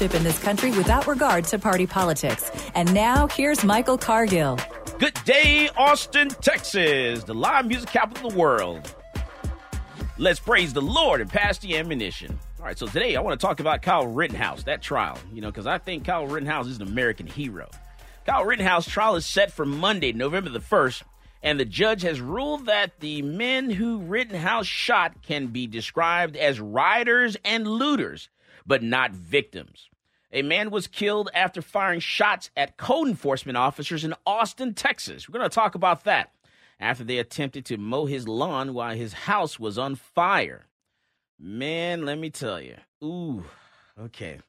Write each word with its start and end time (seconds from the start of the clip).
leadership 0.00 0.18
in 0.18 0.24
this 0.24 0.38
country 0.40 0.70
without 0.72 1.06
regard 1.06 1.44
to 1.44 1.58
party 1.58 1.86
politics. 1.86 2.50
And 2.74 2.92
now, 2.92 3.28
here's 3.28 3.62
Michael 3.64 3.98
Cargill. 3.98 4.58
Good 4.98 5.14
day, 5.24 5.68
Austin, 5.76 6.28
Texas, 6.28 7.24
the 7.24 7.34
live 7.34 7.66
music 7.66 7.90
capital 7.90 8.26
of 8.26 8.32
the 8.32 8.38
world. 8.38 8.94
Let's 10.18 10.40
praise 10.40 10.72
the 10.72 10.82
Lord 10.82 11.20
and 11.20 11.30
pass 11.30 11.58
the 11.58 11.76
ammunition. 11.76 12.38
All 12.58 12.64
right, 12.64 12.78
so 12.78 12.86
today 12.86 13.14
I 13.14 13.20
want 13.20 13.38
to 13.38 13.46
talk 13.46 13.60
about 13.60 13.82
Kyle 13.82 14.06
Rittenhouse, 14.06 14.64
that 14.64 14.82
trial, 14.82 15.18
you 15.32 15.40
know, 15.40 15.50
because 15.50 15.66
I 15.66 15.78
think 15.78 16.04
Kyle 16.04 16.26
Rittenhouse 16.26 16.66
is 16.66 16.80
an 16.80 16.88
American 16.88 17.26
hero. 17.26 17.68
Kyle 18.26 18.44
Rittenhouse 18.44 18.88
trial 18.88 19.16
is 19.16 19.26
set 19.26 19.52
for 19.52 19.66
Monday, 19.66 20.12
November 20.12 20.50
the 20.50 20.60
1st, 20.60 21.02
and 21.42 21.60
the 21.60 21.64
judge 21.64 22.02
has 22.02 22.20
ruled 22.20 22.66
that 22.66 23.00
the 23.00 23.22
men 23.22 23.70
who 23.70 23.98
Rittenhouse 23.98 24.66
shot 24.66 25.22
can 25.22 25.48
be 25.48 25.66
described 25.66 26.36
as 26.36 26.58
rioters 26.58 27.36
and 27.44 27.66
looters 27.66 28.28
but 28.66 28.82
not 28.82 29.12
victims. 29.12 29.88
A 30.32 30.42
man 30.42 30.70
was 30.70 30.88
killed 30.88 31.30
after 31.32 31.62
firing 31.62 32.00
shots 32.00 32.50
at 32.56 32.76
code 32.76 33.08
enforcement 33.08 33.56
officers 33.56 34.04
in 34.04 34.14
Austin, 34.26 34.74
Texas. 34.74 35.28
We're 35.28 35.38
going 35.38 35.48
to 35.48 35.54
talk 35.54 35.76
about 35.76 36.04
that 36.04 36.32
after 36.80 37.04
they 37.04 37.18
attempted 37.18 37.64
to 37.66 37.76
mow 37.76 38.06
his 38.06 38.26
lawn 38.26 38.74
while 38.74 38.96
his 38.96 39.12
house 39.12 39.60
was 39.60 39.78
on 39.78 39.94
fire. 39.94 40.66
Man, 41.38 42.04
let 42.04 42.18
me 42.18 42.30
tell 42.30 42.60
you. 42.60 42.76
Ooh, 43.02 43.44
okay. 44.00 44.40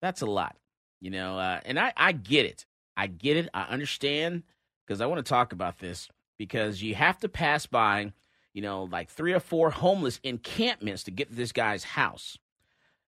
That's 0.00 0.22
a 0.22 0.26
lot, 0.26 0.56
you 1.00 1.10
know, 1.10 1.38
uh, 1.38 1.60
and 1.64 1.80
I, 1.80 1.92
I 1.96 2.12
get 2.12 2.46
it. 2.46 2.64
I 2.96 3.08
get 3.08 3.36
it. 3.36 3.48
I 3.52 3.62
understand 3.64 4.44
because 4.86 5.00
I 5.00 5.06
want 5.06 5.24
to 5.24 5.28
talk 5.28 5.52
about 5.52 5.78
this 5.78 6.08
because 6.38 6.80
you 6.80 6.94
have 6.94 7.18
to 7.20 7.28
pass 7.28 7.66
by, 7.66 8.12
you 8.52 8.62
know, 8.62 8.84
like 8.84 9.10
three 9.10 9.32
or 9.32 9.40
four 9.40 9.70
homeless 9.70 10.20
encampments 10.22 11.02
to 11.04 11.10
get 11.10 11.30
to 11.30 11.34
this 11.34 11.52
guy's 11.52 11.82
house 11.82 12.38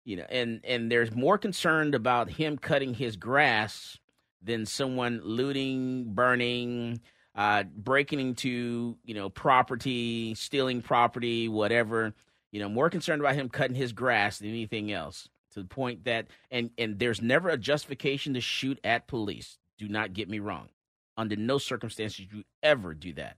you 0.05 0.15
know 0.15 0.25
and 0.29 0.61
and 0.63 0.91
there's 0.91 1.13
more 1.15 1.37
concerned 1.37 1.95
about 1.95 2.29
him 2.29 2.57
cutting 2.57 2.93
his 2.93 3.15
grass 3.15 3.97
than 4.41 4.65
someone 4.65 5.21
looting 5.23 6.13
burning 6.13 6.99
uh 7.35 7.63
breaking 7.63 8.19
into 8.19 8.97
you 9.03 9.13
know 9.13 9.29
property 9.29 10.33
stealing 10.35 10.81
property 10.81 11.47
whatever 11.47 12.13
you 12.51 12.59
know 12.59 12.69
more 12.69 12.89
concerned 12.89 13.21
about 13.21 13.35
him 13.35 13.49
cutting 13.49 13.75
his 13.75 13.93
grass 13.93 14.39
than 14.39 14.49
anything 14.49 14.91
else 14.91 15.29
to 15.51 15.59
the 15.61 15.67
point 15.67 16.03
that 16.05 16.27
and 16.49 16.71
and 16.77 16.99
there's 16.99 17.21
never 17.21 17.49
a 17.49 17.57
justification 17.57 18.33
to 18.33 18.41
shoot 18.41 18.79
at 18.83 19.07
police 19.07 19.57
do 19.77 19.87
not 19.87 20.13
get 20.13 20.29
me 20.29 20.39
wrong 20.39 20.69
under 21.17 21.35
no 21.35 21.57
circumstances 21.57 22.19
you 22.31 22.43
ever 22.63 22.93
do 22.93 23.13
that 23.13 23.37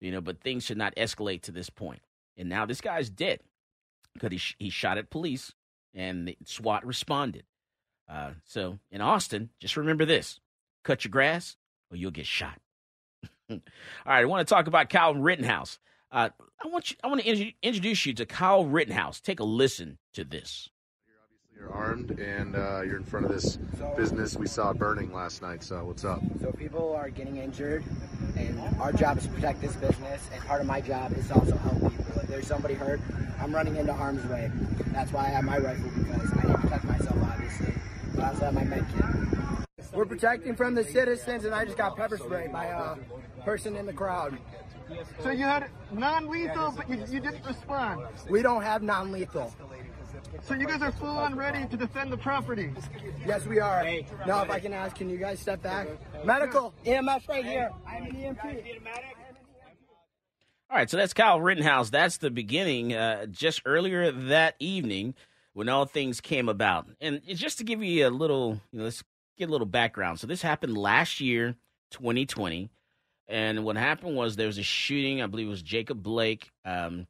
you 0.00 0.12
know 0.12 0.20
but 0.20 0.40
things 0.40 0.64
should 0.64 0.78
not 0.78 0.94
escalate 0.96 1.42
to 1.42 1.52
this 1.52 1.70
point. 1.70 2.02
and 2.36 2.48
now 2.48 2.66
this 2.66 2.80
guy's 2.80 3.10
dead 3.10 3.40
because 4.14 4.30
he, 4.30 4.38
sh- 4.38 4.56
he 4.58 4.70
shot 4.70 4.98
at 4.98 5.10
police 5.10 5.52
and 5.94 6.34
SWAT 6.44 6.86
responded. 6.86 7.44
Uh, 8.08 8.30
so 8.44 8.78
in 8.90 9.00
Austin, 9.00 9.50
just 9.60 9.76
remember 9.76 10.04
this: 10.04 10.40
cut 10.84 11.04
your 11.04 11.10
grass, 11.10 11.56
or 11.90 11.96
you'll 11.96 12.10
get 12.10 12.26
shot. 12.26 12.60
All 13.50 13.58
right, 14.06 14.20
I 14.20 14.24
want 14.24 14.46
to 14.46 14.54
talk 14.54 14.66
about 14.66 14.90
Kyle 14.90 15.14
Rittenhouse. 15.14 15.78
Uh, 16.10 16.30
I 16.62 16.68
want 16.68 16.90
you, 16.90 16.96
I 17.04 17.08
want 17.08 17.20
to 17.20 17.26
in- 17.26 17.52
introduce 17.62 18.06
you 18.06 18.14
to 18.14 18.26
Kyle 18.26 18.64
Rittenhouse. 18.64 19.20
Take 19.20 19.40
a 19.40 19.44
listen 19.44 19.98
to 20.14 20.24
this. 20.24 20.70
You're 21.06 21.16
obviously 21.22 21.58
you're 21.58 21.72
armed 21.72 22.18
and 22.18 22.56
uh, 22.56 22.82
you're 22.82 22.96
in 22.96 23.04
front 23.04 23.26
of 23.26 23.32
this 23.32 23.58
business 23.96 24.36
we 24.36 24.46
saw 24.46 24.72
burning 24.72 25.12
last 25.12 25.42
night. 25.42 25.62
So 25.62 25.84
what's 25.84 26.04
up? 26.04 26.20
So 26.40 26.50
people 26.52 26.94
are 26.96 27.10
getting 27.10 27.36
injured, 27.36 27.84
and 28.36 28.58
our 28.80 28.92
job 28.92 29.18
is 29.18 29.24
to 29.24 29.30
protect 29.30 29.60
this 29.60 29.76
business. 29.76 30.28
And 30.32 30.42
part 30.44 30.60
of 30.60 30.66
my 30.66 30.80
job 30.80 31.12
is 31.16 31.28
to 31.28 31.34
also 31.34 31.56
help 31.56 31.92
people. 31.92 32.07
If 32.28 32.32
there's 32.32 32.46
somebody 32.46 32.74
hurt, 32.74 33.00
I'm 33.40 33.54
running 33.54 33.76
into 33.76 33.94
harm's 33.94 34.22
way. 34.26 34.50
That's 34.88 35.10
why 35.12 35.24
I 35.24 35.28
have 35.28 35.44
my 35.44 35.56
rifle 35.56 35.90
because 35.96 36.30
I 36.30 36.46
need 36.46 36.52
to 36.52 36.58
protect 36.58 36.84
myself, 36.84 37.16
obviously. 37.22 37.72
But 38.14 38.22
I 38.22 38.28
also 38.28 38.44
have 38.44 38.54
my 38.54 38.64
med 38.64 38.84
kit. 38.94 39.94
We're 39.94 40.04
protecting 40.04 40.54
from 40.54 40.74
the 40.74 40.84
citizens, 40.84 41.46
and 41.46 41.54
I 41.54 41.64
just 41.64 41.78
got 41.78 41.96
pepper 41.96 42.18
sprayed 42.18 42.52
by 42.52 42.66
a 42.66 42.96
person 43.46 43.76
in 43.76 43.86
the 43.86 43.94
crowd. 43.94 44.36
So 45.22 45.30
you 45.30 45.44
had 45.44 45.70
non-lethal, 45.90 46.74
but 46.76 46.90
you, 46.90 47.02
you 47.08 47.20
didn't 47.20 47.46
respond. 47.46 48.02
We 48.28 48.42
don't 48.42 48.62
have 48.62 48.82
non-lethal. 48.82 49.54
So 50.42 50.52
you 50.52 50.66
guys 50.66 50.82
are 50.82 50.92
full 50.92 51.08
on 51.08 51.34
ready 51.34 51.66
to 51.66 51.76
defend 51.78 52.12
the 52.12 52.18
property. 52.18 52.74
Yes, 53.26 53.46
we 53.46 53.58
are. 53.58 53.84
Now, 54.26 54.42
if 54.42 54.50
I 54.50 54.60
can 54.60 54.74
ask, 54.74 54.96
can 54.96 55.08
you 55.08 55.16
guys 55.16 55.40
step 55.40 55.62
back? 55.62 55.88
Medical, 56.26 56.74
EMS 56.84 57.26
right 57.26 57.44
here. 57.44 57.70
I'm 57.86 58.02
an 58.02 58.12
EMT. 58.12 58.80
All 60.70 60.76
right, 60.76 60.90
so 60.90 60.98
that's 60.98 61.14
Kyle 61.14 61.40
Rittenhouse. 61.40 61.88
That's 61.88 62.18
the 62.18 62.30
beginning. 62.30 62.92
Uh, 62.92 63.24
just 63.24 63.62
earlier 63.64 64.12
that 64.12 64.54
evening, 64.58 65.14
when 65.54 65.70
all 65.70 65.86
things 65.86 66.20
came 66.20 66.46
about, 66.46 66.86
and 67.00 67.22
just 67.24 67.56
to 67.56 67.64
give 67.64 67.82
you 67.82 68.06
a 68.06 68.10
little, 68.10 68.60
you 68.70 68.78
know, 68.78 68.84
let's 68.84 69.02
get 69.38 69.48
a 69.48 69.52
little 69.52 69.66
background. 69.66 70.20
So 70.20 70.26
this 70.26 70.42
happened 70.42 70.76
last 70.76 71.20
year, 71.20 71.56
2020, 71.92 72.68
and 73.28 73.64
what 73.64 73.78
happened 73.78 74.14
was 74.14 74.36
there 74.36 74.46
was 74.46 74.58
a 74.58 74.62
shooting. 74.62 75.22
I 75.22 75.26
believe 75.26 75.46
it 75.46 75.50
was 75.50 75.62
Jacob 75.62 76.02
Blake. 76.02 76.50
Um, 76.66 77.06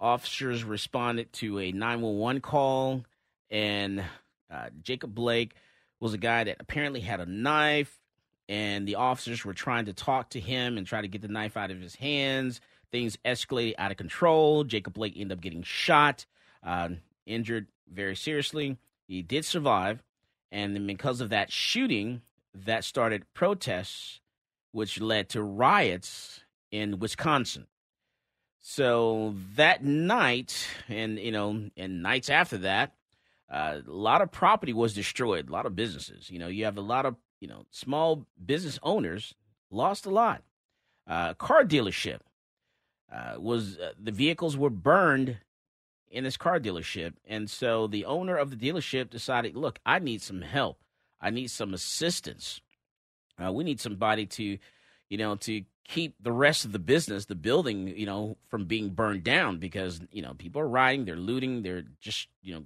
officers 0.00 0.64
responded 0.64 1.32
to 1.34 1.60
a 1.60 1.70
911 1.70 2.40
call, 2.40 3.04
and 3.50 4.02
uh, 4.50 4.70
Jacob 4.82 5.14
Blake 5.14 5.54
was 6.00 6.12
a 6.12 6.18
guy 6.18 6.42
that 6.42 6.56
apparently 6.58 7.02
had 7.02 7.20
a 7.20 7.26
knife, 7.26 8.00
and 8.48 8.86
the 8.86 8.96
officers 8.96 9.44
were 9.44 9.54
trying 9.54 9.84
to 9.84 9.92
talk 9.92 10.30
to 10.30 10.40
him 10.40 10.76
and 10.76 10.88
try 10.88 11.02
to 11.02 11.08
get 11.08 11.22
the 11.22 11.28
knife 11.28 11.56
out 11.56 11.70
of 11.70 11.80
his 11.80 11.94
hands. 11.94 12.60
Things 12.92 13.18
escalated 13.24 13.74
out 13.78 13.90
of 13.90 13.96
control. 13.96 14.64
Jacob 14.64 14.94
Blake 14.94 15.14
ended 15.16 15.38
up 15.38 15.42
getting 15.42 15.62
shot, 15.62 16.26
uh, 16.62 16.90
injured 17.26 17.66
very 17.92 18.16
seriously. 18.16 18.78
He 19.06 19.22
did 19.22 19.44
survive, 19.44 20.02
and 20.50 20.74
then 20.74 20.86
because 20.86 21.20
of 21.20 21.30
that 21.30 21.52
shooting, 21.52 22.22
that 22.54 22.84
started 22.84 23.24
protests, 23.34 24.20
which 24.72 25.00
led 25.00 25.28
to 25.30 25.42
riots 25.42 26.40
in 26.70 26.98
Wisconsin. 26.98 27.66
So 28.60 29.34
that 29.54 29.84
night, 29.84 30.66
and 30.88 31.18
you 31.18 31.30
know, 31.30 31.70
and 31.76 32.02
nights 32.02 32.28
after 32.28 32.58
that, 32.58 32.94
uh, 33.48 33.78
a 33.86 33.90
lot 33.90 34.22
of 34.22 34.32
property 34.32 34.72
was 34.72 34.92
destroyed. 34.92 35.48
A 35.48 35.52
lot 35.52 35.66
of 35.66 35.76
businesses. 35.76 36.30
You 36.30 36.40
know, 36.40 36.48
you 36.48 36.64
have 36.64 36.76
a 36.76 36.82
lot 36.82 37.06
of 37.06 37.14
you 37.40 37.46
know 37.46 37.64
small 37.70 38.26
business 38.44 38.78
owners 38.82 39.34
lost 39.70 40.04
a 40.06 40.10
lot. 40.10 40.42
Uh, 41.06 41.34
car 41.34 41.62
dealership 41.64 42.18
uh, 43.12 43.34
was 43.38 43.78
uh, 43.78 43.92
the 43.98 44.12
vehicles 44.12 44.56
were 44.56 44.70
burned 44.70 45.38
in 46.10 46.24
this 46.24 46.36
car 46.36 46.58
dealership, 46.60 47.14
and 47.26 47.50
so 47.50 47.86
the 47.86 48.04
owner 48.04 48.36
of 48.36 48.50
the 48.50 48.56
dealership 48.56 49.10
decided, 49.10 49.56
look, 49.56 49.78
I 49.84 49.98
need 49.98 50.22
some 50.22 50.42
help. 50.42 50.82
I 51.20 51.30
need 51.30 51.50
some 51.50 51.74
assistance. 51.74 52.60
Uh, 53.42 53.52
we 53.52 53.64
need 53.64 53.80
somebody 53.80 54.26
to 54.26 54.58
you 55.08 55.18
know, 55.18 55.36
to 55.36 55.62
keep 55.84 56.14
the 56.20 56.32
rest 56.32 56.64
of 56.64 56.72
the 56.72 56.78
business, 56.78 57.26
the 57.26 57.34
building, 57.34 57.88
you 57.88 58.06
know, 58.06 58.36
from 58.48 58.64
being 58.64 58.90
burned 58.90 59.24
down 59.24 59.58
because, 59.58 60.00
you 60.10 60.22
know, 60.22 60.34
people 60.34 60.60
are 60.60 60.68
rioting, 60.68 61.04
they're 61.04 61.16
looting, 61.16 61.62
they're 61.62 61.84
just, 62.00 62.28
you 62.42 62.54
know, 62.54 62.64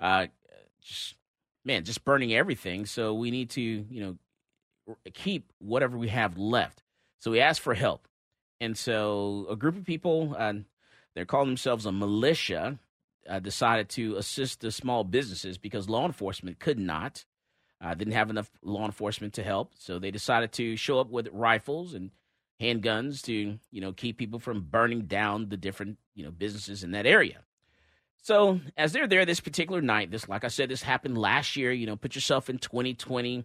uh, 0.00 0.26
just, 0.82 1.14
man, 1.64 1.84
just 1.84 2.04
burning 2.04 2.34
everything. 2.34 2.86
So 2.86 3.14
we 3.14 3.30
need 3.30 3.50
to, 3.50 3.60
you 3.62 4.00
know, 4.00 4.96
keep 5.14 5.52
whatever 5.58 5.96
we 5.96 6.08
have 6.08 6.36
left. 6.36 6.82
So 7.20 7.30
we 7.30 7.40
asked 7.40 7.60
for 7.60 7.74
help. 7.74 8.08
And 8.60 8.76
so 8.76 9.46
a 9.48 9.56
group 9.56 9.76
of 9.76 9.84
people, 9.84 10.36
uh, 10.38 10.54
they're 11.14 11.24
calling 11.24 11.48
themselves 11.48 11.86
a 11.86 11.92
militia, 11.92 12.78
uh, 13.28 13.38
decided 13.38 13.88
to 13.90 14.16
assist 14.16 14.60
the 14.60 14.70
small 14.70 15.04
businesses 15.04 15.58
because 15.58 15.88
law 15.88 16.06
enforcement 16.06 16.58
could 16.58 16.78
not, 16.78 17.24
uh, 17.80 17.94
didn't 17.94 18.14
have 18.14 18.30
enough 18.30 18.50
law 18.62 18.84
enforcement 18.84 19.34
to 19.34 19.42
help. 19.42 19.72
So 19.78 19.98
they 19.98 20.10
decided 20.10 20.52
to 20.52 20.76
show 20.76 21.00
up 21.00 21.10
with 21.10 21.28
rifles 21.32 21.94
and 21.94 22.10
handguns 22.60 23.22
to, 23.22 23.58
you 23.70 23.80
know, 23.80 23.92
keep 23.92 24.18
people 24.18 24.38
from 24.38 24.62
burning 24.62 25.02
down 25.02 25.48
the 25.48 25.56
different, 25.56 25.98
you 26.14 26.24
know, 26.24 26.30
businesses 26.30 26.84
in 26.84 26.90
that 26.92 27.06
area. 27.06 27.38
So 28.22 28.60
as 28.76 28.92
they're 28.92 29.06
there 29.06 29.24
this 29.24 29.40
particular 29.40 29.80
night, 29.80 30.10
this, 30.10 30.28
like 30.28 30.44
I 30.44 30.48
said, 30.48 30.68
this 30.68 30.82
happened 30.82 31.16
last 31.16 31.56
year. 31.56 31.72
You 31.72 31.86
know, 31.86 31.96
put 31.96 32.14
yourself 32.14 32.50
in 32.50 32.58
2020 32.58 33.44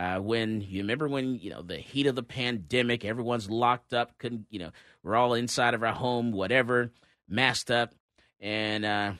uh, 0.00 0.18
when 0.18 0.62
you 0.62 0.80
remember 0.80 1.08
when 1.08 1.38
you 1.38 1.50
know 1.50 1.60
the 1.60 1.76
heat 1.76 2.06
of 2.06 2.14
the 2.14 2.22
pandemic, 2.22 3.04
everyone's 3.04 3.50
locked 3.50 3.92
up, 3.92 4.16
couldn't 4.16 4.46
you 4.48 4.58
know 4.58 4.70
we're 5.02 5.14
all 5.14 5.34
inside 5.34 5.74
of 5.74 5.82
our 5.82 5.92
home, 5.92 6.32
whatever, 6.32 6.90
masked 7.28 7.70
up, 7.70 7.94
and 8.40 8.86
uh, 8.86 9.12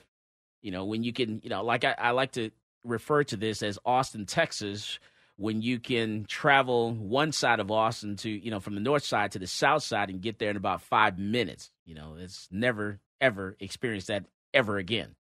you 0.63 0.71
know 0.71 0.87
when 0.87 1.05
you 1.05 1.13
can 1.13 1.39
you 1.43 1.51
know 1.51 1.63
like 1.63 1.85
I, 1.85 1.95
I 1.99 2.11
like 2.13 2.33
to 2.33 2.51
refer 2.83 3.25
to 3.25 3.37
this 3.37 3.63
as 3.63 3.79
Austin, 3.85 4.25
Texas, 4.25 4.99
when 5.37 5.61
you 5.61 5.79
can 5.79 6.25
travel 6.25 6.95
one 6.95 7.33
side 7.33 7.61
of 7.61 7.71
Austin 7.71 8.17
to 8.17 8.31
you 8.31 8.51
know 8.51 8.61
from 8.61 8.75
the 8.75 8.81
north 8.81 9.05
side 9.05 9.33
to 9.33 9.39
the 9.39 9.47
south 9.47 9.83
side 9.83 10.09
and 10.09 10.23
get 10.23 10.39
there 10.39 10.49
in 10.49 10.57
about 10.57 10.81
five 10.81 11.19
minutes. 11.19 11.71
You 11.85 11.95
know, 11.95 12.17
it's 12.19 12.49
never 12.51 13.01
ever 13.21 13.55
experienced 13.61 14.07
that 14.07 14.25
ever 14.55 14.79
again. 14.79 15.15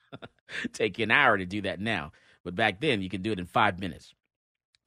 Take 0.72 1.00
an 1.00 1.10
hour 1.10 1.36
to 1.36 1.44
do 1.44 1.62
that 1.62 1.80
now, 1.80 2.12
but 2.44 2.54
back 2.54 2.80
then 2.80 3.02
you 3.02 3.08
could 3.08 3.24
do 3.24 3.32
it 3.32 3.40
in 3.40 3.46
five 3.46 3.80
minutes. 3.80 4.14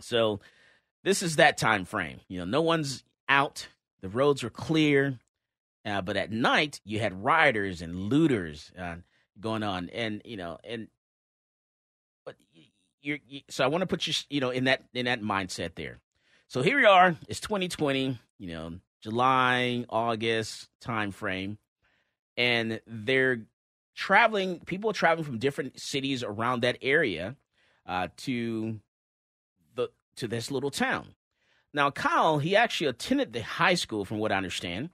So 0.01 0.39
this 1.03 1.24
is 1.24 1.38
that 1.38 1.57
time 1.57 1.86
frame. 1.86 2.19
You 2.27 2.39
know, 2.39 2.45
no 2.45 2.62
one's 2.62 3.03
out. 3.30 3.68
The 4.01 4.09
roads 4.09 4.44
were 4.44 4.50
clear. 4.50 5.19
Uh, 5.86 6.01
but 6.01 6.18
at 6.18 6.31
night, 6.31 6.81
you 6.83 7.00
had 7.00 7.24
rioters 7.24 7.81
and 7.81 8.09
looters 8.09 8.71
uh, 8.80 8.95
going 9.39 9.62
on, 9.62 9.89
and 9.89 10.21
you 10.25 10.36
know, 10.36 10.57
and 10.63 10.88
but 12.25 12.36
you're 13.01 13.19
you, 13.27 13.42
so 13.50 13.63
I 13.63 13.68
want 13.68 13.83
to 13.83 13.86
put 13.86 14.07
you, 14.07 14.13
you 14.30 14.42
know, 14.42 14.50
in 14.50 14.63
that 14.63 14.83
in 14.95 15.06
that 15.06 15.21
mindset 15.21 15.75
there. 15.75 16.00
So 16.48 16.63
here 16.63 16.77
we 16.77 16.86
are. 16.86 17.15
It's 17.27 17.39
2020. 17.39 18.19
You 18.39 18.48
know, 18.48 18.74
July, 19.01 19.86
August 19.89 20.69
time 20.81 21.12
frame, 21.12 21.59
and 22.36 22.81
they're 22.88 23.45
traveling. 23.94 24.62
People 24.62 24.91
traveling 24.91 25.25
from 25.25 25.38
different 25.38 25.80
cities 25.80 26.24
around 26.24 26.62
that 26.62 26.80
area 26.81 27.36
uh, 27.86 28.07
to 28.18 28.80
to 30.17 30.27
this 30.27 30.51
little 30.51 30.71
town. 30.71 31.15
Now, 31.73 31.91
Kyle, 31.91 32.39
he 32.39 32.56
actually 32.56 32.88
attended 32.88 33.33
the 33.33 33.41
high 33.41 33.75
school, 33.75 34.06
from 34.06 34.17
what 34.19 34.31
I 34.31 34.38
understand, 34.38 34.89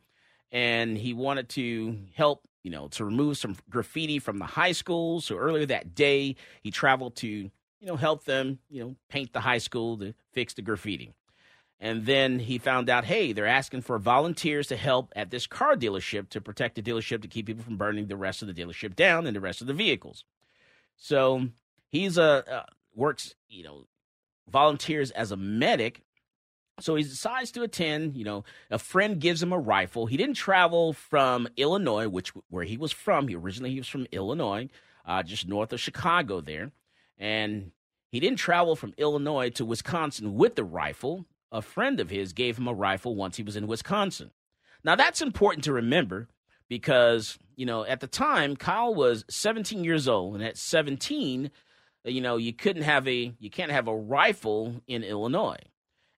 and 0.51 0.97
he 0.97 1.13
wanted 1.13 1.50
to 1.50 1.97
help, 2.15 2.41
you 2.63 2.71
know, 2.71 2.88
to 2.89 3.06
remove 3.06 3.38
some 3.38 3.56
graffiti 3.69 4.19
from 4.19 4.39
the 4.39 4.45
high 4.45 4.71
school. 4.71 5.21
So 5.21 5.38
earlier 5.38 5.65
that 5.68 5.94
day, 5.94 6.35
he 6.63 6.71
traveled 6.71 7.15
to, 7.18 7.27
you 7.27 7.51
know, 7.81 7.95
help 7.95 8.25
them, 8.25 8.59
you 8.69 8.83
know, 8.83 8.95
paint 9.09 9.31
the 9.31 9.41
high 9.41 9.59
school 9.59 9.97
to 10.00 10.13
fix 10.33 10.53
the 10.56 10.62
graffiti. 10.62 11.13
And 11.79 12.06
then 12.06 12.38
he 12.38 12.59
found 12.59 12.89
out, 12.89 13.06
hey, 13.06 13.33
they're 13.33 13.47
asking 13.47 13.81
for 13.81 13.97
volunteers 13.97 14.68
to 14.68 14.75
help 14.75 15.12
at 15.15 15.31
this 15.31 15.47
car 15.47 15.75
dealership 15.75 16.29
to 16.29 16.39
protect 16.39 16.75
the 16.75 16.81
dealership 16.83 17.23
to 17.23 17.27
keep 17.27 17.47
people 17.47 17.63
from 17.63 17.77
burning 17.77 18.06
the 18.07 18.15
rest 18.15 18.44
of 18.44 18.47
the 18.47 18.53
dealership 18.53 18.95
down 18.95 19.25
and 19.25 19.35
the 19.35 19.41
rest 19.41 19.62
of 19.62 19.68
the 19.68 19.73
vehicles. 19.73 20.23
So 20.95 21.47
he's 21.89 22.19
a 22.19 22.44
uh, 22.51 22.65
works, 22.95 23.33
you 23.50 23.63
know, 23.63 23.85
volunteers 24.51 25.12
as 25.12 25.31
a 25.31 25.38
medic. 25.38 26.01
So 26.80 26.95
he 26.95 27.03
decides 27.03 27.51
to 27.51 27.63
attend. 27.63 28.18
You 28.18 28.25
know, 28.25 28.44
a 28.69 28.80
friend 28.80 29.19
gives 29.19 29.42
him 29.42 29.53
a 29.53 29.59
rifle. 29.59 30.06
He 30.06 30.18
didn't 30.18 30.36
travel 30.36 30.94
from 30.94 31.48
Illinois, 31.57 32.07
which 32.07 32.30
where 32.50 32.63
he 32.63 32.77
was 32.77 32.92
from. 32.92 33.27
He 33.27 33.36
originally 33.36 33.71
he 33.71 33.80
was 33.80 33.88
from 33.88 34.07
Illinois, 34.12 34.69
uh, 35.06 35.24
just 35.24 35.48
north 35.48 35.74
of 35.74 35.80
Chicago 35.80 36.42
there, 36.42 36.71
and 37.18 37.71
he 38.12 38.19
didn't 38.19 38.39
travel 38.39 38.75
from 38.75 38.94
Illinois 38.98 39.50
to 39.51 39.65
Wisconsin 39.65 40.36
with 40.36 40.56
the 40.56 40.63
rifle. 40.63 41.25
A 41.51 41.62
friend 41.62 42.00
of 42.00 42.09
his 42.09 42.33
gave 42.33 42.57
him 42.57 42.68
a 42.68 42.74
rifle 42.74 43.15
once 43.15 43.38
he 43.38 43.44
was 43.44 43.56
in 43.56 43.68
Wisconsin. 43.68 44.31
Now 44.83 44.95
that's 44.95 45.21
important 45.21 45.63
to 45.65 45.74
remember 45.74 46.30
because 46.68 47.38
you 47.56 47.65
know 47.65 47.86
at 47.86 48.00
the 48.00 48.07
time 48.07 48.56
Kyle 48.56 48.95
was 48.95 49.25
17 49.30 49.83
years 49.83 50.07
old, 50.07 50.36
and 50.36 50.44
at 50.44 50.57
17 50.57 51.51
you 52.03 52.21
know, 52.21 52.38
you 52.38 52.53
couldn't 52.53 52.83
have 52.83 53.07
a 53.07 53.33
you 53.39 53.50
can't 53.50 53.71
have 53.71 53.88
a 53.88 53.95
rifle 53.95 54.81
in 54.88 55.03
Illinois. 55.03 55.59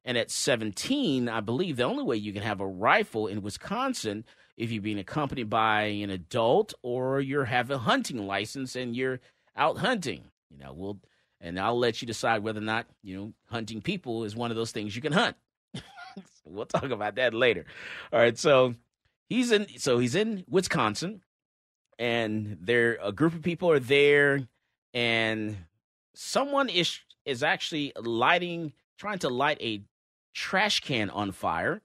And 0.06 0.18
at 0.18 0.32
17, 0.32 1.30
I 1.30 1.40
believe 1.40 1.78
the 1.78 1.84
only 1.84 2.04
way 2.04 2.18
you 2.18 2.34
can 2.34 2.42
have 2.42 2.60
a 2.60 2.68
rifle 2.68 3.28
in 3.28 3.42
Wisconsin 3.42 4.26
if 4.58 4.70
you're 4.70 4.82
being 4.82 5.00
accompanied 5.00 5.50
by 5.50 5.84
an 5.84 6.10
adult 6.10 6.74
or 6.82 7.22
you 7.22 7.40
have 7.40 7.72
a 7.72 7.78
hunting 7.78 8.28
license 8.28 8.76
and 8.76 8.96
you're 8.96 9.22
out 9.56 9.78
hunting. 9.78 10.26
You 10.50 10.58
know, 10.58 10.74
we'll 10.74 11.00
and 11.40 11.60
I'll 11.60 11.78
let 11.78 12.02
you 12.02 12.06
decide 12.06 12.44
whether 12.44 12.60
or 12.60 12.64
not, 12.64 12.86
you 13.02 13.18
know, 13.18 13.34
hunting 13.50 13.82
people 13.82 14.24
is 14.24 14.36
one 14.36 14.52
of 14.52 14.58
those 14.58 14.72
things 14.72 14.96
you 14.96 15.02
can 15.02 15.14
hunt. 15.14 15.36
we'll 16.46 16.66
talk 16.66 16.90
about 16.90 17.16
that 17.16 17.34
later. 17.34 17.66
All 18.12 18.20
right, 18.20 18.38
so 18.38 18.76
he's 19.28 19.52
in 19.52 19.68
so 19.78 20.00
he's 20.00 20.16
in 20.16 20.46
Wisconsin 20.50 21.22
and 22.00 22.58
there 22.62 22.98
a 23.02 23.12
group 23.12 23.34
of 23.34 23.42
people 23.42 23.72
are 23.72 23.80
there 23.80 24.48
and 24.94 25.58
someone 26.16 26.70
is 26.70 27.00
is 27.26 27.44
actually 27.44 27.94
lighting 28.00 28.74
trying 28.98 29.20
to 29.20 29.30
light 29.30 29.58
a 29.62 29.82
trash 30.34 30.82
can 30.82 31.10
on 31.10 31.32
fire 31.32 31.82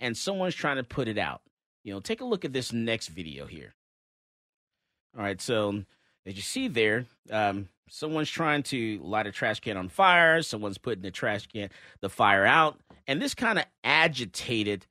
and 0.00 0.16
someone's 0.16 0.54
trying 0.54 0.76
to 0.76 0.84
put 0.84 1.08
it 1.08 1.18
out. 1.18 1.42
You 1.84 1.94
know, 1.94 2.00
take 2.00 2.20
a 2.20 2.24
look 2.24 2.44
at 2.44 2.52
this 2.52 2.72
next 2.72 3.08
video 3.08 3.46
here. 3.46 3.74
All 5.16 5.22
right, 5.22 5.40
so 5.40 5.84
as 6.26 6.36
you 6.36 6.42
see 6.42 6.68
there, 6.68 7.06
um, 7.30 7.68
someone's 7.88 8.30
trying 8.30 8.62
to 8.64 9.00
light 9.02 9.26
a 9.26 9.32
trash 9.32 9.60
can 9.60 9.76
on 9.76 9.88
fire. 9.88 10.42
Someone's 10.42 10.78
putting 10.78 11.02
the 11.02 11.10
trash 11.10 11.46
can, 11.46 11.70
the 12.00 12.10
fire 12.10 12.44
out, 12.44 12.78
and 13.06 13.22
this 13.22 13.34
kind 13.34 13.58
of 13.58 13.64
agitated, 13.84 14.86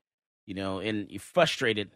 you 0.46 0.54
know, 0.54 0.80
and 0.80 1.20
frustrated 1.20 1.90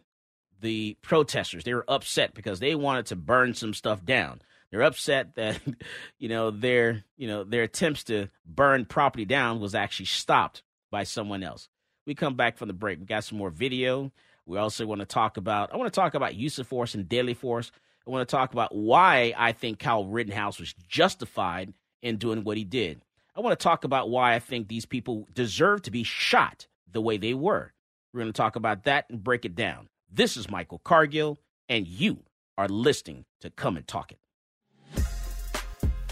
the 0.61 0.95
protesters. 1.01 1.63
They 1.63 1.73
were 1.73 1.85
upset 1.87 2.33
because 2.33 2.59
they 2.59 2.75
wanted 2.75 3.07
to 3.07 3.15
burn 3.15 3.53
some 3.53 3.73
stuff 3.73 4.05
down. 4.05 4.41
They're 4.71 4.83
upset 4.83 5.35
that 5.35 5.59
you 6.19 6.29
know 6.29 6.51
their 6.51 7.03
you 7.17 7.27
know 7.27 7.43
their 7.43 7.63
attempts 7.63 8.05
to 8.05 8.29
burn 8.45 8.85
property 8.85 9.25
down 9.25 9.59
was 9.59 9.75
actually 9.75 10.05
stopped 10.07 10.63
by 10.91 11.03
someone 11.03 11.43
else. 11.43 11.69
We 12.05 12.15
come 12.15 12.35
back 12.35 12.57
from 12.57 12.67
the 12.67 12.73
break. 12.73 12.99
We 12.99 13.05
got 13.05 13.23
some 13.23 13.37
more 13.37 13.49
video. 13.49 14.11
We 14.45 14.57
also 14.57 14.85
want 14.85 14.99
to 14.99 15.05
talk 15.05 15.37
about 15.37 15.73
I 15.73 15.77
want 15.77 15.93
to 15.93 15.99
talk 15.99 16.13
about 16.13 16.35
use 16.35 16.57
of 16.59 16.67
force 16.67 16.95
and 16.95 17.07
deadly 17.07 17.33
force. 17.33 17.71
I 18.07 18.09
want 18.09 18.27
to 18.27 18.31
talk 18.31 18.53
about 18.53 18.73
why 18.73 19.33
I 19.37 19.51
think 19.51 19.79
Kyle 19.79 20.05
Rittenhouse 20.05 20.59
was 20.59 20.73
justified 20.87 21.73
in 22.01 22.17
doing 22.17 22.43
what 22.43 22.57
he 22.57 22.63
did. 22.63 23.01
I 23.35 23.41
want 23.41 23.57
to 23.57 23.63
talk 23.63 23.83
about 23.83 24.09
why 24.09 24.33
I 24.33 24.39
think 24.39 24.67
these 24.67 24.85
people 24.85 25.27
deserve 25.33 25.83
to 25.83 25.91
be 25.91 26.03
shot 26.03 26.67
the 26.91 27.01
way 27.01 27.17
they 27.17 27.33
were. 27.33 27.71
We're 28.11 28.21
going 28.21 28.33
to 28.33 28.37
talk 28.37 28.55
about 28.55 28.83
that 28.85 29.05
and 29.09 29.23
break 29.23 29.45
it 29.45 29.55
down. 29.55 29.87
This 30.11 30.35
is 30.35 30.49
Michael 30.49 30.79
Cargill, 30.79 31.39
and 31.69 31.87
you 31.87 32.23
are 32.57 32.67
listening 32.67 33.25
to 33.39 33.49
Come 33.49 33.77
and 33.77 33.87
Talk 33.87 34.11
It. 34.11 34.19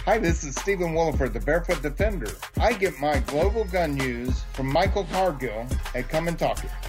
Hi, 0.09 0.17
this 0.17 0.43
is 0.43 0.55
Stephen 0.55 0.95
Williford, 0.95 1.33
the 1.33 1.39
Barefoot 1.39 1.83
Defender. 1.83 2.31
I 2.59 2.73
get 2.73 2.97
my 2.97 3.19
global 3.27 3.63
gun 3.65 3.93
news 3.93 4.41
from 4.53 4.65
Michael 4.65 5.03
Cargill 5.11 5.67
at 5.93 6.09
Come 6.09 6.27
and 6.27 6.39
Talk 6.39 6.63
It. 6.63 6.88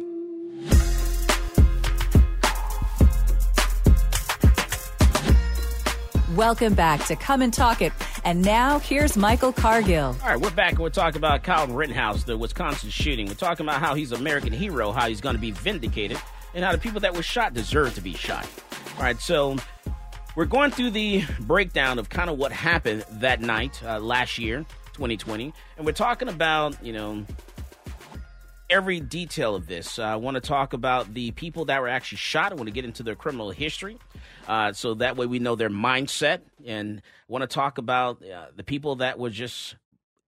Welcome 6.35 6.75
back 6.75 7.03
to 7.07 7.17
Come 7.17 7.41
and 7.41 7.53
Talk 7.53 7.81
It. 7.81 7.91
And 8.23 8.41
now 8.41 8.79
here's 8.79 9.17
Michael 9.17 9.51
Cargill. 9.51 10.15
All 10.21 10.29
right, 10.29 10.39
we're 10.39 10.49
back 10.51 10.73
and 10.73 10.79
we're 10.79 10.89
talking 10.89 11.17
about 11.17 11.43
Kyle 11.43 11.67
Rittenhouse, 11.67 12.23
the 12.23 12.37
Wisconsin 12.37 12.89
shooting. 12.89 13.25
We're 13.27 13.33
talking 13.33 13.65
about 13.65 13.81
how 13.81 13.95
he's 13.95 14.13
an 14.13 14.19
American 14.19 14.53
hero, 14.53 14.93
how 14.93 15.09
he's 15.09 15.19
going 15.19 15.35
to 15.35 15.41
be 15.41 15.51
vindicated, 15.51 16.17
and 16.53 16.63
how 16.63 16.71
the 16.71 16.77
people 16.77 17.01
that 17.01 17.13
were 17.13 17.21
shot 17.21 17.53
deserve 17.53 17.95
to 17.95 18.01
be 18.01 18.13
shot. 18.13 18.47
All 18.95 19.03
right, 19.03 19.19
so 19.19 19.57
we're 20.37 20.45
going 20.45 20.71
through 20.71 20.91
the 20.91 21.25
breakdown 21.41 21.99
of 21.99 22.07
kind 22.07 22.29
of 22.29 22.37
what 22.37 22.53
happened 22.53 23.03
that 23.09 23.41
night 23.41 23.83
uh, 23.83 23.99
last 23.99 24.39
year, 24.39 24.59
2020, 24.93 25.53
and 25.75 25.85
we're 25.85 25.91
talking 25.91 26.29
about, 26.29 26.81
you 26.81 26.93
know, 26.93 27.25
every 28.69 29.01
detail 29.01 29.53
of 29.53 29.67
this. 29.67 29.99
Uh, 29.99 30.03
I 30.03 30.15
want 30.15 30.35
to 30.35 30.41
talk 30.41 30.71
about 30.71 31.13
the 31.13 31.31
people 31.31 31.65
that 31.65 31.81
were 31.81 31.89
actually 31.89 32.19
shot. 32.19 32.53
I 32.53 32.55
want 32.55 32.67
to 32.67 32.73
get 32.73 32.85
into 32.85 33.03
their 33.03 33.15
criminal 33.15 33.51
history. 33.51 33.97
Uh, 34.51 34.73
so 34.73 34.95
that 34.95 35.15
way 35.15 35.25
we 35.25 35.39
know 35.39 35.55
their 35.55 35.69
mindset. 35.69 36.41
And 36.65 37.01
want 37.29 37.41
to 37.41 37.47
talk 37.47 37.77
about 37.77 38.21
uh, 38.21 38.47
the 38.53 38.65
people 38.65 38.97
that 38.97 39.17
were 39.17 39.29
just 39.29 39.77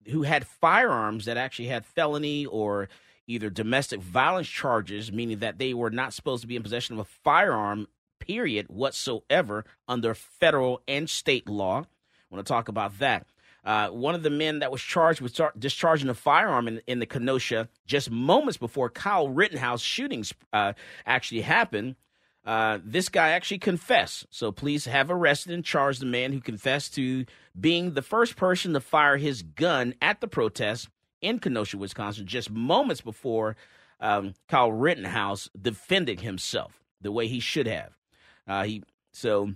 who 0.08 0.24
had 0.24 0.48
firearms 0.48 1.26
that 1.26 1.36
actually 1.36 1.68
had 1.68 1.86
felony 1.86 2.46
or 2.46 2.88
either 3.28 3.50
domestic 3.50 4.00
violence 4.00 4.48
charges, 4.48 5.12
meaning 5.12 5.40
that 5.40 5.58
they 5.58 5.74
were 5.74 5.90
not 5.90 6.14
supposed 6.14 6.42
to 6.42 6.48
be 6.48 6.56
in 6.56 6.64
possession 6.64 6.94
of 6.94 7.00
a 7.00 7.10
firearm, 7.26 7.90
period, 8.20 8.68
whatsoever, 8.70 9.66
under 9.90 10.14
federal 10.14 10.82
and 10.88 11.10
state 11.10 11.50
law. 11.50 11.80
I 11.82 12.34
want 12.34 12.46
to 12.46 12.50
talk 12.50 12.70
about 12.70 13.00
that. 13.00 13.28
Uh, 13.66 13.90
one 13.90 14.16
of 14.16 14.24
the 14.24 14.30
men 14.30 14.60
that 14.60 14.72
was 14.72 14.82
charged 14.82 15.20
with 15.20 15.34
char- 15.34 15.54
discharging 15.60 16.08
a 16.08 16.14
firearm 16.14 16.70
in, 16.70 16.82
in, 16.88 17.00
the 17.00 17.06
Kenosha 17.06 17.68
just 17.86 18.10
moments 18.10 18.58
before 18.58 18.90
Kyle 18.90 19.28
Rittenhouse 19.28 19.82
shootings 19.82 20.34
uh, 20.54 20.72
actually 21.06 21.42
happened 21.42 21.98
uh, 22.46 22.80
this 22.84 23.10
guy 23.10 23.30
actually 23.30 23.60
confessed. 23.60 24.26
So 24.30 24.52
please 24.52 24.86
have 24.86 25.10
arrested 25.10 25.54
and 25.54 25.64
charged 25.64 26.02
the 26.02 26.06
man 26.06 26.34
who 26.34 26.42
confessed 26.42 26.94
to 26.96 27.26
being 27.60 27.94
the 27.94 28.02
first 28.02 28.36
person 28.36 28.74
to 28.74 28.80
fire 28.80 29.18
his 29.18 29.44
gun 29.44 29.94
at 30.02 30.20
the 30.20 30.28
protest 30.28 30.90
in 31.22 31.40
Kenosha, 31.40 31.78
Wisconsin, 31.78 32.28
just 32.28 32.52
moments 32.52 33.02
before 33.02 33.56
um, 34.00 34.34
Kyle 34.50 34.72
Rittenhouse 34.72 35.50
defended 35.60 36.20
himself 36.20 36.84
the 37.02 37.12
way 37.12 37.28
he 37.28 37.40
should 37.40 37.68
have. 37.68 37.98
Uh, 38.46 38.64
he 38.64 38.84
so 39.14 39.54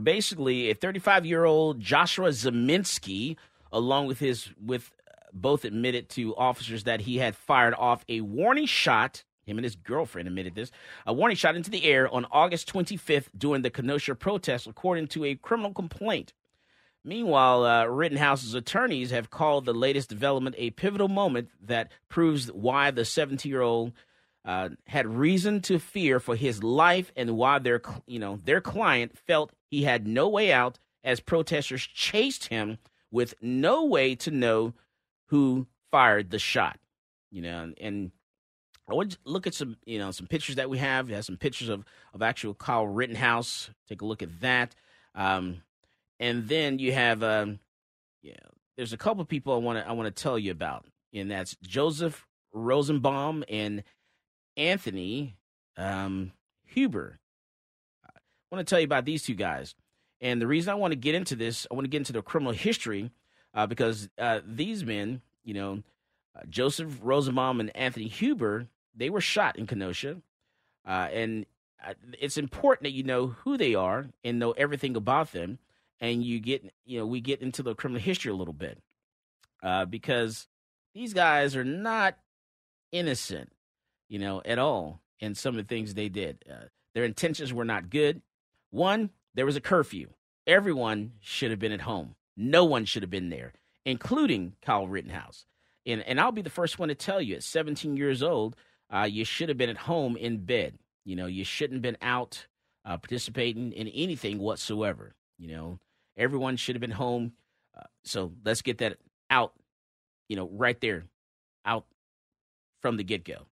basically 0.00 0.70
a 0.70 0.74
35 0.74 1.24
year 1.24 1.44
old 1.44 1.80
Joshua 1.80 2.28
Ziminski, 2.28 3.36
along 3.72 4.06
with 4.06 4.18
his 4.18 4.50
with 4.62 4.92
both 5.32 5.64
admitted 5.64 6.08
to 6.10 6.36
officers 6.36 6.84
that 6.84 7.00
he 7.02 7.18
had 7.18 7.36
fired 7.36 7.74
off 7.74 8.04
a 8.08 8.20
warning 8.20 8.66
shot 8.66 9.24
him 9.46 9.58
and 9.58 9.64
his 9.64 9.76
girlfriend 9.76 10.28
admitted 10.28 10.54
this. 10.54 10.70
A 11.06 11.12
warning 11.12 11.36
shot 11.36 11.56
into 11.56 11.70
the 11.70 11.84
air 11.84 12.12
on 12.12 12.26
August 12.30 12.72
25th 12.72 13.28
during 13.36 13.62
the 13.62 13.70
Kenosha 13.70 14.14
protest, 14.14 14.66
according 14.66 15.08
to 15.08 15.24
a 15.24 15.34
criminal 15.34 15.72
complaint. 15.72 16.32
Meanwhile, 17.04 17.64
uh, 17.64 17.84
Rittenhouse's 17.86 18.54
attorneys 18.54 19.10
have 19.10 19.30
called 19.30 19.64
the 19.64 19.72
latest 19.72 20.08
development 20.08 20.56
a 20.58 20.70
pivotal 20.70 21.08
moment 21.08 21.48
that 21.62 21.90
proves 22.08 22.52
why 22.52 22.90
the 22.90 23.04
17 23.04 23.50
year 23.50 23.62
old 23.62 23.92
uh, 24.44 24.70
had 24.86 25.06
reason 25.06 25.60
to 25.62 25.78
fear 25.78 26.20
for 26.20 26.36
his 26.36 26.62
life 26.62 27.10
and 27.16 27.36
why 27.36 27.58
their, 27.58 27.80
you 28.06 28.18
know, 28.18 28.38
their 28.44 28.60
client 28.60 29.16
felt 29.26 29.52
he 29.70 29.82
had 29.82 30.06
no 30.06 30.28
way 30.28 30.52
out 30.52 30.78
as 31.02 31.20
protesters 31.20 31.86
chased 31.86 32.48
him 32.48 32.78
with 33.10 33.34
no 33.40 33.84
way 33.84 34.14
to 34.14 34.30
know 34.30 34.74
who 35.26 35.66
fired 35.90 36.30
the 36.30 36.38
shot. 36.38 36.78
You 37.30 37.42
know, 37.42 37.72
and 37.80 38.10
I 38.90 38.94
want 38.94 39.12
to 39.12 39.18
look 39.24 39.46
at 39.46 39.54
some, 39.54 39.76
you 39.84 39.98
know, 39.98 40.10
some 40.10 40.26
pictures 40.26 40.56
that 40.56 40.68
we 40.68 40.78
have. 40.78 41.06
We 41.06 41.14
have 41.14 41.24
some 41.24 41.36
pictures 41.36 41.68
of 41.68 41.84
of 42.12 42.22
actual 42.22 42.54
Kyle 42.54 42.86
Rittenhouse. 42.86 43.70
Take 43.88 44.02
a 44.02 44.06
look 44.06 44.22
at 44.22 44.40
that. 44.40 44.74
Um, 45.14 45.62
and 46.18 46.48
then 46.48 46.78
you 46.78 46.92
have, 46.92 47.22
um, 47.22 47.60
yeah, 48.22 48.34
there's 48.76 48.92
a 48.92 48.98
couple 48.98 49.24
people 49.24 49.54
I 49.54 49.58
want 49.58 49.78
to 49.78 49.88
I 49.88 49.92
want 49.92 50.14
to 50.14 50.22
tell 50.22 50.38
you 50.38 50.50
about, 50.50 50.86
and 51.14 51.30
that's 51.30 51.56
Joseph 51.62 52.26
Rosenbaum 52.52 53.44
and 53.48 53.84
Anthony 54.56 55.36
um, 55.76 56.32
Huber. 56.66 57.18
I 58.04 58.10
want 58.56 58.66
to 58.66 58.70
tell 58.70 58.80
you 58.80 58.84
about 58.84 59.04
these 59.04 59.22
two 59.22 59.34
guys, 59.34 59.74
and 60.20 60.42
the 60.42 60.46
reason 60.46 60.70
I 60.70 60.74
want 60.74 60.92
to 60.92 60.96
get 60.96 61.14
into 61.14 61.36
this, 61.36 61.66
I 61.70 61.74
want 61.74 61.84
to 61.84 61.90
get 61.90 61.98
into 61.98 62.12
their 62.12 62.22
criminal 62.22 62.52
history, 62.52 63.12
uh, 63.54 63.66
because 63.66 64.08
uh, 64.18 64.40
these 64.44 64.84
men, 64.84 65.22
you 65.44 65.54
know, 65.54 65.82
uh, 66.36 66.42
Joseph 66.48 66.98
Rosenbaum 67.02 67.60
and 67.60 67.74
Anthony 67.76 68.08
Huber, 68.08 68.66
they 68.94 69.10
were 69.10 69.20
shot 69.20 69.56
in 69.56 69.66
Kenosha, 69.66 70.16
uh, 70.86 71.08
and 71.12 71.46
uh, 71.84 71.94
it's 72.18 72.36
important 72.36 72.84
that 72.84 72.92
you 72.92 73.02
know 73.02 73.28
who 73.28 73.56
they 73.56 73.74
are 73.74 74.08
and 74.24 74.38
know 74.38 74.52
everything 74.52 74.96
about 74.96 75.32
them, 75.32 75.58
and 76.00 76.22
you 76.22 76.40
get 76.40 76.72
you 76.84 76.98
know 76.98 77.06
we 77.06 77.20
get 77.20 77.40
into 77.42 77.62
the 77.62 77.74
criminal 77.74 78.02
history 78.02 78.30
a 78.30 78.34
little 78.34 78.54
bit 78.54 78.78
uh, 79.62 79.84
because 79.84 80.48
these 80.94 81.14
guys 81.14 81.56
are 81.56 81.64
not 81.64 82.16
innocent, 82.92 83.52
you 84.08 84.18
know, 84.18 84.42
at 84.44 84.58
all 84.58 85.00
in 85.20 85.34
some 85.34 85.56
of 85.56 85.66
the 85.66 85.74
things 85.74 85.94
they 85.94 86.08
did. 86.08 86.44
Uh, 86.50 86.66
their 86.94 87.04
intentions 87.04 87.52
were 87.52 87.64
not 87.64 87.90
good. 87.90 88.22
One, 88.70 89.10
there 89.34 89.46
was 89.46 89.56
a 89.56 89.60
curfew. 89.60 90.08
Everyone 90.46 91.12
should 91.20 91.50
have 91.50 91.60
been 91.60 91.72
at 91.72 91.82
home. 91.82 92.16
No 92.36 92.64
one 92.64 92.84
should 92.84 93.02
have 93.02 93.10
been 93.10 93.30
there, 93.30 93.52
including 93.84 94.54
Kyle 94.62 94.88
Rittenhouse. 94.88 95.44
And 95.86 96.02
and 96.02 96.20
I'll 96.20 96.32
be 96.32 96.42
the 96.42 96.50
first 96.50 96.78
one 96.78 96.88
to 96.88 96.94
tell 96.94 97.20
you, 97.20 97.36
at 97.36 97.42
17 97.42 97.96
years 97.96 98.22
old, 98.22 98.56
uh, 98.92 99.06
you 99.08 99.24
should 99.24 99.48
have 99.48 99.58
been 99.58 99.70
at 99.70 99.76
home 99.76 100.16
in 100.16 100.38
bed. 100.38 100.78
You 101.04 101.16
know, 101.16 101.26
you 101.26 101.44
shouldn't 101.44 101.76
have 101.76 101.82
been 101.82 101.96
out 102.02 102.46
uh, 102.84 102.96
participating 102.96 103.72
in 103.72 103.88
anything 103.88 104.38
whatsoever. 104.38 105.14
You 105.38 105.48
know, 105.48 105.78
everyone 106.16 106.56
should 106.56 106.74
have 106.74 106.80
been 106.80 106.90
home. 106.90 107.32
Uh, 107.76 107.84
so 108.04 108.32
let's 108.44 108.62
get 108.62 108.78
that 108.78 108.98
out, 109.30 109.52
you 110.28 110.36
know, 110.36 110.48
right 110.52 110.80
there, 110.80 111.04
out 111.64 111.86
from 112.80 112.96
the 112.96 113.04
get 113.04 113.24
go. 113.24 113.46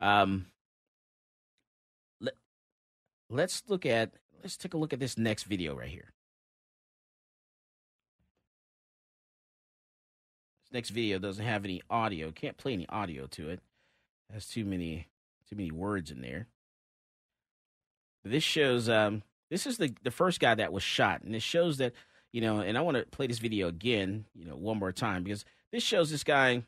Um, 0.00 0.46
let, 2.20 2.34
let's 3.28 3.62
look 3.66 3.86
at, 3.86 4.12
let's 4.42 4.56
take 4.56 4.74
a 4.74 4.78
look 4.78 4.92
at 4.92 5.00
this 5.00 5.16
next 5.16 5.44
video 5.44 5.74
right 5.74 5.88
here. 5.88 6.12
This 10.64 10.72
next 10.72 10.90
video 10.90 11.18
doesn't 11.18 11.44
have 11.44 11.64
any 11.64 11.82
audio, 11.88 12.30
can't 12.30 12.56
play 12.56 12.74
any 12.74 12.88
audio 12.88 13.26
to 13.28 13.48
it 13.48 13.60
has 14.32 14.46
too 14.46 14.64
many 14.64 15.08
too 15.48 15.56
many 15.56 15.70
words 15.70 16.10
in 16.10 16.20
there. 16.20 16.48
This 18.24 18.44
shows 18.44 18.88
um 18.88 19.22
this 19.50 19.66
is 19.66 19.78
the 19.78 19.94
the 20.02 20.10
first 20.10 20.40
guy 20.40 20.54
that 20.54 20.72
was 20.72 20.82
shot, 20.82 21.22
and 21.22 21.34
it 21.34 21.42
shows 21.42 21.78
that 21.78 21.92
you 22.32 22.40
know. 22.40 22.60
And 22.60 22.78
I 22.78 22.80
want 22.80 22.96
to 22.96 23.04
play 23.04 23.26
this 23.26 23.40
video 23.40 23.68
again, 23.68 24.24
you 24.34 24.46
know, 24.46 24.56
one 24.56 24.78
more 24.78 24.92
time 24.92 25.24
because 25.24 25.44
this 25.72 25.82
shows 25.82 26.10
this 26.10 26.24
guy. 26.24 26.64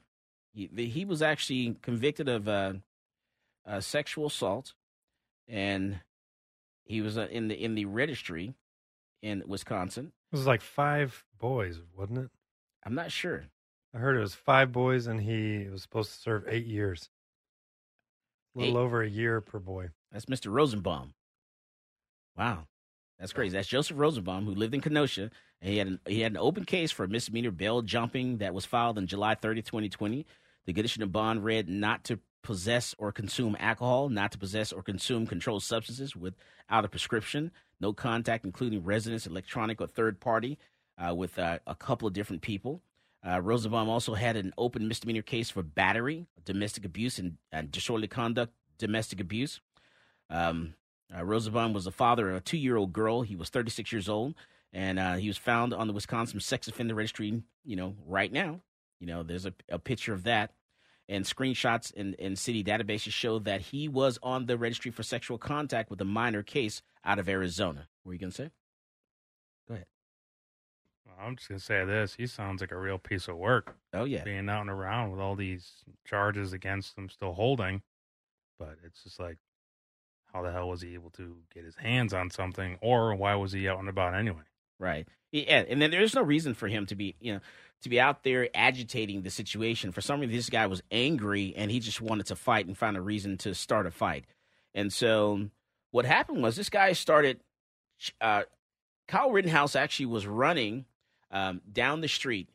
He, 0.54 0.68
he 0.86 1.06
was 1.06 1.22
actually 1.22 1.78
convicted 1.80 2.28
of 2.28 2.46
uh, 2.46 2.74
uh, 3.66 3.80
sexual 3.80 4.26
assault, 4.26 4.74
and 5.48 6.00
he 6.84 7.00
was 7.00 7.16
uh, 7.16 7.28
in 7.30 7.48
the 7.48 7.54
in 7.54 7.74
the 7.74 7.86
registry 7.86 8.54
in 9.22 9.44
Wisconsin. 9.46 10.12
It 10.32 10.36
was 10.36 10.46
like 10.46 10.60
five 10.60 11.24
boys, 11.38 11.80
wasn't 11.96 12.18
it? 12.18 12.30
I'm 12.84 12.94
not 12.94 13.12
sure. 13.12 13.44
I 13.94 13.98
heard 13.98 14.16
it 14.16 14.20
was 14.20 14.34
five 14.34 14.72
boys, 14.72 15.06
and 15.06 15.20
he 15.20 15.68
was 15.70 15.82
supposed 15.82 16.12
to 16.12 16.18
serve 16.18 16.44
eight 16.48 16.66
years. 16.66 17.08
A 18.56 18.60
little 18.60 18.76
over 18.76 19.02
a 19.02 19.08
year 19.08 19.40
per 19.40 19.58
boy. 19.58 19.88
That's 20.10 20.26
Mr. 20.26 20.52
Rosenbaum. 20.52 21.14
Wow. 22.36 22.66
That's 23.18 23.32
crazy. 23.32 23.56
That's 23.56 23.68
Joseph 23.68 23.98
Rosenbaum, 23.98 24.44
who 24.44 24.54
lived 24.54 24.74
in 24.74 24.80
Kenosha, 24.80 25.30
and 25.60 25.70
he 25.70 25.78
had 25.78 25.86
an, 25.86 26.00
he 26.06 26.20
had 26.20 26.32
an 26.32 26.38
open 26.38 26.64
case 26.64 26.90
for 26.90 27.04
a 27.04 27.08
misdemeanor 27.08 27.50
bail 27.50 27.80
jumping 27.82 28.38
that 28.38 28.52
was 28.52 28.66
filed 28.66 28.98
on 28.98 29.06
July 29.06 29.34
30, 29.36 29.62
2020. 29.62 30.26
The 30.66 30.72
condition 30.72 31.02
of 31.02 31.12
bond 31.12 31.44
read 31.44 31.68
not 31.68 32.04
to 32.04 32.18
possess 32.42 32.94
or 32.98 33.12
consume 33.12 33.56
alcohol, 33.60 34.08
not 34.08 34.32
to 34.32 34.38
possess 34.38 34.72
or 34.72 34.82
consume 34.82 35.26
controlled 35.26 35.62
substances 35.62 36.16
without 36.16 36.84
a 36.84 36.88
prescription, 36.88 37.52
no 37.80 37.92
contact, 37.92 38.44
including 38.44 38.82
residents, 38.82 39.26
electronic, 39.26 39.80
or 39.80 39.86
third 39.86 40.20
party, 40.20 40.58
uh, 40.98 41.14
with 41.14 41.38
uh, 41.38 41.58
a 41.66 41.74
couple 41.74 42.08
of 42.08 42.14
different 42.14 42.42
people. 42.42 42.82
Uh, 43.26 43.40
Rosenbaum 43.40 43.88
also 43.88 44.14
had 44.14 44.36
an 44.36 44.52
open 44.58 44.88
misdemeanor 44.88 45.22
case 45.22 45.50
for 45.50 45.62
battery, 45.62 46.26
domestic 46.44 46.84
abuse, 46.84 47.18
and, 47.18 47.36
and 47.52 47.70
disorderly 47.70 48.08
conduct, 48.08 48.52
domestic 48.78 49.20
abuse. 49.20 49.60
Um, 50.28 50.74
uh, 51.16 51.24
Rosenbaum 51.24 51.72
was 51.72 51.84
the 51.84 51.92
father 51.92 52.30
of 52.30 52.36
a 52.36 52.40
two 52.40 52.56
year 52.56 52.76
old 52.76 52.92
girl. 52.92 53.22
He 53.22 53.36
was 53.36 53.48
36 53.48 53.92
years 53.92 54.08
old, 54.08 54.34
and 54.72 54.98
uh, 54.98 55.14
he 55.14 55.28
was 55.28 55.38
found 55.38 55.72
on 55.72 55.86
the 55.86 55.92
Wisconsin 55.92 56.40
Sex 56.40 56.66
Offender 56.66 56.94
Registry, 56.94 57.42
you 57.64 57.76
know, 57.76 57.94
right 58.06 58.32
now. 58.32 58.60
You 58.98 59.06
know, 59.06 59.22
there's 59.22 59.46
a, 59.46 59.54
a 59.68 59.78
picture 59.78 60.12
of 60.12 60.24
that. 60.24 60.52
And 61.08 61.24
screenshots 61.24 61.92
in, 61.92 62.14
in 62.14 62.36
city 62.36 62.64
databases 62.64 63.12
show 63.12 63.40
that 63.40 63.60
he 63.60 63.88
was 63.88 64.18
on 64.22 64.46
the 64.46 64.56
registry 64.56 64.90
for 64.90 65.02
sexual 65.02 65.36
contact 65.36 65.90
with 65.90 66.00
a 66.00 66.04
minor 66.04 66.42
case 66.42 66.80
out 67.04 67.18
of 67.18 67.28
Arizona. 67.28 67.88
What 68.02 68.10
were 68.10 68.12
you 68.14 68.20
going 68.20 68.30
to 68.30 68.36
say? 68.36 68.50
I'm 71.22 71.36
just 71.36 71.48
gonna 71.48 71.58
say 71.58 71.84
this. 71.84 72.14
He 72.14 72.26
sounds 72.26 72.60
like 72.60 72.72
a 72.72 72.78
real 72.78 72.98
piece 72.98 73.28
of 73.28 73.36
work. 73.36 73.76
Oh 73.92 74.04
yeah, 74.04 74.24
being 74.24 74.48
out 74.48 74.62
and 74.62 74.70
around 74.70 75.10
with 75.10 75.20
all 75.20 75.36
these 75.36 75.84
charges 76.04 76.52
against 76.52 76.96
him 76.96 77.08
still 77.08 77.32
holding, 77.32 77.82
but 78.58 78.76
it's 78.84 79.02
just 79.04 79.20
like, 79.20 79.38
how 80.32 80.42
the 80.42 80.52
hell 80.52 80.68
was 80.68 80.82
he 80.82 80.94
able 80.94 81.10
to 81.10 81.36
get 81.54 81.64
his 81.64 81.76
hands 81.76 82.12
on 82.12 82.30
something, 82.30 82.78
or 82.80 83.14
why 83.14 83.34
was 83.34 83.52
he 83.52 83.68
out 83.68 83.78
and 83.78 83.88
about 83.88 84.14
anyway? 84.14 84.42
Right. 84.78 85.06
Yeah, 85.30 85.64
and 85.68 85.80
then 85.80 85.90
there's 85.90 86.14
no 86.14 86.22
reason 86.22 86.54
for 86.54 86.68
him 86.68 86.86
to 86.86 86.94
be, 86.94 87.14
you 87.20 87.34
know, 87.34 87.40
to 87.82 87.88
be 87.88 88.00
out 88.00 88.22
there 88.22 88.48
agitating 88.54 89.22
the 89.22 89.30
situation. 89.30 89.92
For 89.92 90.00
some 90.00 90.20
reason, 90.20 90.34
this 90.34 90.50
guy 90.50 90.66
was 90.66 90.82
angry 90.90 91.54
and 91.56 91.70
he 91.70 91.80
just 91.80 92.00
wanted 92.00 92.26
to 92.26 92.36
fight 92.36 92.66
and 92.66 92.76
found 92.76 92.96
a 92.96 93.00
reason 93.00 93.38
to 93.38 93.54
start 93.54 93.86
a 93.86 93.90
fight. 93.90 94.24
And 94.74 94.92
so 94.92 95.48
what 95.90 96.04
happened 96.04 96.42
was 96.42 96.56
this 96.56 96.68
guy 96.68 96.92
started. 96.92 97.40
Uh, 98.20 98.42
Kyle 99.08 99.30
Rittenhouse 99.30 99.76
actually 99.76 100.06
was 100.06 100.26
running 100.26 100.84
um, 101.32 101.60
down 101.72 102.00
the 102.00 102.08
street, 102.08 102.48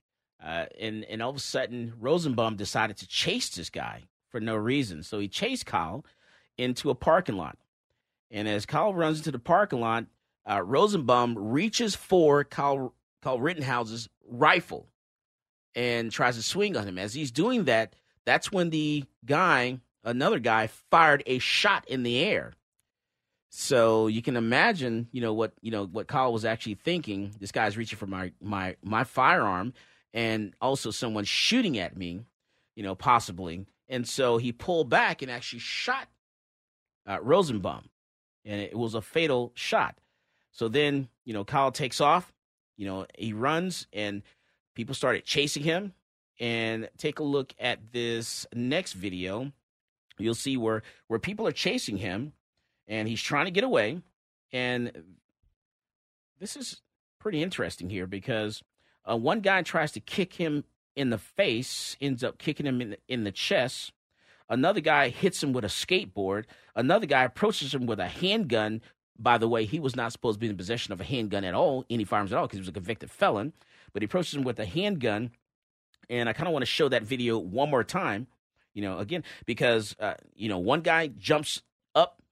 uh, 0.43 0.65
and 0.79 1.03
and 1.05 1.21
all 1.21 1.31
of 1.31 1.35
a 1.35 1.39
sudden 1.39 1.93
Rosenbaum 1.99 2.55
decided 2.55 2.97
to 2.97 3.07
chase 3.07 3.49
this 3.49 3.69
guy 3.69 4.03
for 4.29 4.39
no 4.39 4.55
reason. 4.55 5.03
So 5.03 5.19
he 5.19 5.27
chased 5.27 5.65
Kyle 5.65 6.05
into 6.57 6.89
a 6.89 6.95
parking 6.95 7.35
lot, 7.35 7.57
and 8.31 8.47
as 8.47 8.65
Kyle 8.65 8.93
runs 8.93 9.17
into 9.17 9.31
the 9.31 9.39
parking 9.39 9.81
lot, 9.81 10.05
uh, 10.49 10.61
Rosenbaum 10.61 11.37
reaches 11.37 11.95
for 11.95 12.43
Kyle 12.43 12.93
Kyle 13.21 13.39
Rittenhouse's 13.39 14.07
rifle 14.27 14.87
and 15.75 16.11
tries 16.11 16.35
to 16.37 16.43
swing 16.43 16.75
on 16.77 16.87
him. 16.87 16.97
As 16.97 17.13
he's 17.13 17.31
doing 17.31 17.65
that, 17.65 17.93
that's 18.25 18.51
when 18.51 18.69
the 18.71 19.05
guy, 19.25 19.79
another 20.03 20.39
guy, 20.39 20.67
fired 20.67 21.23
a 21.25 21.39
shot 21.39 21.87
in 21.87 22.03
the 22.03 22.19
air. 22.19 22.53
So 23.49 24.07
you 24.07 24.21
can 24.21 24.35
imagine, 24.35 25.07
you 25.11 25.21
know 25.21 25.33
what 25.33 25.53
you 25.61 25.71
know 25.71 25.85
what 25.85 26.07
Kyle 26.07 26.33
was 26.33 26.45
actually 26.45 26.75
thinking. 26.75 27.31
This 27.39 27.51
guy's 27.51 27.77
reaching 27.77 27.97
for 27.97 28.07
my 28.07 28.31
my 28.41 28.75
my 28.83 29.03
firearm, 29.03 29.73
and 30.13 30.53
also 30.61 30.91
someone 30.91 31.23
shooting 31.23 31.77
at 31.77 31.95
me, 31.95 32.25
you 32.75 32.83
know, 32.83 32.95
possibly. 32.95 33.65
And 33.89 34.07
so 34.07 34.37
he 34.37 34.51
pulled 34.51 34.89
back 34.89 35.21
and 35.21 35.31
actually 35.31 35.59
shot 35.59 36.07
uh, 37.07 37.19
Rosenbaum, 37.21 37.89
and 38.43 38.59
it 38.59 38.77
was 38.77 38.95
a 38.95 39.01
fatal 39.01 39.53
shot. 39.55 39.97
So 40.51 40.67
then, 40.67 41.07
you 41.23 41.33
know, 41.33 41.45
Kyle 41.45 41.71
takes 41.71 42.01
off. 42.01 42.33
You 42.75 42.85
know, 42.85 43.05
he 43.17 43.33
runs, 43.33 43.87
and 43.93 44.23
people 44.75 44.93
started 44.93 45.23
chasing 45.23 45.63
him. 45.63 45.93
And 46.39 46.87
take 46.99 47.17
a 47.17 47.23
look 47.23 47.55
at 47.59 47.91
this 47.91 48.45
next 48.53 48.93
video. 48.93 49.51
You'll 50.19 50.35
see 50.35 50.55
where 50.55 50.83
where 51.07 51.17
people 51.17 51.47
are 51.47 51.51
chasing 51.51 51.97
him 51.97 52.33
and 52.87 53.07
he's 53.07 53.21
trying 53.21 53.45
to 53.45 53.51
get 53.51 53.63
away. 53.63 54.01
And 54.51 54.91
this 56.39 56.55
is 56.55 56.81
pretty 57.19 57.41
interesting 57.41 57.89
here 57.89 58.07
because 58.07 58.63
uh, 59.09 59.17
one 59.17 59.41
guy 59.41 59.61
tries 59.61 59.91
to 59.93 59.99
kick 59.99 60.33
him 60.33 60.63
in 60.95 61.09
the 61.09 61.17
face, 61.17 61.95
ends 62.01 62.23
up 62.23 62.37
kicking 62.37 62.65
him 62.65 62.81
in 62.81 62.89
the, 62.91 62.97
in 63.07 63.23
the 63.23 63.31
chest. 63.31 63.91
Another 64.49 64.79
guy 64.79 65.09
hits 65.09 65.43
him 65.43 65.53
with 65.53 65.65
a 65.65 65.67
skateboard. 65.67 66.45
Another 66.75 67.05
guy 67.05 67.23
approaches 67.23 67.73
him 67.73 67.85
with 67.85 67.99
a 67.99 68.07
handgun. 68.07 68.81
By 69.19 69.37
the 69.37 69.47
way, 69.47 69.65
he 69.65 69.79
was 69.79 69.95
not 69.95 70.11
supposed 70.11 70.37
to 70.37 70.39
be 70.39 70.49
in 70.49 70.57
possession 70.57 70.93
of 70.93 71.01
a 71.01 71.03
handgun 71.03 71.43
at 71.43 71.53
all, 71.53 71.85
any 71.89 72.03
firearms 72.03 72.31
at 72.31 72.37
all, 72.37 72.45
because 72.45 72.57
he 72.57 72.61
was 72.61 72.69
a 72.69 72.73
convicted 72.73 73.11
felon. 73.11 73.53
But 73.93 74.01
he 74.01 74.05
approaches 74.05 74.35
him 74.35 74.43
with 74.43 74.59
a 74.59 74.65
handgun. 74.65 75.31
And 76.09 76.29
I 76.29 76.33
kind 76.33 76.47
of 76.47 76.53
want 76.53 76.61
to 76.61 76.67
show 76.67 76.87
that 76.89 77.03
video 77.03 77.37
one 77.37 77.69
more 77.69 77.83
time, 77.83 78.27
you 78.73 78.81
know, 78.81 78.99
again, 78.99 79.23
because, 79.45 79.95
uh, 79.99 80.13
you 80.35 80.47
know, 80.47 80.59
one 80.59 80.81
guy 80.81 81.07
jumps 81.07 81.61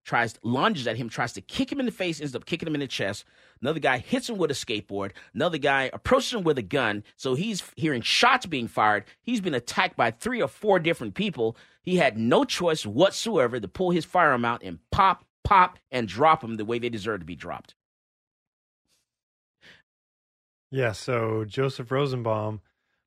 tries 0.06 0.36
lunges 0.44 0.88
at 0.88 0.96
him, 0.96 1.10
tries 1.10 1.34
to 1.34 1.41
kick 1.41 1.72
him 1.72 1.80
in 1.80 1.86
the 1.86 1.91
face, 1.91 2.22
ends 2.22 2.36
up 2.36 2.46
kicking 2.46 2.68
him 2.68 2.76
in 2.76 2.80
the 2.80 2.88
chest. 2.88 3.26
Another 3.62 3.80
guy 3.80 3.98
hits 3.98 4.30
him 4.30 4.38
with 4.38 4.52
a 4.52 4.54
skateboard. 4.54 5.12
Another 5.34 5.58
guy 5.58 5.89
approaches 5.91 6.34
him 6.34 6.44
with 6.44 6.58
a 6.58 6.63
gun. 6.63 7.04
So 7.18 7.34
he's 7.34 7.63
hearing 7.76 8.02
shots 8.02 8.46
being 8.46 8.68
fired. 8.68 9.06
He's 9.22 9.41
been 9.41 9.56
attacked 9.56 9.98
by 9.98 10.12
three 10.12 10.41
or 10.41 10.48
four 10.48 10.80
different 10.80 11.15
people. 11.15 11.58
He 11.82 11.98
had 11.98 12.18
no 12.18 12.46
choice 12.46 12.86
whatsoever 12.86 13.60
to 13.60 13.68
pull 13.68 13.91
his 13.91 14.06
firearm 14.06 14.46
out 14.46 14.63
and 14.63 14.80
pop, 14.91 15.26
pop, 15.44 15.80
and 15.91 16.08
drop 16.08 16.44
him 16.44 16.58
the 16.58 16.65
way 16.65 16.80
they 16.80 16.89
deserve 16.89 17.20
to 17.20 17.26
be 17.26 17.36
dropped. 17.36 17.76
Yeah, 20.72 20.91
so 20.91 21.46
Joseph 21.46 21.91
Rosenbaum 21.91 22.62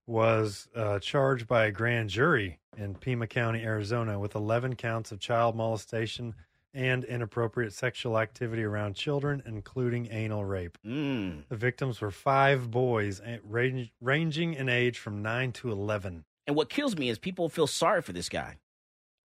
was 0.07 0.69
uh, 0.75 0.99
charged 1.01 1.47
by 1.47 1.67
a 1.67 1.71
grand 1.71 2.09
jury 2.09 2.59
in 2.79 2.95
Pima 2.95 3.27
County, 3.27 3.63
Arizona, 3.63 4.19
with 4.19 4.35
11 4.35 4.77
counts 4.77 5.13
of 5.13 5.21
child 5.21 5.55
molestation 5.55 6.35
and 6.75 7.05
inappropriate 7.05 7.73
sexual 7.73 8.19
activity 8.19 8.63
around 8.63 8.95
children, 8.95 9.43
including 9.47 10.09
anal 10.11 10.45
rape. 10.45 10.79
Mm. 10.87 11.45
The 11.49 11.57
victims 11.57 12.01
were 12.01 12.11
five 12.11 12.71
boys, 12.71 13.21
range, 13.45 13.93
ranging 14.01 14.55
in 14.55 14.69
age 14.69 14.99
from 14.99 15.23
9 15.23 15.53
to 15.53 15.73
11. 15.73 16.25
And 16.47 16.57
what 16.57 16.69
kills 16.69 16.97
me 16.97 17.09
is 17.09 17.19
people 17.19 17.49
feel 17.49 17.67
sorry 17.67 18.03
for 18.03 18.13
this 18.13 18.29
guy. 18.29 18.57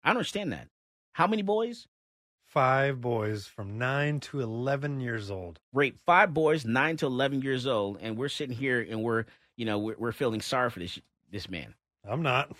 I 0.03 0.09
don't 0.09 0.17
understand 0.17 0.53
that. 0.53 0.67
How 1.13 1.27
many 1.27 1.41
boys? 1.41 1.87
Five 2.47 2.99
boys 3.01 3.45
from 3.45 3.77
9 3.77 4.19
to 4.21 4.41
11 4.41 5.01
years 5.01 5.29
old. 5.29 5.59
Rape 5.73 5.99
five 6.05 6.33
boys, 6.33 6.65
9 6.65 6.97
to 6.97 7.05
11 7.05 7.41
years 7.41 7.67
old, 7.67 7.99
and 8.01 8.17
we're 8.17 8.29
sitting 8.29 8.55
here 8.55 8.85
and 8.89 9.03
we're, 9.03 9.25
you 9.55 9.65
know, 9.65 9.77
we're, 9.77 9.95
we're 9.97 10.11
feeling 10.11 10.41
sorry 10.41 10.69
for 10.69 10.79
this 10.79 10.99
this 11.31 11.49
man. 11.49 11.75
I'm 12.07 12.23
not. 12.23 12.51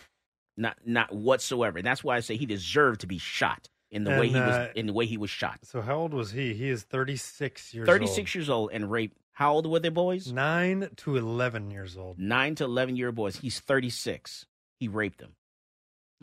Not 0.58 0.78
not 0.86 1.16
whatsoever. 1.16 1.80
And 1.80 1.88
that's 1.88 2.04
why 2.04 2.18
I 2.18 2.20
say 2.20 2.36
he 2.36 2.46
deserved 2.46 3.02
to 3.02 3.08
be 3.08 3.18
shot 3.18 3.70
in 3.92 4.04
the 4.04 4.12
And, 4.12 4.20
way 4.20 4.28
he 4.28 4.36
was 4.36 4.56
uh, 4.56 4.72
in 4.76 4.88
the 4.88 4.94
way 4.94 5.06
he 5.06 5.18
was 5.18 5.30
shot. 5.30 5.60
So 5.64 5.82
how 5.82 5.96
old 5.98 6.14
was 6.14 6.32
he? 6.32 6.54
He 6.54 6.70
is 6.70 6.84
36 6.84 7.74
years 7.74 7.86
36 7.88 8.36
years 8.36 8.50
old 8.50 8.72
and 8.72 8.90
raped. 8.92 9.18
How 9.34 9.54
old 9.54 9.66
were 9.70 9.80
they 9.80 9.90
boys? 9.90 10.32
9 10.32 10.90
to 10.98 11.16
11 11.16 11.72
years 11.72 11.98
old. 11.98 12.20
9 12.20 12.56
to 12.56 12.66
11 12.66 12.96
year 12.98 13.12
boys. 13.12 13.38
He's 13.38 13.60
36. 13.60 14.46
He 14.80 14.88
raped 14.88 15.20
them. 15.20 15.36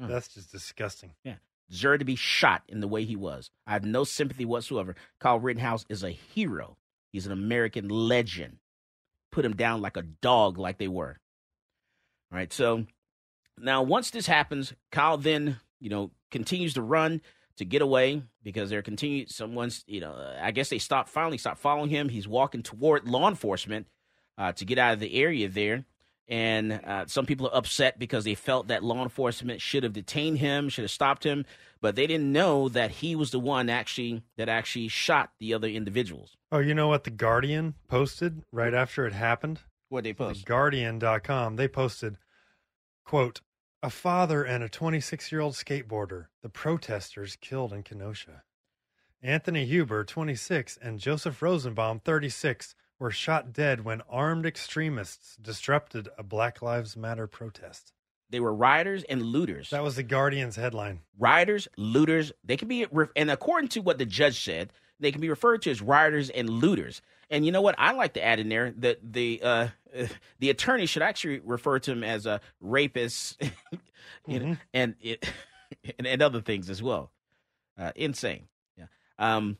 Oh. 0.00 0.06
That's 0.06 0.28
just 0.28 0.52
disgusting. 0.52 1.12
Yeah. 1.24 1.36
Deserved 1.70 2.00
to 2.00 2.04
be 2.04 2.16
shot 2.16 2.62
in 2.68 2.80
the 2.80 2.88
way 2.88 3.04
he 3.04 3.16
was. 3.16 3.50
I 3.66 3.72
have 3.72 3.84
no 3.84 4.04
sympathy 4.04 4.44
whatsoever. 4.44 4.94
Kyle 5.18 5.40
Rittenhouse 5.40 5.84
is 5.88 6.04
a 6.04 6.10
hero. 6.10 6.76
He's 7.10 7.26
an 7.26 7.32
American 7.32 7.88
legend. 7.88 8.58
Put 9.32 9.44
him 9.44 9.56
down 9.56 9.80
like 9.80 9.96
a 9.96 10.02
dog, 10.02 10.58
like 10.58 10.78
they 10.78 10.88
were. 10.88 11.18
All 12.30 12.38
right. 12.38 12.52
So 12.52 12.84
now, 13.58 13.82
once 13.82 14.10
this 14.10 14.26
happens, 14.26 14.74
Kyle 14.92 15.16
then, 15.16 15.58
you 15.80 15.88
know, 15.90 16.10
continues 16.30 16.74
to 16.74 16.82
run 16.82 17.22
to 17.56 17.64
get 17.64 17.82
away 17.82 18.22
because 18.42 18.70
they're 18.70 18.82
continuing. 18.82 19.26
Someone's, 19.28 19.84
you 19.86 20.00
know, 20.00 20.14
I 20.40 20.50
guess 20.50 20.68
they 20.68 20.78
stopped, 20.78 21.08
finally 21.08 21.38
stopped 21.38 21.58
following 21.58 21.90
him. 21.90 22.08
He's 22.08 22.28
walking 22.28 22.62
toward 22.62 23.08
law 23.08 23.28
enforcement 23.28 23.86
uh, 24.38 24.52
to 24.52 24.64
get 24.64 24.78
out 24.78 24.94
of 24.94 25.00
the 25.00 25.14
area 25.14 25.48
there. 25.48 25.84
And 26.28 26.72
uh, 26.72 27.06
some 27.06 27.24
people 27.24 27.46
are 27.46 27.56
upset 27.56 27.98
because 27.98 28.24
they 28.24 28.34
felt 28.34 28.68
that 28.68 28.82
law 28.82 29.02
enforcement 29.02 29.60
should 29.60 29.84
have 29.84 29.92
detained 29.92 30.38
him, 30.38 30.68
should 30.68 30.82
have 30.82 30.90
stopped 30.90 31.24
him, 31.24 31.44
but 31.80 31.94
they 31.94 32.08
didn't 32.08 32.32
know 32.32 32.68
that 32.70 32.90
he 32.90 33.14
was 33.14 33.30
the 33.30 33.38
one 33.38 33.70
actually 33.70 34.22
that 34.36 34.48
actually 34.48 34.88
shot 34.88 35.30
the 35.38 35.54
other 35.54 35.68
individuals. 35.68 36.36
Oh, 36.50 36.58
you 36.58 36.74
know 36.74 36.88
what 36.88 37.04
the 37.04 37.10
Guardian 37.10 37.74
posted 37.86 38.42
right 38.50 38.74
after 38.74 39.06
it 39.06 39.12
happened? 39.12 39.60
What 39.88 40.02
they 40.02 40.12
posted? 40.12 40.38
post? 40.38 40.46
Guardian.com. 40.46 41.54
They 41.54 41.68
posted, 41.68 42.16
quote, 43.04 43.40
a 43.86 43.90
father 43.90 44.42
and 44.42 44.64
a 44.64 44.68
26 44.68 45.30
year 45.30 45.40
old 45.40 45.54
skateboarder, 45.54 46.26
the 46.42 46.48
protesters 46.48 47.36
killed 47.36 47.72
in 47.72 47.84
Kenosha. 47.84 48.42
Anthony 49.22 49.64
Huber, 49.64 50.02
26, 50.02 50.76
and 50.82 50.98
Joseph 50.98 51.40
Rosenbaum, 51.40 52.00
36, 52.00 52.74
were 52.98 53.12
shot 53.12 53.52
dead 53.52 53.84
when 53.84 54.02
armed 54.10 54.44
extremists 54.44 55.36
disrupted 55.36 56.08
a 56.18 56.24
Black 56.24 56.60
Lives 56.60 56.96
Matter 56.96 57.28
protest. 57.28 57.92
They 58.28 58.40
were 58.40 58.52
rioters 58.52 59.04
and 59.04 59.22
looters. 59.22 59.70
That 59.70 59.84
was 59.84 59.94
the 59.94 60.02
Guardian's 60.02 60.56
headline. 60.56 61.02
Rioters, 61.16 61.68
looters. 61.76 62.32
They 62.42 62.56
can 62.56 62.66
be, 62.66 62.86
and 63.14 63.30
according 63.30 63.68
to 63.68 63.82
what 63.82 63.98
the 63.98 64.04
judge 64.04 64.42
said, 64.42 64.72
they 64.98 65.12
can 65.12 65.20
be 65.20 65.30
referred 65.30 65.62
to 65.62 65.70
as 65.70 65.80
rioters 65.80 66.28
and 66.30 66.50
looters. 66.50 67.02
And 67.30 67.44
you 67.44 67.52
know 67.52 67.60
what? 67.60 67.74
I 67.78 67.92
like 67.92 68.14
to 68.14 68.24
add 68.24 68.38
in 68.38 68.48
there 68.48 68.72
that 68.78 68.98
the 69.02 69.40
uh, 69.42 69.68
the 70.38 70.50
attorney 70.50 70.86
should 70.86 71.02
actually 71.02 71.40
refer 71.40 71.78
to 71.80 71.92
him 71.92 72.04
as 72.04 72.26
a 72.26 72.40
rapist, 72.60 73.40
you 73.42 73.50
mm-hmm. 74.28 74.50
know, 74.50 74.56
and 74.72 74.94
it 75.00 75.28
and, 75.98 76.06
and, 76.06 76.22
other 76.22 76.40
things 76.40 76.70
as 76.70 76.82
well. 76.82 77.10
Uh, 77.78 77.92
insane. 77.96 78.44
Yeah. 78.78 78.86
Um, 79.18 79.58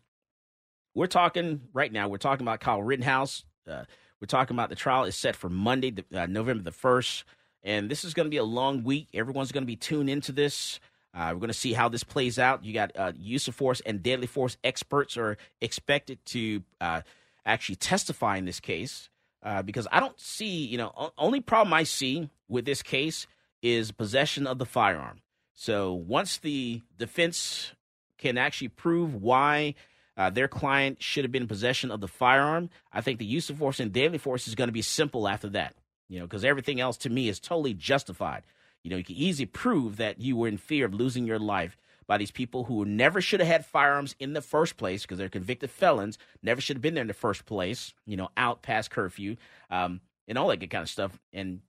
we're 0.95 1.07
talking 1.07 1.63
right 1.73 1.93
now. 1.93 2.09
We're 2.09 2.19
talking 2.19 2.45
about 2.45 2.61
Kyle 2.61 2.83
Rittenhouse. 2.83 3.45
Uh, 3.69 3.85
we're 4.21 4.27
talking 4.27 4.57
about 4.57 4.71
the 4.71 4.77
trial 4.77 5.05
is 5.05 5.17
set 5.17 5.37
for 5.37 5.51
Monday, 5.51 5.95
uh, 6.15 6.27
November 6.27 6.63
the 6.63 6.73
first, 6.73 7.25
and 7.63 7.91
this 7.91 8.05
is 8.05 8.15
going 8.15 8.27
to 8.27 8.31
be 8.31 8.39
a 8.39 8.45
long 8.45 8.83
week. 8.83 9.09
Everyone's 9.13 9.53
going 9.53 9.65
to 9.65 9.67
be 9.67 9.77
tuned 9.77 10.09
into 10.09 10.33
this. 10.33 10.81
Uh, 11.13 11.31
we're 11.33 11.41
going 11.41 11.49
to 11.49 11.55
see 11.55 11.73
how 11.73 11.89
this 11.89 12.05
plays 12.05 12.39
out. 12.39 12.65
You 12.65 12.73
got 12.73 12.93
uh, 12.97 13.13
use 13.17 13.49
of 13.49 13.55
force 13.55 13.81
and 13.81 14.03
deadly 14.03 14.27
force 14.27 14.57
experts 14.63 15.17
are 15.17 15.37
expected 15.61 16.25
to 16.27 16.63
uh, 16.81 17.03
actually 17.47 17.77
testify 17.77 18.37
in 18.37 18.45
this 18.45 18.61
case 18.61 19.09
uh, 19.43 19.63
because 19.63 19.87
I 19.93 20.01
don't 20.01 20.19
see, 20.21 20.67
you 20.67 20.77
know, 20.77 21.13
only 21.17 21.41
problem 21.41 21.73
I 21.73 21.85
see 21.85 22.29
with 22.49 22.65
this 22.65 22.83
case 22.83 23.27
is 23.63 23.93
possession 23.93 24.47
of 24.47 24.59
the 24.59 24.67
firearm. 24.67 25.21
So 25.55 25.95
once 25.95 26.37
the 26.39 26.83
defense 26.99 27.73
can 28.19 28.37
actually 28.37 28.69
prove 28.69 29.15
why 29.15 29.75
uh, 30.17 30.31
their 30.31 30.49
client 30.49 31.03
should 31.03 31.25
have 31.25 31.33
been 31.33 31.43
in 31.43 31.49
possession 31.49 31.91
of 31.91 32.01
the 32.01 32.09
firearm, 32.09 32.71
I 32.93 33.01
think 33.01 33.19
the 33.19 33.25
use 33.25 33.49
of 33.49 33.59
force 33.59 33.81
and 33.81 33.93
deadly 33.93 34.19
force 34.19 34.49
is 34.49 34.55
going 34.55 34.69
to 34.69 34.73
be 34.73 34.83
simple 34.83 35.29
after 35.29 35.49
that. 35.51 35.75
You 36.09 36.21
know, 36.21 36.27
because 36.27 36.45
everything 36.45 36.81
else 36.81 36.97
to 36.99 37.11
me 37.11 37.29
is 37.29 37.41
totally 37.41 37.75
justified. 37.75 38.45
You 38.83 38.91
know, 38.91 38.97
you 38.97 39.05
can 39.05 39.17
easily 39.17 39.47
prove 39.47 39.97
that 39.97 40.21
you 40.21 40.37
were 40.37 40.49
in 40.49 40.59
fear 40.59 40.87
of 40.87 40.95
losing 40.95 41.27
your 41.27 41.39
life 41.41 41.77
by 42.07 42.19
these 42.19 42.31
people 42.31 42.64
who 42.64 42.85
never 42.85 43.21
should 43.21 43.40
have 43.40 43.49
had 43.49 43.66
firearms 43.66 44.14
in 44.19 44.33
the 44.33 44.40
first 44.40 44.77
place 44.77 45.03
because 45.03 45.19
they're 45.19 45.29
convicted 45.29 45.71
felons, 45.71 46.19
never 46.42 46.61
should 46.61 46.77
have 46.77 46.83
been 46.83 46.95
there 46.95 47.03
in 47.03 47.09
the 47.09 47.14
first 47.14 47.47
place, 47.47 47.95
you 48.07 48.16
know, 48.16 48.29
out 48.37 48.62
past 48.62 48.90
curfew, 48.90 49.37
um, 49.71 50.01
and 50.29 50.38
all 50.38 50.49
that 50.49 50.59
good 50.59 50.71
kind 50.71 50.83
of 50.83 50.88
stuff. 50.88 51.19
And 51.33 51.61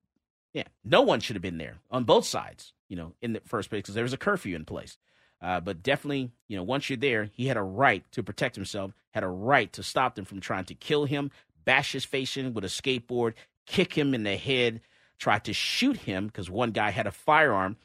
yeah, 0.54 0.64
no 0.84 1.02
one 1.02 1.20
should 1.20 1.36
have 1.36 1.44
been 1.44 1.58
there 1.58 1.78
on 1.92 2.04
both 2.04 2.26
sides, 2.26 2.74
you 2.88 2.96
know, 2.96 3.14
in 3.22 3.34
the 3.34 3.42
first 3.42 3.70
place 3.70 3.82
because 3.82 3.96
there 3.96 4.04
was 4.04 4.14
a 4.14 4.18
curfew 4.18 4.56
in 4.56 4.66
place. 4.66 4.98
Uh, 5.42 5.60
but 5.60 5.84
definitely, 5.84 6.32
you 6.48 6.58
know, 6.58 6.64
once 6.64 6.90
you're 6.90 6.98
there, 6.98 7.30
he 7.34 7.48
had 7.48 7.58
a 7.58 7.62
right 7.62 8.04
to 8.12 8.24
protect 8.24 8.56
himself, 8.56 8.92
had 9.12 9.24
a 9.24 9.28
right 9.28 9.72
to 9.74 9.84
stop 9.84 10.16
them 10.16 10.26
from 10.26 10.40
trying 10.40 10.66
to 10.66 10.74
kill 10.74 11.06
him, 11.06 11.30
bash 11.64 11.92
his 11.92 12.06
face 12.06 12.38
in 12.38 12.54
with 12.54 12.64
a 12.64 12.68
skateboard, 12.68 13.34
kick 13.68 13.94
him 13.94 14.14
in 14.14 14.24
the 14.24 14.36
head, 14.36 14.82
tried 15.20 15.44
to 15.44 15.54
shoot 15.54 15.98
him 15.98 16.28
because 16.28 16.50
one 16.50 16.72
guy 16.72 16.90
had 16.90 17.08
a 17.08 17.12
firearm. 17.12 17.78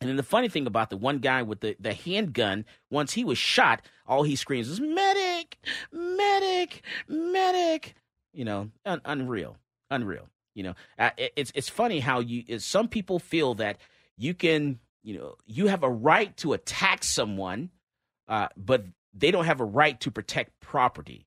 And 0.00 0.08
then 0.08 0.16
the 0.16 0.22
funny 0.22 0.48
thing 0.48 0.66
about 0.66 0.88
the 0.88 0.96
one 0.96 1.18
guy 1.18 1.42
with 1.42 1.60
the, 1.60 1.76
the 1.78 1.92
handgun, 1.92 2.64
once 2.90 3.12
he 3.12 3.24
was 3.24 3.36
shot, 3.36 3.82
all 4.06 4.22
he 4.22 4.34
screams 4.34 4.68
is 4.68 4.80
medic, 4.80 5.58
medic, 5.92 6.82
medic. 7.06 7.94
You 8.32 8.44
know, 8.46 8.70
un- 8.86 9.02
unreal, 9.04 9.56
unreal. 9.90 10.28
You 10.54 10.62
know, 10.62 10.74
uh, 10.98 11.10
it, 11.18 11.32
it's 11.36 11.52
it's 11.54 11.68
funny 11.68 12.00
how 12.00 12.20
you 12.20 12.58
some 12.58 12.88
people 12.88 13.18
feel 13.18 13.54
that 13.54 13.78
you 14.16 14.34
can, 14.34 14.78
you 15.02 15.18
know, 15.18 15.34
you 15.46 15.66
have 15.66 15.82
a 15.82 15.90
right 15.90 16.34
to 16.38 16.54
attack 16.54 17.04
someone, 17.04 17.70
uh, 18.26 18.48
but 18.56 18.84
they 19.12 19.30
don't 19.30 19.44
have 19.44 19.60
a 19.60 19.64
right 19.64 20.00
to 20.00 20.10
protect 20.10 20.60
property. 20.60 21.26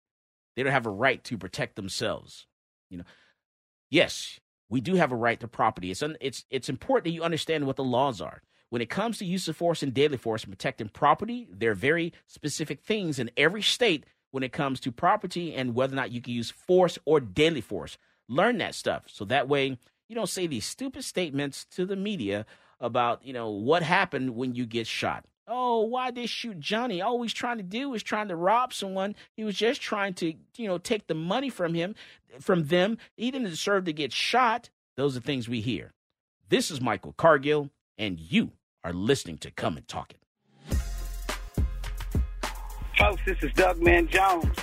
They 0.56 0.64
don't 0.64 0.72
have 0.72 0.86
a 0.86 0.92
right 0.92 1.24
to 1.26 1.38
protect 1.38 1.76
themselves. 1.76 2.48
You 2.90 3.00
know, 3.00 3.04
yes, 3.90 4.40
we 4.70 4.82
do 4.82 4.96
have 4.96 5.12
a 5.12 5.16
right 5.16 5.40
to 5.40 5.48
property. 5.48 5.92
It's 5.92 6.02
un, 6.02 6.18
it's 6.20 6.46
it's 6.50 6.70
important 6.70 7.06
that 7.06 7.12
you 7.12 7.24
understand 7.24 7.68
what 7.68 7.76
the 7.76 7.84
laws 7.84 8.20
are. 8.20 8.42
When 8.74 8.82
it 8.82 8.90
comes 8.90 9.20
to 9.20 9.26
use 9.26 9.48
of 9.48 9.56
force 9.56 9.84
and 9.84 9.94
deadly 9.94 10.18
force 10.18 10.46
protecting 10.46 10.90
property, 10.90 11.48
there 11.52 11.70
are 11.70 11.76
very 11.76 12.12
specific 12.26 12.82
things 12.82 13.20
in 13.20 13.30
every 13.38 13.62
state 13.62 14.04
when 14.32 14.42
it 14.42 14.52
comes 14.52 14.80
to 14.80 14.92
property 14.92 15.54
and 15.54 15.76
whether 15.76 15.94
or 15.94 15.96
not 15.96 16.12
you 16.12 16.22
can 16.22 16.34
use 16.34 16.50
force 16.50 16.98
or 17.06 17.20
deadly 17.20 17.62
force. 17.62 18.00
Learn 18.28 18.58
that 18.58 18.74
stuff 18.74 19.04
so 19.06 19.26
that 19.26 19.48
way 19.48 19.78
you 20.10 20.16
don't 20.16 20.28
say 20.28 20.48
these 20.48 20.66
stupid 20.66 21.04
statements 21.04 21.66
to 21.66 21.86
the 21.86 21.96
media 21.96 22.48
about, 22.80 23.24
you 23.24 23.32
know, 23.32 23.52
what 23.52 23.84
happened 23.84 24.36
when 24.36 24.56
you 24.56 24.66
get 24.66 24.88
shot. 24.88 25.24
Oh, 25.48 25.82
why 25.82 26.08
did 26.08 26.16
they 26.16 26.26
shoot 26.26 26.60
Johnny? 26.60 27.00
All 27.00 27.22
he's 27.22 27.32
trying 27.32 27.58
to 27.58 27.64
do 27.64 27.94
is 27.94 28.02
trying 28.02 28.30
to 28.30 28.36
rob 28.36 28.74
someone. 28.74 29.14
He 29.38 29.44
was 29.44 29.56
just 29.56 29.84
trying 29.84 30.16
to, 30.16 30.34
you 30.58 30.68
know, 30.68 30.80
take 30.80 31.06
the 31.06 31.14
money 31.14 31.52
from 31.52 31.76
him, 31.76 31.94
from 32.40 32.64
them. 32.70 32.98
He 33.18 33.30
didn't 33.30 33.52
deserve 33.52 33.86
to 33.86 33.94
get 33.94 34.12
shot. 34.12 34.72
Those 34.98 35.16
are 35.16 35.22
things 35.22 35.48
we 35.48 35.62
hear. 35.62 35.94
This 36.50 36.72
is 36.72 36.82
Michael 36.82 37.14
Cargill, 37.14 37.70
and 38.00 38.20
you 38.20 38.50
are 38.84 38.94
listening 38.94 39.38
to 39.40 39.52
Come 39.52 39.78
and 39.78 39.88
Talk 39.88 40.12
It. 40.14 40.78
Folks, 42.98 43.22
this 43.26 43.42
is 43.42 43.52
Doug 43.54 43.82
Man 43.82 44.08
Jones. 44.08 44.56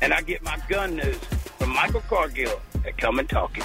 and 0.00 0.12
I 0.12 0.20
get 0.22 0.42
my 0.42 0.58
gun 0.68 0.96
news 0.96 1.18
from 1.58 1.70
Michael 1.74 2.02
Cargill 2.02 2.60
at 2.84 2.96
Come 2.98 3.18
and 3.18 3.28
Talk 3.28 3.58
It. 3.58 3.64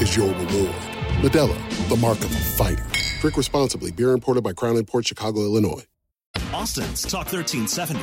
is 0.00 0.16
your 0.16 0.28
reward. 0.28 0.74
Modelo, 1.20 1.88
the 1.88 1.96
mark 1.96 2.18
of 2.18 2.26
a 2.26 2.38
fighter. 2.38 2.84
Drink 3.20 3.36
responsibly. 3.36 3.90
Beer 3.90 4.12
imported 4.12 4.42
by 4.42 4.52
Crown 4.52 4.76
Imports 4.76 5.08
Chicago, 5.08 5.40
Illinois. 5.40 5.84
Austin's 6.52 7.02
Talk 7.02 7.32
1370. 7.32 8.00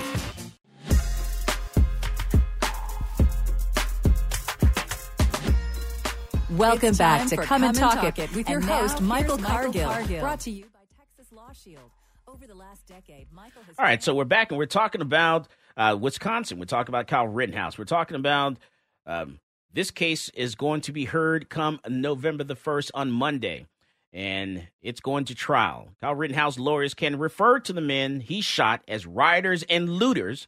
Welcome 6.57 6.95
back 6.95 7.27
to 7.29 7.37
Come, 7.37 7.63
and 7.63 7.75
Talk, 7.75 8.17
It, 8.17 8.33
with 8.33 8.49
your 8.49 8.61
host, 8.61 9.01
Michael 9.01 9.37
Cargill, 9.37 9.89
Cargill, 9.89 10.19
brought 10.21 10.39
to 10.41 10.51
you 10.51 10.65
by 10.73 10.79
Texas 10.97 11.33
Law 11.33 11.51
Shield. 11.51 11.91
Over 12.27 12.47
the 12.47 12.55
last 12.55 12.87
decade, 12.87 13.27
Michael 13.33 13.61
has. 13.67 13.77
All 13.77 13.83
right, 13.85 14.01
so 14.01 14.13
we're 14.13 14.23
back 14.25 14.51
and 14.51 14.57
we're 14.57 14.65
talking 14.65 15.01
about 15.01 15.47
uh, 15.75 15.97
Wisconsin. 15.99 16.59
We're 16.59 16.65
talking 16.65 16.91
about 16.91 17.07
Kyle 17.07 17.27
Rittenhouse. 17.27 17.77
We're 17.77 17.85
talking 17.85 18.15
about 18.15 18.57
um, 19.05 19.39
this 19.75 19.91
case 19.91 20.29
is 20.29 20.55
going 20.55 20.81
to 20.81 20.93
be 20.93 21.05
heard 21.05 21.49
come 21.49 21.79
November 21.87 22.43
the 22.45 22.55
1st 22.55 22.91
on 22.93 23.11
Monday, 23.11 23.65
and 24.13 24.69
it's 24.81 25.01
going 25.01 25.25
to 25.25 25.35
trial. 25.35 25.89
Kyle 26.01 26.15
Rittenhouse 26.15 26.57
lawyers 26.57 26.93
can 26.93 27.19
refer 27.19 27.59
to 27.59 27.73
the 27.73 27.81
men 27.81 28.21
he 28.21 28.39
shot 28.41 28.81
as 28.87 29.05
rioters 29.05 29.63
and 29.63 29.89
looters, 29.89 30.47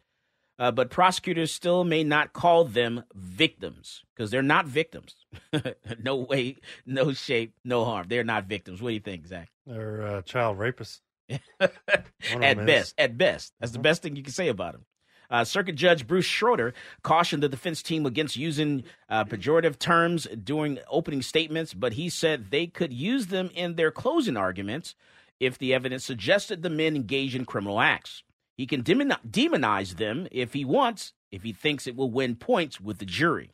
Uh, 0.60 0.72
but 0.72 0.90
prosecutors 0.90 1.54
still 1.54 1.84
may 1.84 2.04
not 2.04 2.34
call 2.34 2.66
them 2.66 3.04
victims 3.14 4.04
because 4.16 4.32
they're 4.32 4.42
not 4.42 4.66
victims. 4.66 5.16
no 6.04 6.16
way, 6.16 6.56
no 6.86 7.14
shape, 7.14 7.54
no 7.64 7.86
harm. 7.86 8.08
They're 8.10 8.24
not 8.24 8.46
victims. 8.46 8.82
What 8.82 8.90
do 8.90 8.94
you 8.96 9.00
think, 9.00 9.28
Zach? 9.28 9.50
They're 9.68 10.02
uh, 10.02 10.22
child 10.24 10.58
rapists. 10.58 11.02
at 11.60 12.66
best, 12.66 12.96
at 12.98 13.18
best. 13.18 13.54
That's 13.60 13.72
mm-hmm. 13.72 13.78
the 13.78 13.84
best 13.84 14.02
thing 14.02 14.16
you 14.16 14.24
can 14.24 14.34
say 14.34 14.48
about 14.48 14.74
them. 14.74 14.86
Uh, 15.30 15.44
Circuit 15.44 15.76
Judge 15.76 16.08
Bruce 16.08 16.26
Schroeder 16.26 16.74
cautioned 17.04 17.44
the 17.44 17.50
defense 17.50 17.84
team 17.84 18.06
against 18.06 18.38
using 18.38 18.84
uh, 19.10 19.26
pejorative 19.26 19.78
terms 19.78 20.28
during 20.44 20.80
opening 20.90 21.22
statements, 21.22 21.74
but 21.74 21.94
he 21.94 22.10
said 22.10 22.50
they 22.50 22.68
could 22.68 22.94
use 22.94 23.28
them 23.28 23.50
in 23.54 23.76
their 23.76 23.92
closing 23.92 24.38
arguments 24.38 24.96
if 25.40 25.58
the 25.58 25.74
evidence 25.74 26.06
suggested 26.06 26.62
the 26.62 26.70
men 26.70 26.96
engaged 26.96 27.36
in 27.36 27.46
criminal 27.46 27.80
acts. 27.80 28.24
He 28.56 28.66
can 28.66 28.84
demonize 28.84 29.98
them 29.98 30.28
if 30.32 30.54
he 30.54 30.66
wants, 30.66 31.14
if 31.32 31.44
he 31.44 31.54
thinks 31.54 31.86
it 31.86 31.96
will 31.96 32.10
win 32.10 32.36
points 32.36 32.82
with 32.82 32.98
the 32.98 33.06
jury. 33.06 33.52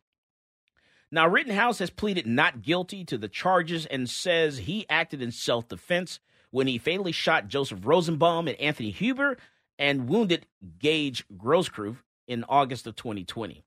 Now, 1.12 1.28
Rittenhouse 1.28 1.80
has 1.80 1.90
pleaded 1.90 2.26
not 2.26 2.62
guilty 2.62 3.04
to 3.06 3.18
the 3.18 3.28
charges 3.28 3.86
and 3.86 4.10
says 4.10 4.60
he 4.60 4.88
acted 4.90 5.22
in 5.22 5.32
self 5.32 5.68
defense 5.68 6.20
when 6.50 6.68
he 6.68 6.78
fatally 6.78 7.12
shot 7.12 7.48
Joseph 7.48 7.80
Rosenbaum 7.84 8.48
and 8.48 8.60
Anthony 8.60 8.92
Huber 8.92 9.38
and 9.78 10.08
wounded 10.08 10.46
Gage 10.80 11.26
Grosskreutz 11.36 11.98
in 12.28 12.44
August 12.48 12.88
of 12.88 12.96
2020. 12.96 13.64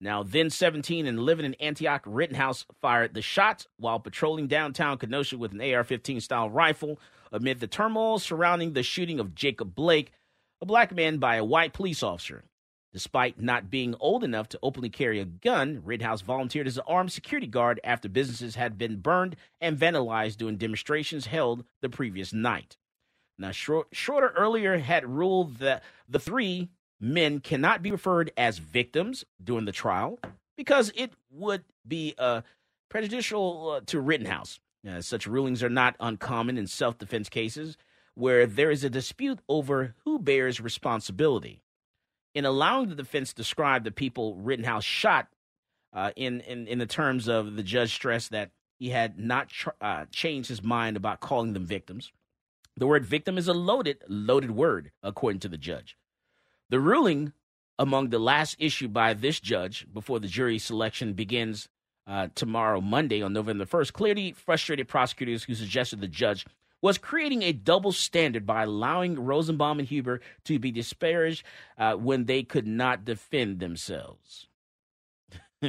Now, 0.00 0.22
then 0.22 0.50
17 0.50 1.06
and 1.06 1.20
living 1.20 1.46
in 1.46 1.54
Antioch, 1.54 2.02
Rittenhouse 2.04 2.66
fired 2.82 3.14
the 3.14 3.22
shots 3.22 3.66
while 3.78 3.98
patrolling 3.98 4.46
downtown 4.46 4.98
Kenosha 4.98 5.38
with 5.38 5.52
an 5.52 5.60
AR 5.62 5.84
15 5.84 6.20
style 6.20 6.50
rifle 6.50 7.00
amid 7.32 7.60
the 7.60 7.66
turmoil 7.66 8.18
surrounding 8.18 8.74
the 8.74 8.82
shooting 8.82 9.18
of 9.18 9.34
Jacob 9.34 9.74
Blake, 9.74 10.12
a 10.60 10.66
black 10.66 10.94
man 10.94 11.16
by 11.18 11.36
a 11.36 11.44
white 11.44 11.72
police 11.72 12.02
officer. 12.02 12.44
Despite 12.92 13.40
not 13.40 13.70
being 13.70 13.94
old 14.00 14.24
enough 14.24 14.48
to 14.50 14.58
openly 14.62 14.88
carry 14.88 15.20
a 15.20 15.24
gun, 15.24 15.82
Rittenhouse 15.84 16.22
volunteered 16.22 16.66
as 16.66 16.78
an 16.78 16.84
armed 16.86 17.12
security 17.12 17.46
guard 17.46 17.80
after 17.82 18.08
businesses 18.08 18.54
had 18.54 18.78
been 18.78 19.00
burned 19.00 19.36
and 19.60 19.78
vandalized 19.78 20.36
during 20.36 20.56
demonstrations 20.56 21.26
held 21.26 21.64
the 21.82 21.90
previous 21.90 22.32
night. 22.32 22.76
Now, 23.38 23.50
Schroeder 23.50 24.32
earlier 24.36 24.78
had 24.78 25.06
ruled 25.06 25.56
that 25.56 25.82
the 26.08 26.18
three 26.18 26.70
men 27.00 27.40
cannot 27.40 27.82
be 27.82 27.90
referred 27.90 28.30
as 28.36 28.58
victims 28.58 29.24
during 29.42 29.66
the 29.66 29.72
trial 29.72 30.18
because 30.56 30.90
it 30.94 31.12
would 31.30 31.64
be 31.86 32.14
uh, 32.18 32.40
prejudicial 32.88 33.70
uh, 33.70 33.80
to 33.86 34.00
Rittenhouse. 34.00 34.58
Uh, 34.88 35.00
such 35.00 35.26
rulings 35.26 35.62
are 35.62 35.68
not 35.68 35.96
uncommon 36.00 36.56
in 36.56 36.66
self 36.66 36.96
defense 36.96 37.28
cases 37.28 37.76
where 38.14 38.46
there 38.46 38.70
is 38.70 38.82
a 38.82 38.90
dispute 38.90 39.40
over 39.48 39.94
who 40.04 40.18
bears 40.18 40.60
responsibility. 40.60 41.60
In 42.34 42.44
allowing 42.44 42.88
the 42.88 42.94
defense 42.94 43.30
to 43.30 43.36
describe 43.36 43.84
the 43.84 43.90
people 43.90 44.36
Rittenhouse 44.36 44.84
shot 44.84 45.28
uh, 45.92 46.12
in, 46.16 46.40
in, 46.42 46.66
in 46.66 46.78
the 46.78 46.86
terms 46.86 47.28
of 47.28 47.56
the 47.56 47.62
judge 47.62 47.94
stressed 47.94 48.30
that 48.30 48.50
he 48.78 48.90
had 48.90 49.18
not 49.18 49.50
uh, 49.80 50.04
changed 50.10 50.48
his 50.48 50.62
mind 50.62 50.96
about 50.96 51.20
calling 51.20 51.52
them 51.52 51.66
victims. 51.66 52.12
The 52.76 52.86
word 52.86 53.06
victim 53.06 53.38
is 53.38 53.48
a 53.48 53.54
loaded, 53.54 54.02
loaded 54.08 54.50
word, 54.50 54.92
according 55.02 55.40
to 55.40 55.48
the 55.48 55.56
judge. 55.56 55.96
The 56.68 56.80
ruling 56.80 57.32
among 57.78 58.10
the 58.10 58.18
last 58.18 58.56
issue 58.58 58.88
by 58.88 59.14
this 59.14 59.40
judge 59.40 59.86
before 59.92 60.20
the 60.20 60.28
jury 60.28 60.58
selection 60.58 61.12
begins 61.12 61.68
uh, 62.06 62.28
tomorrow, 62.34 62.80
Monday, 62.80 63.22
on 63.22 63.32
November 63.32 63.64
1st, 63.64 63.92
clearly 63.92 64.32
frustrated 64.32 64.88
prosecutors 64.88 65.44
who 65.44 65.54
suggested 65.54 66.00
the 66.00 66.06
judge 66.08 66.46
was 66.82 66.98
creating 66.98 67.42
a 67.42 67.52
double 67.52 67.92
standard 67.92 68.46
by 68.46 68.62
allowing 68.62 69.18
Rosenbaum 69.18 69.78
and 69.78 69.88
Huber 69.88 70.20
to 70.44 70.58
be 70.58 70.70
disparaged 70.70 71.44
uh, 71.78 71.94
when 71.94 72.26
they 72.26 72.42
could 72.42 72.66
not 72.66 73.04
defend 73.04 73.58
themselves. 73.58 74.46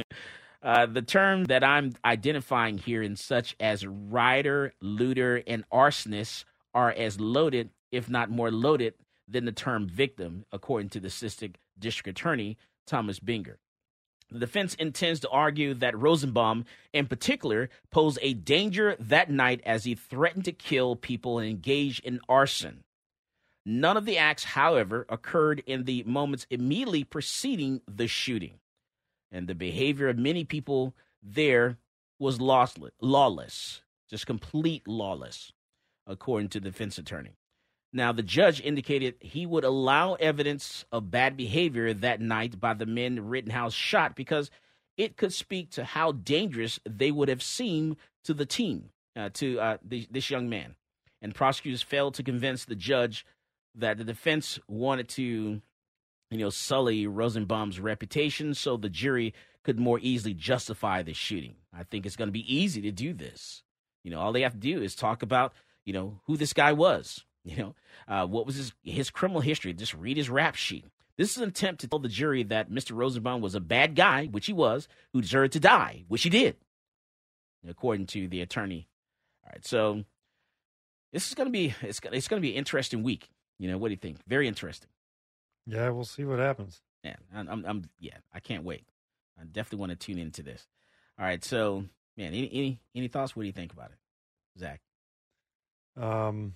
uh, 0.62 0.86
the 0.86 1.02
term 1.02 1.44
that 1.46 1.64
I'm 1.64 1.94
identifying 2.04 2.78
here, 2.78 3.02
in 3.02 3.16
such 3.16 3.56
as 3.58 3.86
rioter, 3.86 4.74
looter, 4.80 5.42
and 5.46 5.68
arsonist, 5.70 6.44
are 6.78 6.92
as 6.92 7.18
loaded, 7.18 7.70
if 7.90 8.08
not 8.08 8.30
more 8.30 8.52
loaded, 8.52 8.94
than 9.26 9.44
the 9.44 9.52
term 9.52 9.88
victim, 9.88 10.44
according 10.52 10.88
to 10.90 11.00
the 11.00 11.08
assistant 11.08 11.58
district 11.76 12.08
attorney, 12.08 12.56
Thomas 12.86 13.18
Binger. 13.18 13.56
The 14.30 14.38
defense 14.38 14.74
intends 14.74 15.18
to 15.20 15.28
argue 15.30 15.74
that 15.74 15.98
Rosenbaum, 15.98 16.66
in 16.92 17.06
particular, 17.06 17.68
posed 17.90 18.20
a 18.22 18.32
danger 18.32 18.94
that 19.00 19.28
night 19.28 19.60
as 19.66 19.84
he 19.84 19.96
threatened 19.96 20.44
to 20.44 20.52
kill 20.52 20.94
people 20.94 21.40
and 21.40 21.48
engage 21.48 21.98
in 21.98 22.20
arson. 22.28 22.84
None 23.66 23.96
of 23.96 24.04
the 24.04 24.18
acts, 24.18 24.44
however, 24.44 25.04
occurred 25.08 25.64
in 25.66 25.84
the 25.84 26.04
moments 26.04 26.46
immediately 26.48 27.02
preceding 27.02 27.80
the 27.88 28.06
shooting, 28.06 28.60
and 29.32 29.48
the 29.48 29.54
behavior 29.54 30.08
of 30.08 30.16
many 30.16 30.44
people 30.44 30.94
there 31.20 31.76
was 32.20 32.40
lawless, 32.40 33.82
just 34.08 34.26
complete 34.26 34.86
lawless 34.86 35.52
according 36.08 36.48
to 36.48 36.60
the 36.60 36.70
defense 36.70 36.98
attorney. 36.98 37.36
Now, 37.92 38.12
the 38.12 38.22
judge 38.22 38.60
indicated 38.60 39.14
he 39.20 39.46
would 39.46 39.64
allow 39.64 40.14
evidence 40.14 40.84
of 40.92 41.10
bad 41.10 41.36
behavior 41.36 41.94
that 41.94 42.20
night 42.20 42.60
by 42.60 42.74
the 42.74 42.86
men 42.86 43.28
Rittenhouse 43.28 43.72
shot 43.72 44.14
because 44.14 44.50
it 44.96 45.16
could 45.16 45.32
speak 45.32 45.70
to 45.70 45.84
how 45.84 46.12
dangerous 46.12 46.80
they 46.84 47.10
would 47.10 47.28
have 47.28 47.42
seemed 47.42 47.96
to 48.24 48.34
the 48.34 48.44
team, 48.44 48.90
uh, 49.16 49.30
to 49.34 49.58
uh, 49.60 49.78
the, 49.82 50.06
this 50.10 50.28
young 50.28 50.48
man. 50.50 50.74
And 51.22 51.34
prosecutors 51.34 51.82
failed 51.82 52.14
to 52.14 52.22
convince 52.22 52.64
the 52.64 52.74
judge 52.74 53.24
that 53.74 53.96
the 53.96 54.04
defense 54.04 54.58
wanted 54.68 55.08
to, 55.10 55.62
you 56.30 56.38
know, 56.38 56.50
sully 56.50 57.06
Rosenbaum's 57.06 57.80
reputation 57.80 58.54
so 58.54 58.76
the 58.76 58.90
jury 58.90 59.34
could 59.62 59.78
more 59.78 59.98
easily 60.02 60.34
justify 60.34 61.02
the 61.02 61.14
shooting. 61.14 61.54
I 61.72 61.84
think 61.84 62.04
it's 62.04 62.16
going 62.16 62.28
to 62.28 62.32
be 62.32 62.54
easy 62.54 62.82
to 62.82 62.92
do 62.92 63.14
this. 63.14 63.62
You 64.04 64.10
know, 64.10 64.20
all 64.20 64.32
they 64.32 64.42
have 64.42 64.54
to 64.54 64.58
do 64.58 64.82
is 64.82 64.94
talk 64.94 65.22
about 65.22 65.52
you 65.88 65.94
know, 65.94 66.20
who 66.26 66.36
this 66.36 66.52
guy 66.52 66.72
was. 66.72 67.24
You 67.44 67.56
know, 67.56 67.74
uh, 68.06 68.26
what 68.26 68.44
was 68.44 68.56
his 68.56 68.74
his 68.82 69.08
criminal 69.08 69.40
history? 69.40 69.72
Just 69.72 69.94
read 69.94 70.18
his 70.18 70.28
rap 70.28 70.54
sheet. 70.54 70.84
This 71.16 71.30
is 71.30 71.38
an 71.42 71.48
attempt 71.48 71.80
to 71.80 71.88
tell 71.88 72.00
the 72.00 72.08
jury 72.08 72.42
that 72.42 72.70
Mr. 72.70 72.94
Rosenbaum 72.94 73.40
was 73.40 73.54
a 73.54 73.60
bad 73.60 73.94
guy, 73.94 74.26
which 74.26 74.44
he 74.44 74.52
was, 74.52 74.86
who 75.14 75.22
deserved 75.22 75.54
to 75.54 75.60
die, 75.60 76.04
which 76.08 76.24
he 76.24 76.28
did, 76.28 76.56
according 77.66 78.06
to 78.08 78.28
the 78.28 78.42
attorney. 78.42 78.86
All 79.42 79.52
right, 79.54 79.64
so 79.64 80.04
this 81.10 81.28
is 81.28 81.34
going 81.34 81.46
to 81.46 81.52
be 81.52 81.74
it's 81.80 82.00
it's 82.12 82.28
going 82.28 82.42
to 82.42 82.46
be 82.46 82.52
an 82.52 82.58
interesting 82.58 83.02
week. 83.02 83.30
You 83.58 83.70
know, 83.70 83.78
what 83.78 83.88
do 83.88 83.92
you 83.92 83.98
think? 83.98 84.18
Very 84.26 84.46
interesting. 84.46 84.90
Yeah, 85.64 85.88
we'll 85.88 86.04
see 86.04 86.26
what 86.26 86.40
happens. 86.40 86.82
Yeah, 87.02 87.16
I'm, 87.34 87.48
I'm, 87.48 87.64
I'm 87.64 87.90
yeah, 87.98 88.18
I 88.34 88.40
can't 88.40 88.64
wait. 88.64 88.84
I 89.40 89.44
definitely 89.44 89.78
want 89.78 89.92
to 89.92 89.96
tune 89.96 90.18
into 90.18 90.42
this. 90.42 90.66
All 91.18 91.24
right, 91.24 91.42
so 91.42 91.84
man, 92.18 92.34
any 92.34 92.50
any 92.52 92.80
any 92.94 93.08
thoughts? 93.08 93.34
What 93.34 93.44
do 93.44 93.46
you 93.46 93.54
think 93.54 93.72
about 93.72 93.90
it, 93.90 93.98
Zach? 94.58 94.82
Um, 95.98 96.54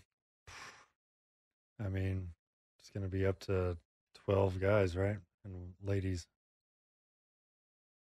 I 1.85 1.89
mean, 1.89 2.29
it's 2.81 2.91
going 2.91 3.03
to 3.03 3.09
be 3.09 3.27
up 3.27 3.39
to 3.41 3.77
12 4.25 4.61
guys, 4.61 4.97
right? 4.97 5.17
And 5.45 5.73
ladies. 5.83 6.27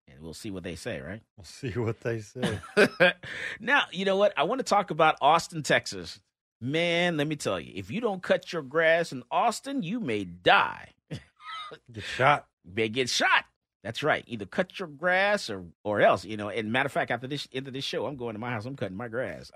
And 0.09 0.21
we'll 0.21 0.35
see 0.35 0.51
what 0.51 0.65
they 0.65 0.75
say, 0.75 1.01
right? 1.01 1.23
We'll 1.37 1.45
see 1.45 1.71
what 1.71 2.01
they 2.01 2.21
say. 2.21 2.59
now, 3.61 3.85
you 3.93 4.05
know 4.05 4.17
what? 4.17 4.33
I 4.37 4.43
want 4.43 4.59
to 4.59 4.65
talk 4.65 4.91
about 4.91 5.17
Austin, 5.21 5.63
Texas. 5.63 6.21
Man, 6.61 7.17
let 7.17 7.27
me 7.27 7.37
tell 7.37 7.59
you, 7.59 7.73
if 7.75 7.91
you 7.91 8.01
don't 8.01 8.23
cut 8.23 8.53
your 8.53 8.63
grass 8.63 9.13
in 9.13 9.23
Austin, 9.31 9.83
you 9.83 9.99
may 9.99 10.25
die. 10.25 10.91
get 11.91 12.05
shot. 12.05 12.47
You 12.65 12.73
may 12.75 12.89
get 12.89 13.09
shot. 13.09 13.45
That's 13.83 14.03
right. 14.03 14.25
Either 14.27 14.45
cut 14.45 14.79
your 14.79 14.89
grass 14.89 15.49
or 15.49 15.65
or 15.85 16.01
else, 16.01 16.25
you 16.25 16.37
know. 16.37 16.51
And 16.51 16.71
matter 16.71 16.87
of 16.87 16.93
fact, 16.93 17.11
after 17.11 17.27
this 17.27 17.49
end 17.53 17.67
of 17.67 17.73
this 17.73 17.85
show, 17.85 18.07
I'm 18.07 18.17
going 18.17 18.35
to 18.35 18.39
my 18.39 18.51
house. 18.51 18.67
I'm 18.67 18.77
cutting 18.77 18.97
my 18.97 19.09
grass. 19.09 19.51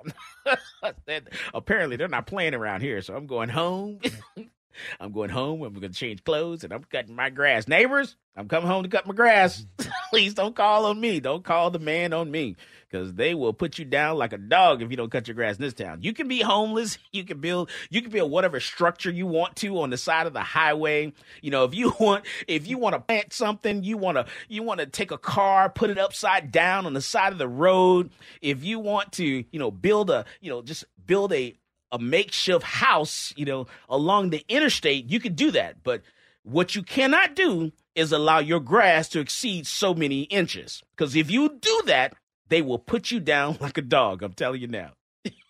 Apparently, 1.55 1.97
they're 1.97 2.09
not 2.09 2.27
playing 2.27 2.55
around 2.55 2.81
here, 2.81 3.03
so 3.03 3.15
I'm 3.15 3.27
going 3.27 3.51
home. 3.51 4.01
I'm 5.01 5.13
going 5.13 5.31
home. 5.31 5.63
I'm 5.63 5.75
going 5.75 5.93
to 5.93 5.99
change 5.99 6.25
clothes, 6.25 6.65
and 6.65 6.73
I'm 6.73 6.85
cutting 6.85 7.15
my 7.15 7.31
grass. 7.31 7.69
Neighbors, 7.69 8.17
I'm 8.35 8.49
coming 8.49 8.69
home 8.69 8.83
to 8.83 8.89
cut 8.89 9.07
my 9.07 9.15
grass. 9.15 9.67
Mm-hmm. 9.79 9.91
Please 10.11 10.35
don't 10.35 10.57
call 10.57 10.87
on 10.87 11.01
me. 11.01 11.21
Don't 11.21 11.45
call 11.45 11.71
the 11.71 11.79
man 11.79 12.13
on 12.13 12.31
me 12.31 12.57
because 12.95 13.15
they 13.15 13.35
will 13.35 13.53
put 13.53 13.77
you 13.77 13.85
down 13.85 14.17
like 14.17 14.33
a 14.33 14.39
dog 14.39 14.81
if 14.81 14.89
you 14.89 14.97
don't 14.97 15.11
cut 15.11 15.27
your 15.27 15.35
grass 15.35 15.57
in 15.57 15.63
this 15.63 15.75
town. 15.75 15.99
You 16.01 16.13
can 16.13 16.29
be 16.29 16.41
homeless. 16.41 16.99
You 17.15 17.23
can 17.23 17.39
build. 17.39 17.71
You 17.91 18.03
can 18.03 18.11
build 18.11 18.31
whatever 18.31 18.59
structure 18.59 19.11
you 19.11 19.27
want 19.27 19.55
to 19.57 19.81
on 19.81 19.91
the 19.91 19.97
side 19.97 20.27
of 20.27 20.33
the 20.33 20.43
highway. 20.43 21.13
You 21.43 21.53
know, 21.53 21.63
if 21.63 21.73
you 21.73 21.93
want, 22.01 22.25
if 22.49 22.67
you 22.67 22.77
want 22.77 22.95
to 22.95 23.01
plant 23.01 23.33
something, 23.33 23.85
you 23.85 23.97
want 23.97 24.19
to, 24.19 24.27
you 24.49 24.65
want 24.65 24.81
to 24.81 24.87
take 24.87 25.13
a 25.13 25.19
car, 25.19 25.69
put 25.71 25.91
it 25.91 25.99
upside 25.99 26.51
down 26.51 26.87
on 26.87 26.93
the 26.93 27.01
side 27.01 27.33
of 27.33 27.39
the 27.39 27.47
road. 27.47 28.11
If 28.43 28.65
you 28.65 28.81
want 28.81 29.13
to, 29.13 29.25
you 29.25 29.59
know, 29.59 29.71
build 29.71 30.11
a, 30.11 30.25
you 30.41 30.51
know, 30.51 30.63
just 30.63 30.85
build 31.07 31.33
a 31.33 31.55
a 31.93 31.99
makeshift 32.01 32.65
house, 32.65 33.33
you 33.37 33.45
know, 33.45 33.67
along 33.89 34.31
the 34.31 34.45
interstate, 34.49 35.09
you 35.09 35.21
could 35.21 35.37
do 35.37 35.53
that. 35.53 35.85
But 35.85 36.03
what 36.43 36.75
you 36.75 36.83
cannot 36.83 37.37
do 37.37 37.71
is 37.95 38.11
allow 38.11 38.41
your 38.41 38.61
grass 38.61 39.09
to 39.11 39.21
exceed 39.21 39.67
so 39.69 39.95
many 39.95 40.23
inches. 40.23 40.83
Because 40.97 41.15
if 41.15 41.31
you 41.31 41.49
do 41.61 41.83
that, 41.87 42.15
they 42.49 42.63
will 42.63 42.79
put 42.79 43.11
you 43.11 43.21
down 43.21 43.59
like 43.61 43.79
a 43.79 43.83
dog. 43.83 44.23
I'm 44.23 44.33
telling 44.33 44.61
you 44.61 44.69
now. 44.69 44.93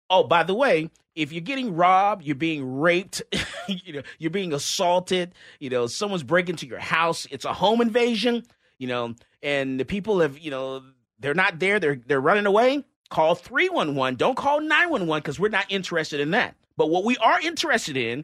Oh, 0.09 0.23
by 0.23 0.43
the 0.43 0.53
way, 0.53 0.89
if 1.15 1.33
you're 1.33 1.41
getting 1.41 1.75
robbed, 1.75 2.23
you're 2.23 2.35
being 2.35 2.79
raped, 2.79 3.21
you 3.67 3.93
know, 3.93 4.01
you're 4.19 4.31
being 4.31 4.53
assaulted, 4.53 5.33
you 5.59 5.69
know, 5.69 5.87
someone's 5.87 6.23
breaking 6.23 6.53
into 6.53 6.67
your 6.67 6.79
house, 6.79 7.27
it's 7.29 7.43
a 7.43 7.51
home 7.51 7.81
invasion, 7.81 8.43
you 8.77 8.87
know, 8.87 9.15
and 9.43 9.79
the 9.79 9.85
people 9.85 10.21
have, 10.21 10.39
you 10.39 10.51
know, 10.51 10.81
they're 11.19 11.33
not 11.33 11.59
there, 11.59 11.79
they're 11.79 11.99
they're 12.05 12.21
running 12.21 12.45
away, 12.45 12.85
call 13.09 13.35
311. 13.35 14.15
Don't 14.15 14.37
call 14.37 14.61
911 14.61 15.21
because 15.21 15.39
we're 15.39 15.49
not 15.49 15.65
interested 15.69 16.19
in 16.19 16.31
that. 16.31 16.55
But 16.77 16.89
what 16.89 17.03
we 17.03 17.17
are 17.17 17.39
interested 17.41 17.97
in 17.97 18.23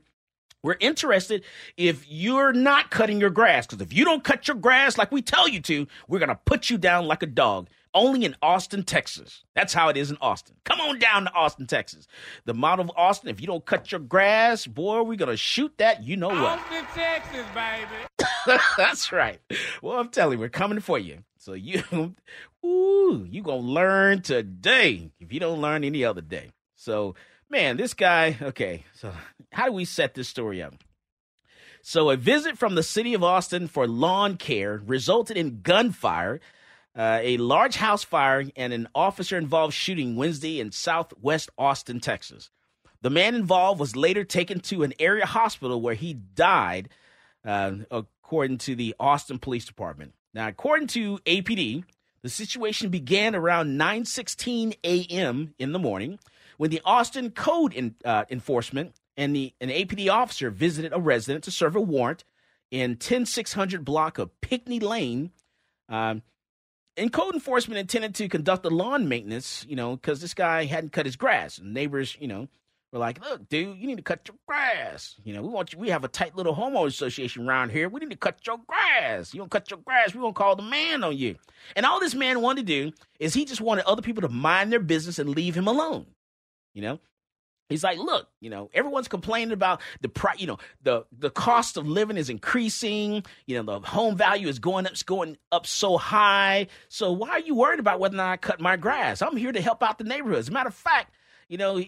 we're 0.64 0.78
interested 0.80 1.44
if 1.76 2.10
you're 2.10 2.54
not 2.54 2.90
cutting 2.90 3.20
your 3.20 3.30
grass, 3.30 3.68
because 3.68 3.82
if 3.82 3.94
you 3.94 4.06
don't 4.06 4.24
cut 4.24 4.48
your 4.48 4.56
grass 4.56 4.98
like 4.98 5.12
we 5.12 5.22
tell 5.22 5.48
you 5.48 5.60
to, 5.62 5.86
we're 6.08 6.20
going 6.20 6.30
to 6.30 6.40
put 6.46 6.70
you 6.70 6.78
down 6.78 7.06
like 7.06 7.22
a 7.22 7.28
dog. 7.28 7.68
Only 7.96 8.26
in 8.26 8.36
Austin, 8.42 8.82
Texas. 8.82 9.44
That's 9.54 9.72
how 9.72 9.90
it 9.90 9.98
is 9.98 10.10
in 10.10 10.18
Austin. 10.20 10.56
Come 10.64 10.82
on 10.82 10.98
down 10.98 11.26
to 11.26 11.34
Austin, 11.34 11.68
Texas. 11.68 12.08
The 12.46 12.54
model 12.56 12.86
of 12.86 12.92
Austin, 12.98 13.30
if 13.30 13.40
you 13.40 13.46
don't 13.46 13.64
cut 13.64 13.92
your 13.92 14.00
grass, 14.00 14.66
boy, 14.66 15.04
we're 15.04 15.16
going 15.16 15.30
to 15.30 15.38
shoot 15.38 15.72
that. 15.78 16.04
You 16.04 16.18
know 16.18 16.30
what? 16.30 16.60
Austin, 16.60 16.86
Texas, 16.96 17.46
baby. 17.54 18.58
That's 18.78 19.12
right. 19.12 19.40
Well, 19.84 20.00
I'm 20.00 20.10
telling 20.10 20.38
you, 20.38 20.40
we're 20.40 20.50
coming 20.50 20.80
for 20.80 20.98
you. 20.98 21.20
So 21.38 21.54
you, 21.54 21.84
ooh, 22.66 23.28
you 23.30 23.44
going 23.44 23.62
to 23.62 23.72
learn 23.72 24.22
today 24.24 25.12
if 25.20 25.32
you 25.32 25.40
don't 25.40 25.62
learn 25.62 25.84
any 25.84 26.04
other 26.04 26.22
day. 26.22 26.52
So, 26.76 27.14
man, 27.54 27.78
this 27.78 27.94
guy, 27.94 28.36
okay, 28.42 28.84
so 28.96 29.14
how 29.52 29.68
do 29.68 29.72
we 29.72 29.86
set 29.86 30.16
this 30.16 30.28
story 30.28 30.62
up? 30.62 30.74
So, 31.84 32.10
a 32.10 32.18
visit 32.18 32.58
from 32.58 32.76
the 32.76 32.84
city 32.84 33.14
of 33.14 33.24
Austin 33.24 33.68
for 33.68 33.88
lawn 33.88 34.38
care 34.38 34.82
resulted 34.86 35.38
in 35.38 35.62
gunfire, 35.62 36.40
uh, 36.98 37.20
a 37.22 37.38
large 37.38 37.76
house 37.76 38.04
fire, 38.04 38.46
and 38.56 38.74
an 38.74 38.88
officer 38.96 39.38
involved 39.38 39.74
shooting 39.74 40.16
Wednesday 40.16 40.60
in 40.60 40.72
southwest 40.72 41.52
Austin, 41.58 42.00
Texas. 42.00 42.50
The 43.02 43.10
man 43.10 43.36
involved 43.36 43.80
was 43.80 43.96
later 43.96 44.24
taken 44.24 44.62
to 44.62 44.84
an 44.84 44.94
area 44.98 45.26
hospital 45.26 45.80
where 45.80 45.94
he 45.94 46.14
died, 46.14 46.90
uh, 47.46 47.74
according 47.92 48.60
to 48.60 48.76
the 48.76 48.96
Austin 49.00 49.38
Police 49.38 49.66
Department. 49.66 50.14
Now, 50.34 50.48
according 50.48 50.88
to 50.88 51.20
APD, 51.26 51.84
the 52.24 52.30
situation 52.30 52.90
began 52.90 53.36
around 53.36 53.78
9:16 53.78 54.74
a.m. 54.84 55.54
in 55.60 55.74
the 55.74 55.80
morning 55.80 56.18
when 56.64 56.70
the 56.70 56.80
Austin 56.86 57.30
Code 57.32 57.74
in, 57.74 57.94
uh, 58.06 58.24
Enforcement 58.30 58.96
and 59.18 59.36
the 59.36 59.54
an 59.60 59.68
APD 59.68 60.10
officer 60.10 60.50
visited 60.50 60.94
a 60.94 60.98
resident 60.98 61.44
to 61.44 61.52
serve 61.52 61.76
a 61.76 61.82
warrant 61.82 62.24
in 62.72 62.96
10600 62.96 63.84
block 63.84 64.18
of 64.18 64.40
Pinckney 64.40 64.80
Lane. 64.80 65.32
Um, 65.90 66.22
and 66.96 67.12
code 67.12 67.34
enforcement 67.34 67.80
intended 67.80 68.16
to 68.16 68.30
conduct 68.30 68.64
the 68.64 68.70
lawn 68.72 69.10
maintenance, 69.10 69.66
you 69.68 69.76
know, 69.76 69.98
because 69.98 70.22
this 70.22 70.34
guy 70.34 70.64
hadn't 70.64 70.94
cut 70.94 71.06
his 71.06 71.18
grass. 71.18 71.58
And 71.58 71.74
neighbors, 71.74 72.16
you 72.18 72.30
know, 72.30 72.48
were 72.94 73.00
like, 73.00 73.20
"Look, 73.20 73.50
dude, 73.50 73.78
you 73.78 73.86
need 73.86 73.98
to 73.98 74.02
cut 74.02 74.26
your 74.26 74.38
grass. 74.48 75.16
You 75.26 75.34
know, 75.34 75.42
we 75.42 75.50
want 75.50 75.74
you. 75.74 75.80
We 75.80 75.90
have 75.90 76.06
a 76.06 76.08
tight 76.08 76.38
little 76.38 76.56
homeowners 76.56 76.88
association 76.92 77.46
around 77.46 77.72
here. 77.72 77.90
We 77.90 78.00
need 78.00 78.12
to 78.12 78.16
cut 78.16 78.40
your 78.48 78.60
grass. 78.66 79.34
You 79.34 79.40
don't 79.40 79.52
cut 79.52 79.70
your 79.70 79.82
grass, 79.82 80.16
we 80.16 80.22
gonna 80.22 80.32
call 80.32 80.56
the 80.56 80.64
man 80.64 81.04
on 81.04 81.18
you." 81.18 81.36
And 81.76 81.86
all 81.86 82.00
this 82.00 82.16
man 82.16 82.40
wanted 82.40 82.66
to 82.66 82.92
do 82.92 82.96
is 83.20 83.34
he 83.34 83.44
just 83.44 83.60
wanted 83.60 83.84
other 83.84 84.02
people 84.02 84.22
to 84.22 84.30
mind 84.30 84.72
their 84.72 84.80
business 84.80 85.20
and 85.20 85.30
leave 85.30 85.56
him 85.56 85.68
alone. 85.68 86.06
You 86.74 86.82
know, 86.82 87.00
He's 87.70 87.84
like, 87.84 87.98
look, 87.98 88.28
you 88.40 88.50
know, 88.50 88.70
everyone's 88.74 89.08
complaining 89.08 89.52
about 89.54 89.82
the 90.02 90.10
price, 90.10 90.40
you 90.40 90.48
know, 90.48 90.58
the 90.84 91.06
the 91.18 91.32
cost 91.32 91.76
of 91.78 91.88
living 91.88 92.18
is 92.18 92.30
increasing, 92.30 93.24
you 93.48 93.56
know, 93.56 93.80
the 93.80 93.88
home 93.88 94.16
value 94.16 94.48
is 94.48 94.60
going 94.60 94.86
up, 94.86 94.92
it's 94.92 95.02
going 95.02 95.38
up 95.52 95.66
so 95.66 95.98
high. 95.98 96.68
So 96.90 97.12
why 97.14 97.30
are 97.30 97.40
you 97.40 97.56
worried 97.56 97.80
about 97.80 98.00
whether 98.00 98.16
or 98.16 98.18
not 98.18 98.32
I 98.32 98.38
cut 98.38 98.60
my 98.60 98.76
grass? 98.76 99.22
I'm 99.22 99.38
here 99.38 99.52
to 99.52 99.62
help 99.62 99.82
out 99.82 99.98
the 99.98 100.04
neighborhood. 100.04 100.40
As 100.40 100.50
a 100.50 100.52
matter 100.52 100.70
of 100.70 100.76
fact, 100.76 101.16
you 101.48 101.58
know, 101.58 101.82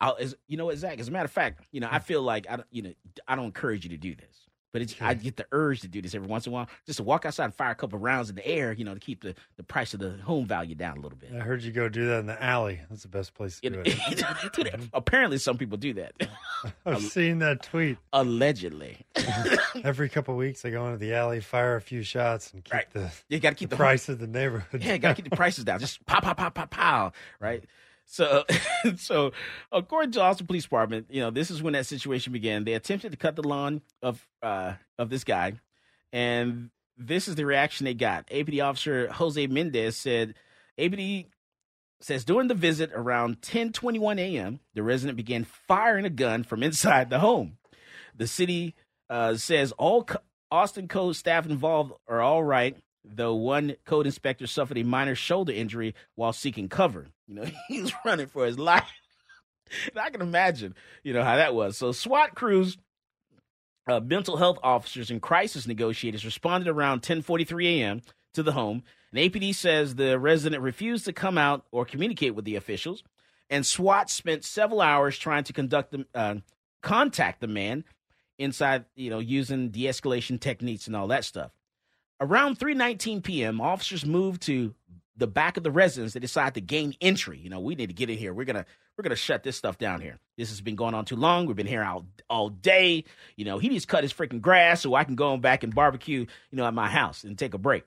I'll, 0.00 0.16
as, 0.18 0.36
you 0.46 0.56
know 0.56 0.66
what, 0.66 0.78
Zach? 0.78 0.98
As 1.00 1.08
a 1.08 1.10
matter 1.10 1.26
of 1.26 1.32
fact, 1.32 1.64
you 1.70 1.80
know, 1.80 1.88
I 1.90 1.98
hmm. 1.98 2.04
feel 2.04 2.22
like 2.22 2.46
I, 2.48 2.56
don't, 2.56 2.68
you 2.70 2.82
know, 2.82 2.92
I 3.26 3.36
don't 3.36 3.46
encourage 3.46 3.84
you 3.84 3.90
to 3.90 3.98
do 3.98 4.14
this. 4.14 4.39
But 4.72 4.82
it's, 4.82 4.94
I 5.00 5.14
get 5.14 5.36
the 5.36 5.46
urge 5.50 5.80
to 5.80 5.88
do 5.88 6.00
this 6.00 6.14
every 6.14 6.28
once 6.28 6.46
in 6.46 6.52
a 6.52 6.54
while, 6.54 6.68
just 6.86 6.98
to 6.98 7.02
walk 7.02 7.26
outside 7.26 7.44
and 7.46 7.54
fire 7.54 7.72
a 7.72 7.74
couple 7.74 7.98
rounds 7.98 8.30
in 8.30 8.36
the 8.36 8.46
air, 8.46 8.72
you 8.72 8.84
know, 8.84 8.94
to 8.94 9.00
keep 9.00 9.22
the, 9.22 9.34
the 9.56 9.64
price 9.64 9.94
of 9.94 10.00
the 10.00 10.10
home 10.22 10.46
value 10.46 10.74
down 10.76 10.98
a 10.98 11.00
little 11.00 11.18
bit. 11.18 11.30
I 11.34 11.40
heard 11.40 11.62
you 11.62 11.72
go 11.72 11.88
do 11.88 12.06
that 12.06 12.20
in 12.20 12.26
the 12.26 12.40
alley. 12.42 12.80
That's 12.88 13.02
the 13.02 13.08
best 13.08 13.34
place 13.34 13.60
to 13.60 13.70
do 13.70 13.82
it. 13.84 13.98
Mm-hmm. 14.60 14.84
Apparently, 14.92 15.38
some 15.38 15.56
people 15.58 15.78
do 15.78 15.94
that. 15.94 16.12
I've 16.86 17.02
seen 17.02 17.38
that 17.40 17.62
tweet. 17.62 17.98
Allegedly. 18.12 18.98
Every 19.82 20.08
couple 20.08 20.34
of 20.34 20.38
weeks, 20.38 20.64
I 20.64 20.70
go 20.70 20.86
into 20.86 20.98
the 20.98 21.14
alley, 21.14 21.40
fire 21.40 21.76
a 21.76 21.80
few 21.80 22.02
shots, 22.02 22.52
and 22.52 22.64
keep 22.64 22.74
Right. 22.74 22.90
the 22.92 23.10
You 23.28 23.40
got 23.40 23.50
to 23.50 23.54
keep 23.56 23.70
the, 23.70 23.76
the 23.76 23.80
price 23.80 24.08
of 24.08 24.18
the 24.18 24.26
neighborhood. 24.26 24.82
Yeah, 24.84 24.96
got 24.98 25.16
to 25.16 25.22
keep 25.22 25.30
the 25.30 25.36
prices 25.36 25.64
down. 25.64 25.80
Just 25.80 26.04
pow, 26.06 26.20
pow, 26.20 26.34
pow, 26.34 26.50
pow, 26.50 26.66
pow. 26.66 27.12
Right. 27.40 27.64
So, 28.10 28.44
so 28.96 29.32
according 29.70 30.12
to 30.12 30.20
Austin 30.20 30.46
Police 30.46 30.64
Department, 30.64 31.06
you 31.10 31.20
know, 31.20 31.30
this 31.30 31.50
is 31.50 31.62
when 31.62 31.74
that 31.74 31.86
situation 31.86 32.32
began. 32.32 32.64
They 32.64 32.74
attempted 32.74 33.12
to 33.12 33.16
cut 33.16 33.36
the 33.36 33.46
lawn 33.46 33.82
of 34.02 34.26
uh 34.42 34.74
of 34.98 35.10
this 35.10 35.24
guy, 35.24 35.54
and 36.12 36.70
this 36.98 37.28
is 37.28 37.36
the 37.36 37.46
reaction 37.46 37.84
they 37.84 37.94
got. 37.94 38.26
APD 38.26 38.62
officer 38.62 39.08
Jose 39.12 39.46
Mendez 39.46 39.96
said, 39.96 40.34
APD 40.78 41.26
says 42.00 42.24
during 42.24 42.48
the 42.48 42.54
visit 42.54 42.90
around 42.92 43.40
10:21 43.42 44.18
a.m., 44.18 44.58
the 44.74 44.82
resident 44.82 45.16
began 45.16 45.44
firing 45.44 46.04
a 46.04 46.10
gun 46.10 46.42
from 46.42 46.62
inside 46.64 47.10
the 47.10 47.20
home. 47.20 47.58
The 48.16 48.26
city 48.26 48.74
uh, 49.08 49.36
says 49.36 49.70
all 49.72 50.04
co- 50.04 50.18
Austin 50.50 50.88
Code 50.88 51.14
staff 51.14 51.46
involved 51.46 51.92
are 52.08 52.20
all 52.20 52.42
right, 52.42 52.76
though 53.04 53.34
one 53.34 53.76
code 53.84 54.06
inspector 54.06 54.46
suffered 54.46 54.78
a 54.78 54.82
minor 54.82 55.14
shoulder 55.14 55.52
injury 55.52 55.94
while 56.14 56.32
seeking 56.32 56.68
cover. 56.68 57.06
You 57.26 57.34
know, 57.34 57.46
he 57.68 57.82
was 57.82 57.92
running 58.04 58.26
for 58.26 58.46
his 58.46 58.58
life. 58.58 58.90
and 59.88 59.98
I 59.98 60.10
can 60.10 60.22
imagine, 60.22 60.74
you 61.02 61.12
know, 61.12 61.24
how 61.24 61.36
that 61.36 61.54
was. 61.54 61.76
So 61.76 61.92
SWAT 61.92 62.34
crews, 62.34 62.76
uh, 63.86 64.00
mental 64.00 64.36
health 64.36 64.58
officers, 64.62 65.10
and 65.10 65.22
crisis 65.22 65.66
negotiators 65.66 66.24
responded 66.24 66.68
around 66.68 67.02
10:43 67.02 67.80
a.m. 67.80 68.02
to 68.34 68.42
the 68.42 68.52
home. 68.52 68.82
And 69.12 69.32
APD 69.32 69.54
says 69.54 69.94
the 69.94 70.18
resident 70.18 70.62
refused 70.62 71.04
to 71.06 71.12
come 71.12 71.36
out 71.36 71.66
or 71.72 71.84
communicate 71.84 72.34
with 72.34 72.44
the 72.44 72.56
officials. 72.56 73.02
And 73.48 73.66
SWAT 73.66 74.08
spent 74.08 74.44
several 74.44 74.80
hours 74.80 75.18
trying 75.18 75.42
to 75.44 75.52
conduct 75.52 75.90
the, 75.90 76.06
uh, 76.14 76.36
contact 76.82 77.40
the 77.40 77.48
man 77.48 77.84
inside, 78.38 78.84
you 78.94 79.10
know, 79.10 79.18
using 79.18 79.70
de-escalation 79.70 80.40
techniques 80.40 80.86
and 80.86 80.94
all 80.94 81.08
that 81.08 81.24
stuff. 81.24 81.50
Around 82.20 82.58
3:19 82.58 83.22
p.m., 83.22 83.60
officers 83.60 84.04
moved 84.04 84.42
to 84.42 84.74
the 85.16 85.26
back 85.26 85.56
of 85.56 85.62
the 85.62 85.70
residence. 85.70 86.12
They 86.12 86.20
decide 86.20 86.54
to 86.54 86.60
gain 86.60 86.94
entry. 87.00 87.38
You 87.38 87.50
know, 87.50 87.60
we 87.60 87.74
need 87.74 87.88
to 87.88 87.94
get 87.94 88.10
in 88.10 88.18
here. 88.18 88.34
We're 88.34 88.44
gonna 88.44 88.66
we're 88.96 89.02
gonna 89.02 89.16
shut 89.16 89.42
this 89.42 89.56
stuff 89.56 89.78
down 89.78 90.00
here. 90.00 90.18
This 90.36 90.50
has 90.50 90.60
been 90.60 90.76
going 90.76 90.94
on 90.94 91.04
too 91.04 91.16
long. 91.16 91.46
We've 91.46 91.56
been 91.56 91.66
here 91.66 91.82
all 91.82 92.06
all 92.28 92.48
day. 92.50 93.04
You 93.36 93.44
know, 93.44 93.58
he 93.58 93.68
needs 93.68 93.84
to 93.84 93.90
cut 93.90 94.04
his 94.04 94.12
freaking 94.12 94.40
grass 94.40 94.82
so 94.82 94.94
I 94.94 95.04
can 95.04 95.14
go 95.14 95.36
back 95.36 95.62
and 95.62 95.74
barbecue. 95.74 96.26
You 96.50 96.56
know, 96.56 96.66
at 96.66 96.74
my 96.74 96.88
house 96.88 97.24
and 97.24 97.38
take 97.38 97.54
a 97.54 97.58
break. 97.58 97.84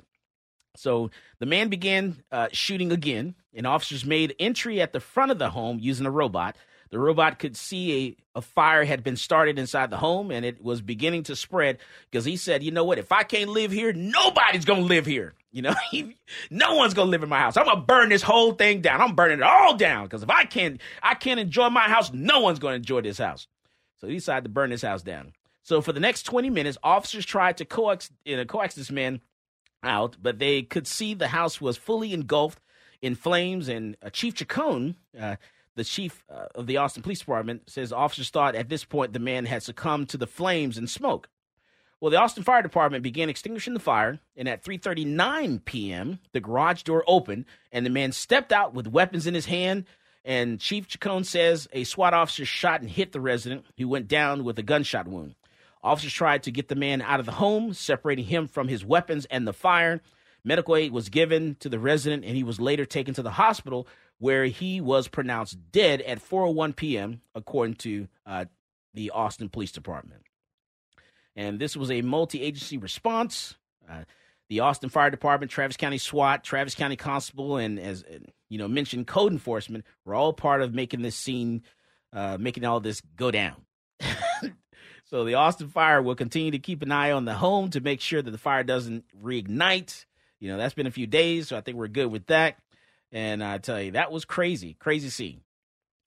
So 0.76 1.12
the 1.40 1.46
man 1.46 1.70
began 1.70 2.24
uh, 2.32 2.48
shooting 2.52 2.92
again, 2.92 3.36
and 3.54 3.68
officers 3.68 4.06
made 4.06 4.36
entry 4.40 4.82
at 4.82 4.94
the 4.94 5.00
front 5.00 5.32
of 5.32 5.38
the 5.38 5.52
home 5.52 5.78
using 5.80 6.08
a 6.08 6.12
robot. 6.12 6.56
The 6.94 7.00
robot 7.00 7.40
could 7.40 7.58
see 7.58 8.18
a, 8.36 8.38
a 8.38 8.42
fire 8.44 8.84
had 8.84 9.04
been 9.04 9.18
started 9.18 9.58
inside 9.58 9.90
the 9.90 9.98
home, 9.98 10.30
and 10.30 10.46
it 10.46 10.64
was 10.64 10.80
beginning 10.80 11.24
to 11.24 11.36
spread 11.36 11.80
because 12.12 12.24
he 12.24 12.38
said, 12.38 12.62
"You 12.62 12.70
know 12.70 12.84
what? 12.84 13.00
If 13.00 13.12
I 13.12 13.24
can't 13.24 13.50
live 13.50 13.72
here, 13.72 13.92
nobody's 13.94 14.64
gonna 14.64 14.82
live 14.82 15.08
here. 15.08 15.34
You 15.52 15.64
know, 15.64 15.74
no 16.52 16.76
one's 16.76 16.94
gonna 16.94 17.10
live 17.10 17.24
in 17.24 17.30
my 17.30 17.40
house. 17.40 17.58
I'm 17.58 17.66
gonna 17.66 17.82
burn 17.82 18.10
this 18.10 18.22
whole 18.22 18.52
thing 18.52 18.82
down. 18.82 19.02
I'm 19.02 19.16
burning 19.16 19.40
it 19.40 19.44
all 19.44 19.76
down 19.76 20.04
because 20.04 20.22
if 20.22 20.30
I 20.30 20.46
can't, 20.46 20.80
I 21.02 21.16
can't 21.16 21.40
enjoy 21.40 21.70
my 21.70 21.90
house. 21.90 22.14
No 22.14 22.42
one's 22.42 22.60
gonna 22.60 22.76
enjoy 22.76 23.02
this 23.02 23.18
house." 23.18 23.48
So 23.98 24.06
he 24.06 24.14
decided 24.14 24.44
to 24.44 24.52
burn 24.52 24.70
this 24.70 24.84
house 24.84 25.02
down. 25.02 25.34
So 25.64 25.82
for 25.82 25.94
the 25.94 26.00
next 26.00 26.24
20 26.24 26.52
minutes, 26.52 26.78
officers 26.84 27.26
tried 27.26 27.58
to 27.58 27.66
coax, 27.66 28.12
you 28.24 28.38
know, 28.38 28.46
coax 28.46 28.76
this 28.76 28.92
man 28.92 29.20
out, 29.82 30.18
but 30.22 30.38
they 30.38 30.62
could 30.62 30.86
see 30.86 31.16
the 31.16 31.30
house 31.30 31.60
was 31.60 31.76
fully 31.76 32.14
engulfed 32.14 32.60
in 33.02 33.16
flames. 33.16 33.68
And 33.68 33.98
uh, 34.04 34.12
Chief 34.12 34.36
Chacon, 34.36 34.96
uh, 35.20 35.38
the 35.76 35.84
chief 35.84 36.24
uh, 36.30 36.48
of 36.56 36.68
the 36.68 36.78
Austin 36.78 37.04
Police 37.04 37.20
Department, 37.20 37.70
says 37.70 37.92
officers 37.92 38.30
thought 38.30 38.56
at 38.56 38.70
this 38.70 38.86
point 38.86 39.14
the 39.14 39.20
man 39.20 39.46
had 39.46 39.64
succumbed 39.64 40.10
to 40.10 40.18
the 40.18 40.28
flames 40.28 40.78
and 40.78 40.90
smoke. 40.90 41.30
Well, 42.00 42.12
the 42.12 42.20
Austin 42.20 42.44
Fire 42.44 42.62
Department 42.62 43.02
began 43.02 43.30
extinguishing 43.30 43.74
the 43.74 43.80
fire, 43.80 44.20
and 44.36 44.50
at 44.50 44.64
3:39 44.64 45.64
p.m., 45.64 46.20
the 46.34 46.42
garage 46.42 46.84
door 46.84 47.04
opened, 47.08 47.46
and 47.72 47.86
the 47.86 47.90
man 47.90 48.12
stepped 48.12 48.52
out 48.52 48.74
with 48.74 48.88
weapons 48.88 49.26
in 49.26 49.34
his 49.34 49.46
hand. 49.46 49.86
And 50.26 50.60
Chief 50.60 50.88
Chacon 50.88 51.24
says 51.24 51.68
a 51.72 51.86
SWAT 51.86 52.14
officer 52.14 52.44
shot 52.46 52.82
and 52.82 52.90
hit 52.90 53.14
the 53.14 53.22
resident, 53.22 53.66
who 53.78 53.88
went 53.88 54.10
down 54.10 54.44
with 54.44 54.60
a 54.60 54.64
gunshot 54.64 55.08
wound. 55.08 55.36
Officers 55.82 56.14
tried 56.14 56.44
to 56.44 56.52
get 56.52 56.70
the 56.70 56.76
man 56.76 57.02
out 57.02 57.20
of 57.20 57.26
the 57.26 57.34
home, 57.34 57.74
separating 57.74 58.26
him 58.26 58.48
from 58.48 58.68
his 58.68 58.86
weapons 58.86 59.26
and 59.32 59.48
the 59.48 59.54
fire. 59.54 60.02
Medical 60.44 60.76
aid 60.76 60.92
was 60.92 61.08
given 61.08 61.56
to 61.62 61.70
the 61.70 61.80
resident, 61.80 62.26
and 62.26 62.36
he 62.36 62.44
was 62.44 62.60
later 62.60 62.86
taken 62.86 63.14
to 63.14 63.22
the 63.22 63.32
hospital, 63.32 63.88
where 64.24 64.46
he 64.46 64.80
was 64.80 65.10
pronounced 65.10 65.58
dead 65.74 66.00
at 66.04 66.18
4:01 66.18 66.74
p.m., 66.78 67.20
according 67.36 67.76
to 67.76 68.08
uh, 68.26 68.46
the 68.94 69.10
Austin 69.10 69.50
Police 69.50 69.74
Department. 69.74 70.22
And 71.36 71.60
this 71.60 71.76
was 71.76 71.92
a 71.92 72.02
multi-agency 72.02 72.78
response. 72.78 73.58
Uh, 73.90 74.06
the 74.48 74.62
Austin 74.62 74.88
Fire 74.90 75.10
Department, 75.10 75.52
Travis 75.52 75.76
County 75.76 75.98
SWAT, 75.98 76.42
Travis 76.42 76.74
County 76.74 76.96
Constable, 76.96 77.58
and 77.58 77.78
as 77.78 78.06
you 78.48 78.58
know 78.58 78.70
mentioned, 78.70 79.08
code 79.08 79.34
enforcement 79.34 79.84
were 80.06 80.16
all 80.16 80.32
part 80.32 80.62
of 80.62 80.74
making 80.74 81.02
this 81.02 81.18
scene, 81.18 81.62
uh, 82.14 82.38
making 82.40 82.64
all 82.64 82.80
this 82.80 83.02
go 83.18 83.30
down. 83.30 83.66
so 85.04 85.26
the 85.26 85.34
Austin 85.34 85.68
Fire 85.68 86.02
will 86.02 86.16
continue 86.16 86.52
to 86.52 86.60
keep 86.60 86.82
an 86.82 86.94
eye 86.94 87.12
on 87.12 87.26
the 87.26 87.34
home 87.34 87.72
to 87.72 87.82
make 87.82 88.00
sure 88.00 88.22
that 88.22 88.32
the 88.32 88.38
fire 88.38 88.64
doesn't 88.64 89.04
reignite. 89.22 90.06
You 90.40 90.48
know 90.48 90.58
that's 90.58 90.76
been 90.76 90.88
a 90.88 90.92
few 90.92 91.08
days, 91.08 91.50
so 91.50 91.58
I 91.58 91.62
think 91.62 91.76
we're 91.76 91.90
good 91.90 92.10
with 92.10 92.28
that. 92.28 92.56
And 93.14 93.44
I 93.44 93.60
tell 93.60 93.80
you, 93.80 93.92
that 93.92 94.12
was 94.12 94.26
crazy, 94.26 94.76
crazy 94.80 95.10
scene, 95.10 95.42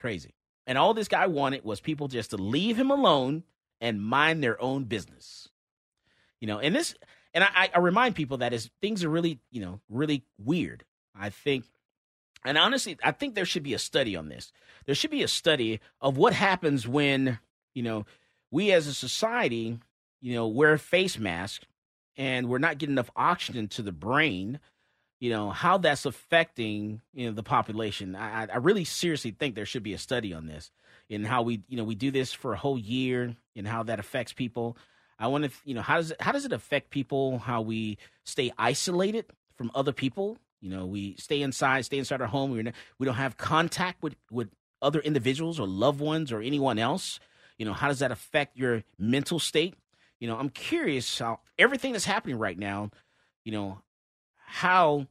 crazy. 0.01 0.35
And 0.67 0.77
all 0.77 0.93
this 0.93 1.07
guy 1.07 1.29
wanted 1.29 1.65
was 1.65 1.81
people 1.81 2.09
just 2.09 2.31
to 2.31 2.37
leave 2.37 2.77
him 2.77 2.91
alone 2.91 3.45
and 3.81 4.03
mind 4.03 4.43
their 4.43 4.61
own 4.61 4.85
business. 4.85 5.49
You 6.41 6.49
know, 6.49 6.59
and 6.59 6.75
this, 6.75 6.97
and 7.33 7.45
I, 7.45 7.71
I 7.73 7.79
remind 7.79 8.17
people 8.17 8.39
that 8.39 8.53
as 8.53 8.69
things 8.83 9.05
are 9.05 9.09
really, 9.09 9.39
you 9.53 9.61
know, 9.61 9.81
really 9.89 10.25
weird. 10.45 10.85
I 11.19 11.31
think, 11.31 11.65
and 12.45 12.59
honestly, 12.59 12.99
I 13.03 13.13
think 13.13 13.35
there 13.35 13.45
should 13.45 13.63
be 13.63 13.75
a 13.75 13.79
study 13.79 14.17
on 14.17 14.29
this. 14.29 14.53
There 14.85 14.95
should 14.95 15.13
be 15.13 15.23
a 15.23 15.29
study 15.29 15.81
of 16.01 16.17
what 16.17 16.33
happens 16.33 16.89
when, 16.89 17.39
you 17.73 17.85
know, 17.85 18.05
we 18.51 18.73
as 18.73 18.89
a 18.89 18.95
society, 18.95 19.79
you 20.21 20.35
know, 20.35 20.49
wear 20.49 20.77
face 20.77 21.19
masks 21.19 21.65
and 22.17 22.49
we're 22.49 22.59
not 22.59 22.79
getting 22.79 22.95
enough 22.95 23.11
oxygen 23.15 23.69
to 23.69 23.83
the 23.83 23.93
brain 23.93 24.59
you 25.19 25.31
know 25.31 25.51
how 25.51 25.79
that's 25.79 26.05
affecting 26.05 27.01
you 27.15 27.27
know 27.27 27.33
the 27.33 27.43
population. 27.43 28.15
I 28.15 28.47
i 28.47 28.57
really 28.57 28.85
seriously 28.85 29.31
think 29.31 29.55
there 29.55 29.67
should 29.67 29.83
be 29.83 29.95
a 29.95 29.99
study 29.99 30.33
on 30.35 30.47
this 30.47 30.71
and 31.11 31.27
how 31.27 31.43
we 31.43 31.63
you 31.69 31.77
know 31.77 31.85
we 31.85 31.95
do 31.95 32.11
this 32.11 32.33
for 32.33 32.53
a 32.53 32.59
whole 32.59 32.79
year 32.79 33.35
and 33.55 33.67
how 33.67 33.83
that 33.85 33.99
affects 33.99 34.33
people. 34.33 34.77
I 35.19 35.29
want 35.29 35.45
to 35.45 35.51
you 35.65 35.75
know 35.75 35.83
how 35.83 35.97
does 35.97 36.11
it 36.11 36.21
how 36.21 36.33
does 36.33 36.45
it 36.45 36.53
affect 36.53 36.91
people 36.91 37.39
how 37.39 37.63
we 37.63 37.99
stay 38.25 38.53
isolated 38.59 39.27
from 39.57 39.71
other 39.75 39.93
people? 39.93 40.39
You 40.61 40.71
know 40.71 40.87
we 40.87 41.17
stay 41.17 41.43
inside 41.43 41.85
stay 41.85 41.99
inside 41.99 42.21
our 42.21 42.27
home. 42.27 42.51
We 42.51 42.73
we 42.99 43.07
don't 43.07 43.15
have 43.15 43.37
contact 43.37 44.03
with 44.03 44.17
with 44.31 44.51
other 44.83 45.01
individuals 45.01 45.59
or 45.59 45.67
loved 45.67 46.01
ones 46.01 46.33
or 46.33 46.41
anyone 46.41 46.79
else. 46.79 47.21
You 47.59 47.65
know 47.65 47.73
how 47.73 47.89
does 47.89 48.01
that 48.01 48.13
affect 48.13 48.57
your 48.57 48.85
mental 48.99 49.39
state? 49.39 49.75
You 50.21 50.29
know 50.29 50.39
i'm 50.39 50.49
curious 50.49 51.19
how 51.19 51.41
everything 51.59 51.93
that's 51.93 52.07
happening 52.07 52.39
right 52.39 52.59
now 52.59 52.91
you 53.45 53.53
know 53.53 53.83
how 54.47 55.07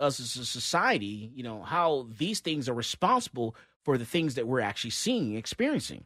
us 0.00 0.20
as 0.20 0.36
a 0.36 0.44
society, 0.44 1.30
you 1.34 1.42
know, 1.42 1.62
how 1.62 2.06
these 2.18 2.40
things 2.40 2.68
are 2.68 2.74
responsible 2.74 3.54
for 3.84 3.98
the 3.98 4.04
things 4.04 4.34
that 4.34 4.46
we're 4.46 4.60
actually 4.60 4.90
seeing, 4.90 5.36
experiencing. 5.36 6.04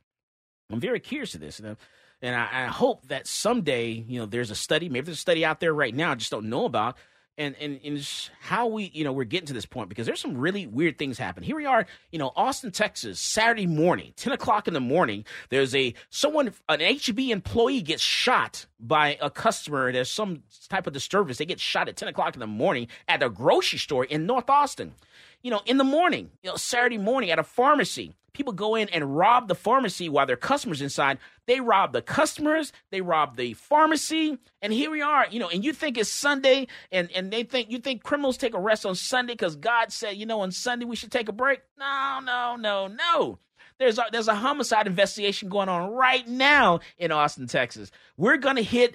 I'm 0.71 0.81
very 0.81 1.01
curious 1.01 1.33
to 1.33 1.39
this, 1.39 1.59
and, 1.59 1.77
and 2.23 2.37
I, 2.37 2.65
I, 2.65 2.67
hope 2.67 3.09
that 3.09 3.27
someday, 3.27 3.91
you 3.91 4.21
know, 4.21 4.27
there's 4.27 4.51
a 4.51 4.55
study. 4.55 4.89
Maybe 4.89 5.07
there's 5.07 5.17
a 5.17 5.21
study 5.21 5.45
out 5.45 5.61
there 5.61 5.75
right 5.75 5.95
now 5.95 6.13
I 6.13 6.15
just 6.15 6.31
don't 6.31 6.49
know 6.49 6.65
about 6.65 6.97
and 7.41 7.57
and, 7.59 7.81
and 7.83 8.31
how 8.41 8.67
we 8.67 8.91
you 8.95 9.03
know 9.03 9.13
we're 9.13 9.25
getting 9.25 9.47
to 9.47 9.55
this 9.55 9.67
point 9.67 9.89
because 9.89 10.07
there's 10.07 10.21
some 10.21 10.37
really 10.37 10.67
weird 10.67 10.99
things 10.99 11.19
happen. 11.19 11.43
Here 11.43 11.57
we 11.57 11.65
are, 11.65 11.87
you 12.13 12.19
know, 12.19 12.33
Austin, 12.37 12.71
Texas, 12.71 13.19
Saturday 13.19 13.67
morning, 13.67 14.13
ten 14.17 14.33
o'clock 14.33 14.69
in 14.69 14.75
the 14.75 14.81
morning. 14.81 15.25
There's 15.49 15.75
a 15.75 15.95
someone 16.11 16.53
an 16.69 16.81
HEB 16.81 17.19
employee 17.31 17.81
gets 17.81 18.03
shot 18.03 18.67
by 18.79 19.19
a 19.21 19.31
customer. 19.31 19.91
There's 19.91 20.11
some 20.11 20.43
type 20.69 20.87
of 20.87 20.93
disturbance. 20.93 21.39
They 21.39 21.47
get 21.47 21.59
shot 21.59 21.89
at 21.89 21.97
ten 21.97 22.09
o'clock 22.09 22.35
in 22.35 22.41
the 22.41 22.47
morning 22.47 22.89
at 23.09 23.23
a 23.23 23.31
grocery 23.31 23.79
store 23.79 24.05
in 24.05 24.27
North 24.27 24.51
Austin. 24.51 24.95
You 25.43 25.51
know, 25.51 25.63
in 25.65 25.79
the 25.79 25.85
morning, 25.85 26.31
you 26.43 26.51
know, 26.51 26.57
Saturday 26.57 26.99
morning 26.99 27.31
at 27.31 27.39
a 27.39 27.43
pharmacy 27.43 28.15
people 28.33 28.53
go 28.53 28.75
in 28.75 28.89
and 28.91 29.17
rob 29.17 29.49
the 29.49 29.55
pharmacy 29.55 30.09
while 30.09 30.27
their 30.27 30.37
customers 30.37 30.81
inside. 30.81 31.19
They 31.47 31.61
rob 31.61 31.93
the 31.93 32.03
customers, 32.03 32.73
they 32.91 33.01
rob 33.01 33.37
the 33.37 33.55
pharmacy, 33.55 34.39
and 34.63 34.73
here 34.73 34.91
we 34.91 35.03
are, 35.03 35.27
you 35.31 35.41
know, 35.41 35.49
and 35.49 35.65
you 35.65 35.73
think 35.73 35.99
it's 35.99 36.11
Sunday 36.11 36.69
and 36.93 37.11
and 37.13 37.33
they 37.33 37.43
think 37.43 37.71
you 37.71 37.79
think 37.79 38.03
criminals 38.03 38.37
take 38.37 38.55
a 38.55 38.61
rest 38.61 38.87
on 38.87 38.95
Sunday 38.95 39.37
cuz 39.37 39.57
God 39.57 39.93
said, 39.93 40.17
you 40.17 40.27
know, 40.27 40.41
on 40.41 40.53
Sunday 40.53 40.85
we 40.85 40.97
should 40.97 41.13
take 41.13 41.29
a 41.29 41.33
break. 41.33 41.61
No, 41.79 42.21
no, 42.23 42.57
no, 42.57 42.87
no. 42.87 43.39
There's 43.79 43.99
a, 43.99 44.05
there's 44.13 44.29
a 44.29 44.35
homicide 44.35 44.87
investigation 44.87 45.49
going 45.49 45.71
on 45.71 45.91
right 45.93 46.29
now 46.29 46.81
in 46.99 47.11
Austin, 47.13 47.47
Texas. 47.47 47.91
We're 48.19 48.37
going 48.37 48.57
to 48.57 48.63
hit 48.63 48.95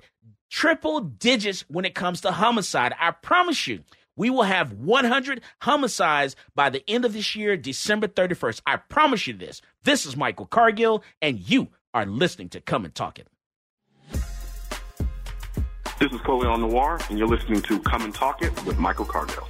triple 0.51 1.01
digits 1.01 1.65
when 1.67 1.86
it 1.86 1.95
comes 1.95 2.21
to 2.21 2.31
homicide. 2.31 2.93
I 2.99 3.11
promise 3.11 3.65
you. 3.65 3.83
We 4.18 4.30
will 4.30 4.43
have 4.43 4.72
100 4.72 5.41
homicides 5.61 6.38
by 6.55 6.70
the 6.70 6.89
end 6.89 7.03
of 7.03 7.11
this 7.13 7.36
year, 7.36 7.57
December 7.57 8.07
31st. 8.07 8.61
I 8.66 8.78
promise 8.78 9.28
you 9.28 9.34
this. 9.34 9.61
This 9.84 10.05
is 10.05 10.16
Michael 10.16 10.45
Cargill, 10.45 11.03
and 11.22 11.39
you 11.39 11.68
are 11.93 12.05
listening 12.05 12.47
to 12.49 12.61
Come 12.61 12.86
and 12.86 12.95
Talk 12.95 13.20
It. 13.20 13.28
This 15.99 16.11
is 16.11 16.20
Colion 16.22 16.61
Noir, 16.61 16.99
and 17.09 17.20
you're 17.20 17.28
listening 17.28 17.61
to 17.63 17.80
Come 17.80 18.03
and 18.03 18.16
Talk 18.16 18.41
It 18.41 18.66
with 18.66 18.80
Michael 18.80 19.05
Cargill. 19.05 19.49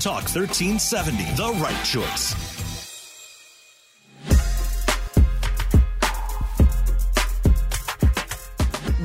Talk 0.00 0.22
1370, 0.22 1.24
the 1.34 1.52
right 1.62 1.84
choice. 1.84 2.34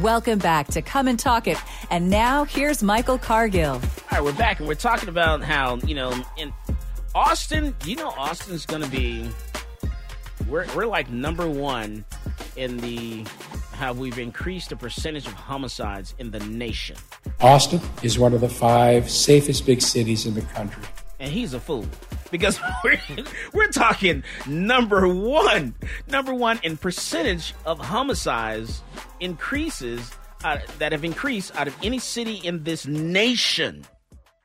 Welcome 0.02 0.40
back 0.40 0.68
to 0.68 0.82
Come 0.82 1.10
and 1.10 1.20
Talk 1.20 1.48
It. 1.48 1.58
And 1.92 2.10
now 2.10 2.46
here's 2.46 2.82
Michael 2.82 3.18
Cargill. 3.18 3.74
All 3.74 3.82
right, 4.10 4.24
we're 4.24 4.32
back 4.32 4.60
and 4.60 4.70
we're 4.70 4.76
talking 4.76 5.10
about 5.10 5.44
how, 5.44 5.76
you 5.80 5.96
know, 5.96 6.14
in 6.38 6.54
Austin, 7.14 7.76
you 7.84 7.98
know, 7.98 8.12
Austin's 8.12 8.66
going 8.66 8.82
to 8.82 8.90
be, 8.90 9.30
we're, 10.48 10.66
we're 10.76 10.86
like 10.86 11.10
number 11.10 11.50
one 11.50 12.06
in 12.56 12.78
the 12.78 13.26
how 13.74 13.92
we've 13.94 14.20
increased 14.20 14.70
the 14.70 14.76
percentage 14.76 15.28
of 15.28 15.34
homicides 15.34 16.16
in 16.18 16.32
the 16.32 16.40
nation. 16.40 16.96
Austin 17.42 17.82
is 18.04 18.18
one 18.18 18.34
of 18.34 18.42
the 18.42 18.50
five 18.50 19.10
safest 19.10 19.66
big 19.66 19.82
cities 19.82 20.26
in 20.26 20.34
the 20.34 20.42
country. 20.42 20.84
And 21.20 21.32
he's 21.32 21.54
a 21.54 21.60
fool 21.60 21.86
because 22.32 22.60
we're, 22.84 23.02
we're 23.54 23.72
talking 23.72 24.24
number 24.48 25.08
one, 25.08 25.76
number 26.08 26.34
one 26.34 26.60
in 26.64 26.78
percentage 26.78 27.54
of 27.66 27.80
homicides 27.80 28.82
increases 29.20 30.12
uh, 30.44 30.60
that 30.80 30.92
have 30.92 31.04
increased 31.04 31.56
out 31.56 31.68
of 31.68 31.76
any 31.84 32.00
city 32.00 32.36
in 32.36 32.64
this 32.64 32.86
nation. 32.88 33.86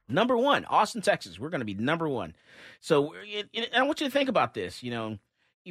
Number 0.09 0.37
one, 0.37 0.65
Austin, 0.65 1.03
Texas. 1.03 1.39
We're 1.39 1.51
going 1.51 1.61
to 1.61 1.65
be 1.65 1.75
number 1.75 2.09
one. 2.09 2.35
So 2.81 3.15
it, 3.23 3.49
it, 3.53 3.71
I 3.77 3.83
want 3.83 4.01
you 4.01 4.07
to 4.07 4.13
think 4.13 4.29
about 4.29 4.55
this. 4.55 4.83
You 4.83 4.91
know, 4.91 5.19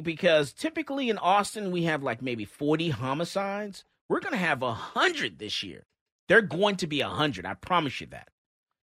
because 0.02 0.52
typically 0.52 1.10
in 1.10 1.18
Austin 1.18 1.70
we 1.70 1.84
have 1.84 2.02
like 2.02 2.22
maybe 2.22 2.44
40 2.44 2.90
homicides. 2.90 3.84
We're 4.08 4.20
going 4.20 4.32
to 4.32 4.38
have 4.38 4.60
100 4.60 5.38
this 5.38 5.62
year. 5.62 5.84
They're 6.28 6.42
going 6.42 6.76
to 6.76 6.86
be 6.86 7.02
100. 7.02 7.46
I 7.46 7.54
promise 7.54 8.00
you 8.00 8.08
that. 8.08 8.28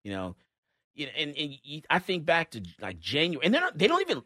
You 0.04 0.12
know, 0.12 0.36
and, 0.98 1.36
and 1.36 1.84
I 1.90 1.98
think 1.98 2.24
back 2.24 2.52
to 2.52 2.62
like 2.80 3.00
January, 3.00 3.44
and 3.44 3.52
they're 3.52 3.60
not, 3.60 3.76
they 3.76 3.88
don't 3.88 4.00
even 4.02 4.22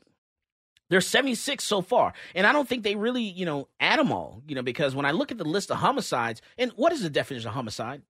they're 0.91 1.01
76 1.01 1.63
so 1.63 1.81
far. 1.81 2.13
And 2.35 2.47
I 2.47 2.53
don't 2.53 2.69
think 2.69 2.83
they 2.83 2.97
really, 2.97 3.23
you 3.23 3.47
know, 3.47 3.69
add 3.79 3.99
them 3.99 4.13
all, 4.13 4.43
you 4.47 4.57
know, 4.57 4.63
because 4.63 4.95
when 4.95 5.07
I 5.07 5.13
look 5.13 5.31
at 5.31 5.39
the 5.39 5.45
list 5.45 5.71
of 5.71 5.79
homicides, 5.79 6.43
and 6.59 6.73
what 6.73 6.93
is 6.93 7.03
the 7.03 7.11
definition 7.11 7.49
of 7.49 7.55
homicide? 7.55 8.03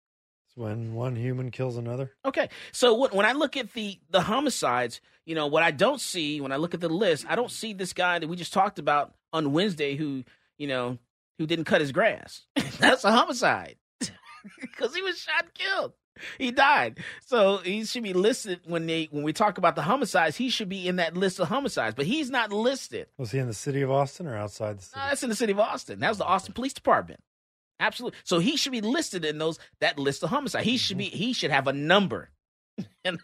It's 0.51 0.57
when 0.57 0.95
one 0.95 1.15
human 1.15 1.53
kills 1.53 1.77
another. 1.77 2.11
Okay. 2.25 2.49
So 2.73 3.07
when 3.07 3.25
I 3.25 3.33
look 3.33 3.57
at 3.57 3.73
the 3.73 4.01
the 4.11 4.23
homicides, 4.23 5.01
you 5.25 5.37
know, 5.37 5.47
what 5.47 5.63
I 5.63 5.71
don't 5.71 6.01
see 6.01 6.41
when 6.41 6.51
I 6.51 6.57
look 6.57 6.75
at 6.75 6.81
the 6.81 6.89
list, 6.89 7.25
I 7.29 7.37
don't 7.37 7.53
see 7.53 7.73
this 7.73 7.93
guy 7.93 8.19
that 8.19 8.27
we 8.29 8.37
just 8.37 8.53
talked 8.53 8.81
about 8.81 9.15
on 9.33 9.53
Wednesday 9.53 9.95
who, 9.95 10.25
you 10.59 10.67
know, 10.67 10.99
who 11.39 11.47
didn't 11.47 11.67
cut 11.67 11.81
his 11.81 11.93
grass. 11.93 12.47
That's 12.81 13.05
a 13.05 13.13
homicide. 13.13 13.77
Because 14.59 14.95
he 14.95 15.03
was 15.03 15.19
shot 15.19 15.43
and 15.45 15.53
killed. 15.55 15.93
He 16.39 16.51
died. 16.51 16.99
So 17.27 17.59
he 17.59 17.85
should 17.85 18.03
be 18.03 18.15
listed 18.15 18.61
when 18.65 18.87
they 18.87 19.07
when 19.11 19.23
we 19.23 19.35
talk 19.35 19.59
about 19.59 19.77
the 19.77 19.83
homicides, 19.83 20.35
he 20.37 20.49
should 20.49 20.71
be 20.71 20.89
in 20.89 20.97
that 20.97 21.15
list 21.15 21.39
of 21.41 21.49
homicides, 21.49 21.95
but 21.95 22.07
he's 22.07 22.31
not 22.31 22.51
listed. 22.51 23.09
Was 23.19 23.33
he 23.33 23.39
in 23.39 23.47
the 23.49 23.55
city 23.55 23.83
of 23.83 23.91
Austin 23.91 24.27
or 24.27 24.35
outside 24.37 24.79
the 24.79 24.83
city? 24.83 24.99
No, 24.99 25.09
that's 25.09 25.23
in 25.23 25.29
the 25.29 25.37
city 25.37 25.53
of 25.53 25.61
Austin. 25.61 26.01
That 26.01 26.09
was 26.09 26.19
the 26.19 26.25
Austin 26.25 26.55
Police 26.55 26.73
Department. 26.73 27.21
Absolutely. 27.81 28.19
So 28.25 28.39
he 28.39 28.57
should 28.57 28.73
be 28.73 28.83
listed 28.83 29.25
in 29.25 29.39
those 29.39 29.59
that 29.81 29.99
list 29.99 30.23
of 30.23 30.31
homicide. 30.31 30.65
He 30.65 30.77
should 30.77 30.99
be 30.99 31.07
he 31.07 31.33
should 31.33 31.51
have 31.51 31.67
a 31.67 31.73
number. 31.73 32.31
and 33.05 33.21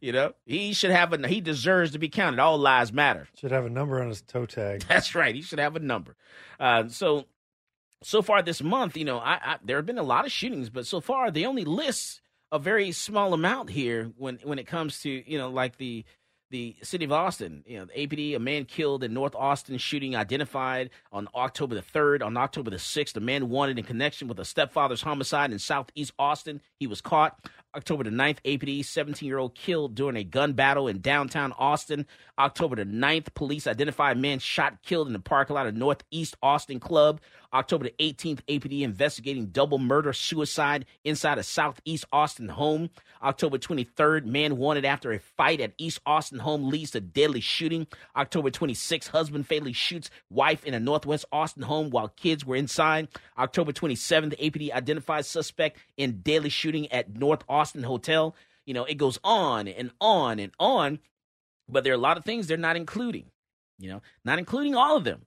you 0.00 0.12
know, 0.12 0.32
he 0.44 0.72
should 0.72 0.90
have 0.90 1.12
a 1.12 1.28
he 1.28 1.40
deserves 1.40 1.92
to 1.92 1.98
be 1.98 2.08
counted. 2.08 2.40
All 2.40 2.58
lives 2.58 2.92
matter. 2.92 3.28
Should 3.36 3.52
have 3.52 3.64
a 3.64 3.70
number 3.70 4.02
on 4.02 4.08
his 4.08 4.22
toe 4.22 4.46
tag. 4.46 4.84
That's 4.88 5.14
right. 5.14 5.34
He 5.34 5.42
should 5.42 5.58
have 5.58 5.76
a 5.76 5.80
number. 5.80 6.16
Uh, 6.58 6.88
so 6.88 7.26
so 8.02 8.22
far 8.22 8.42
this 8.42 8.62
month, 8.62 8.96
you 8.96 9.04
know, 9.04 9.18
I, 9.18 9.34
I 9.42 9.56
there 9.64 9.76
have 9.76 9.86
been 9.86 9.98
a 9.98 10.02
lot 10.02 10.26
of 10.26 10.32
shootings, 10.32 10.70
but 10.70 10.86
so 10.86 11.00
far 11.00 11.30
they 11.30 11.44
only 11.44 11.64
list 11.64 12.20
a 12.52 12.58
very 12.58 12.90
small 12.92 13.32
amount 13.32 13.70
here 13.70 14.10
when 14.16 14.38
when 14.42 14.58
it 14.58 14.66
comes 14.66 15.00
to 15.02 15.30
you 15.30 15.38
know 15.38 15.50
like 15.50 15.76
the 15.76 16.04
the 16.50 16.76
city 16.82 17.04
of 17.04 17.12
Austin. 17.12 17.64
You 17.66 17.78
know, 17.78 17.84
the 17.86 18.06
APD, 18.06 18.36
a 18.36 18.38
man 18.38 18.64
killed 18.64 19.02
in 19.04 19.14
North 19.14 19.34
Austin 19.34 19.78
shooting 19.78 20.14
identified 20.16 20.90
on 21.12 21.28
October 21.34 21.74
the 21.74 21.82
3rd. 21.82 22.22
On 22.22 22.36
October 22.36 22.70
the 22.70 22.76
6th, 22.76 23.16
a 23.16 23.20
man 23.20 23.48
wanted 23.48 23.78
in 23.78 23.84
connection 23.84 24.28
with 24.28 24.38
a 24.38 24.44
stepfather's 24.44 25.02
homicide 25.02 25.52
in 25.52 25.58
Southeast 25.58 26.12
Austin. 26.18 26.60
He 26.78 26.86
was 26.86 27.00
caught. 27.00 27.48
October 27.74 28.02
the 28.02 28.10
9th, 28.10 28.38
APD, 28.44 28.84
17 28.84 29.26
year 29.26 29.38
old 29.38 29.54
killed 29.54 29.94
during 29.94 30.16
a 30.16 30.24
gun 30.24 30.54
battle 30.54 30.88
in 30.88 31.00
downtown 31.00 31.52
Austin. 31.56 32.04
October 32.36 32.76
the 32.76 32.84
9th, 32.84 33.32
police 33.34 33.68
identified 33.68 34.16
a 34.16 34.20
man 34.20 34.40
shot, 34.40 34.82
killed 34.82 35.06
in 35.06 35.12
the 35.12 35.20
parking 35.20 35.54
lot 35.54 35.68
of 35.68 35.76
Northeast 35.76 36.36
Austin 36.42 36.80
Club. 36.80 37.20
October 37.52 37.84
the 37.84 37.94
18th, 37.98 38.40
APD 38.48 38.82
investigating 38.82 39.46
double 39.46 39.78
murder 39.78 40.12
suicide 40.12 40.86
inside 41.04 41.38
a 41.38 41.42
Southeast 41.42 42.04
Austin 42.12 42.48
home. 42.48 42.90
October 43.22 43.58
23rd, 43.58 44.24
man 44.24 44.56
wanted 44.56 44.84
after 44.84 45.12
a 45.12 45.18
fight 45.18 45.60
at 45.60 45.72
East 45.78 46.00
Austin 46.06 46.38
home 46.38 46.68
leads 46.68 46.92
to 46.92 47.00
deadly 47.00 47.40
shooting. 47.40 47.86
October 48.16 48.50
26th, 48.50 49.08
husband 49.08 49.46
fatally 49.46 49.72
shoots 49.72 50.10
wife 50.30 50.64
in 50.64 50.74
a 50.74 50.80
Northwest 50.80 51.24
Austin 51.32 51.64
home 51.64 51.90
while 51.90 52.08
kids 52.08 52.44
were 52.44 52.56
inside. 52.56 53.08
October 53.38 53.72
27th, 53.72 54.38
APD 54.38 54.72
identifies 54.72 55.26
suspect 55.26 55.78
in 55.96 56.20
deadly 56.20 56.50
shooting 56.50 56.90
at 56.92 57.16
North 57.16 57.42
Austin 57.48 57.82
Hotel. 57.82 58.34
You 58.64 58.74
know, 58.74 58.84
it 58.84 58.94
goes 58.94 59.18
on 59.24 59.66
and 59.66 59.90
on 60.00 60.38
and 60.38 60.52
on, 60.60 61.00
but 61.68 61.82
there 61.82 61.92
are 61.92 61.96
a 61.96 61.98
lot 61.98 62.16
of 62.16 62.24
things 62.24 62.46
they're 62.46 62.56
not 62.56 62.76
including, 62.76 63.26
you 63.78 63.90
know, 63.90 64.02
not 64.24 64.38
including 64.38 64.74
all 64.76 64.96
of 64.96 65.04
them. 65.04 65.22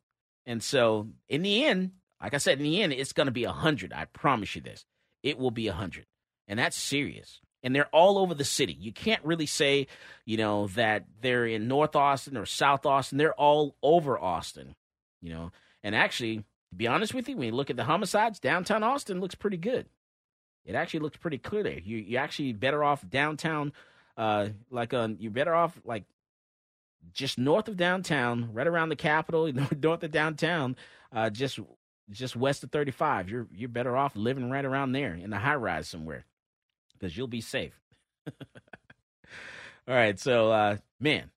And 0.46 0.62
so 0.62 1.10
in 1.30 1.42
the 1.42 1.66
end, 1.66 1.92
like 2.24 2.34
I 2.34 2.38
said, 2.38 2.58
in 2.58 2.64
the 2.64 2.82
end, 2.82 2.94
it's 2.94 3.14
going 3.14 3.28
to 3.28 3.32
be 3.32 3.46
100. 3.46 3.92
I 3.92 4.06
promise 4.06 4.56
you 4.56 4.62
this. 4.62 4.86
It 5.22 5.38
will 5.38 5.52
be 5.52 5.68
100. 5.68 6.06
And 6.48 6.58
that's 6.58 6.78
serious. 6.78 7.42
And 7.62 7.76
they're 7.76 7.88
all 7.88 8.18
over 8.18 8.34
the 8.34 8.46
city. 8.46 8.74
You 8.74 8.94
can't 8.94 9.24
really 9.24 9.46
say, 9.46 9.88
you 10.26 10.38
know, 10.38 10.68
that 10.68 11.06
they're 11.22 11.46
in 11.46 11.68
North 11.68 11.96
Austin 11.96 12.38
or 12.38 12.46
South 12.46 12.86
Austin. 12.86 13.18
They're 13.18 13.34
all 13.34 13.76
over 13.84 14.18
Austin, 14.18 14.76
you 15.22 15.34
know. 15.34 15.52
And 15.84 15.96
actually, 15.96 16.38
to 16.38 16.76
be 16.76 16.88
honest 16.88 17.14
with 17.14 17.28
you, 17.28 17.38
when 17.38 17.48
you 17.48 17.54
look 17.54 17.70
at 17.70 17.76
the 17.76 17.84
homicides, 17.84 18.40
downtown 18.40 18.84
Austin 18.84 19.20
looks 19.20 19.36
pretty 19.36 19.58
good. 19.58 19.86
It 20.66 20.76
actually 20.76 21.02
looks 21.02 21.18
pretty 21.18 21.38
clear 21.38 21.64
there. 21.64 21.80
You 21.80 21.98
you 21.98 22.18
actually 22.18 22.54
better 22.54 22.84
off 22.84 23.08
downtown, 23.10 23.74
uh, 24.18 24.50
like 24.72 24.94
uh, 24.94 25.10
you're 25.20 25.32
better 25.32 25.54
off 25.54 25.78
like 25.84 26.06
just 27.12 27.38
north 27.38 27.68
of 27.68 27.76
downtown, 27.76 28.54
right 28.54 28.68
around 28.68 28.90
the 28.90 28.96
Capitol, 28.96 29.52
north 29.82 30.04
of 30.04 30.12
downtown, 30.12 30.78
uh, 31.12 31.30
just 31.30 31.60
just 32.10 32.36
west 32.36 32.64
of 32.64 32.72
35. 32.72 33.30
You're 33.30 33.48
you're 33.54 33.70
better 33.70 33.96
off 33.96 34.16
living 34.16 34.50
right 34.50 34.66
around 34.66 34.92
there 34.92 35.14
in 35.14 35.30
the 35.30 35.38
high 35.38 35.56
rise 35.56 35.88
somewhere 35.88 36.26
because 36.94 37.16
you'll 37.18 37.28
be 37.28 37.42
safe. 37.42 37.80
All 38.28 38.34
right, 39.96 40.18
so 40.20 40.52
uh, 40.52 40.78
man, 41.00 41.30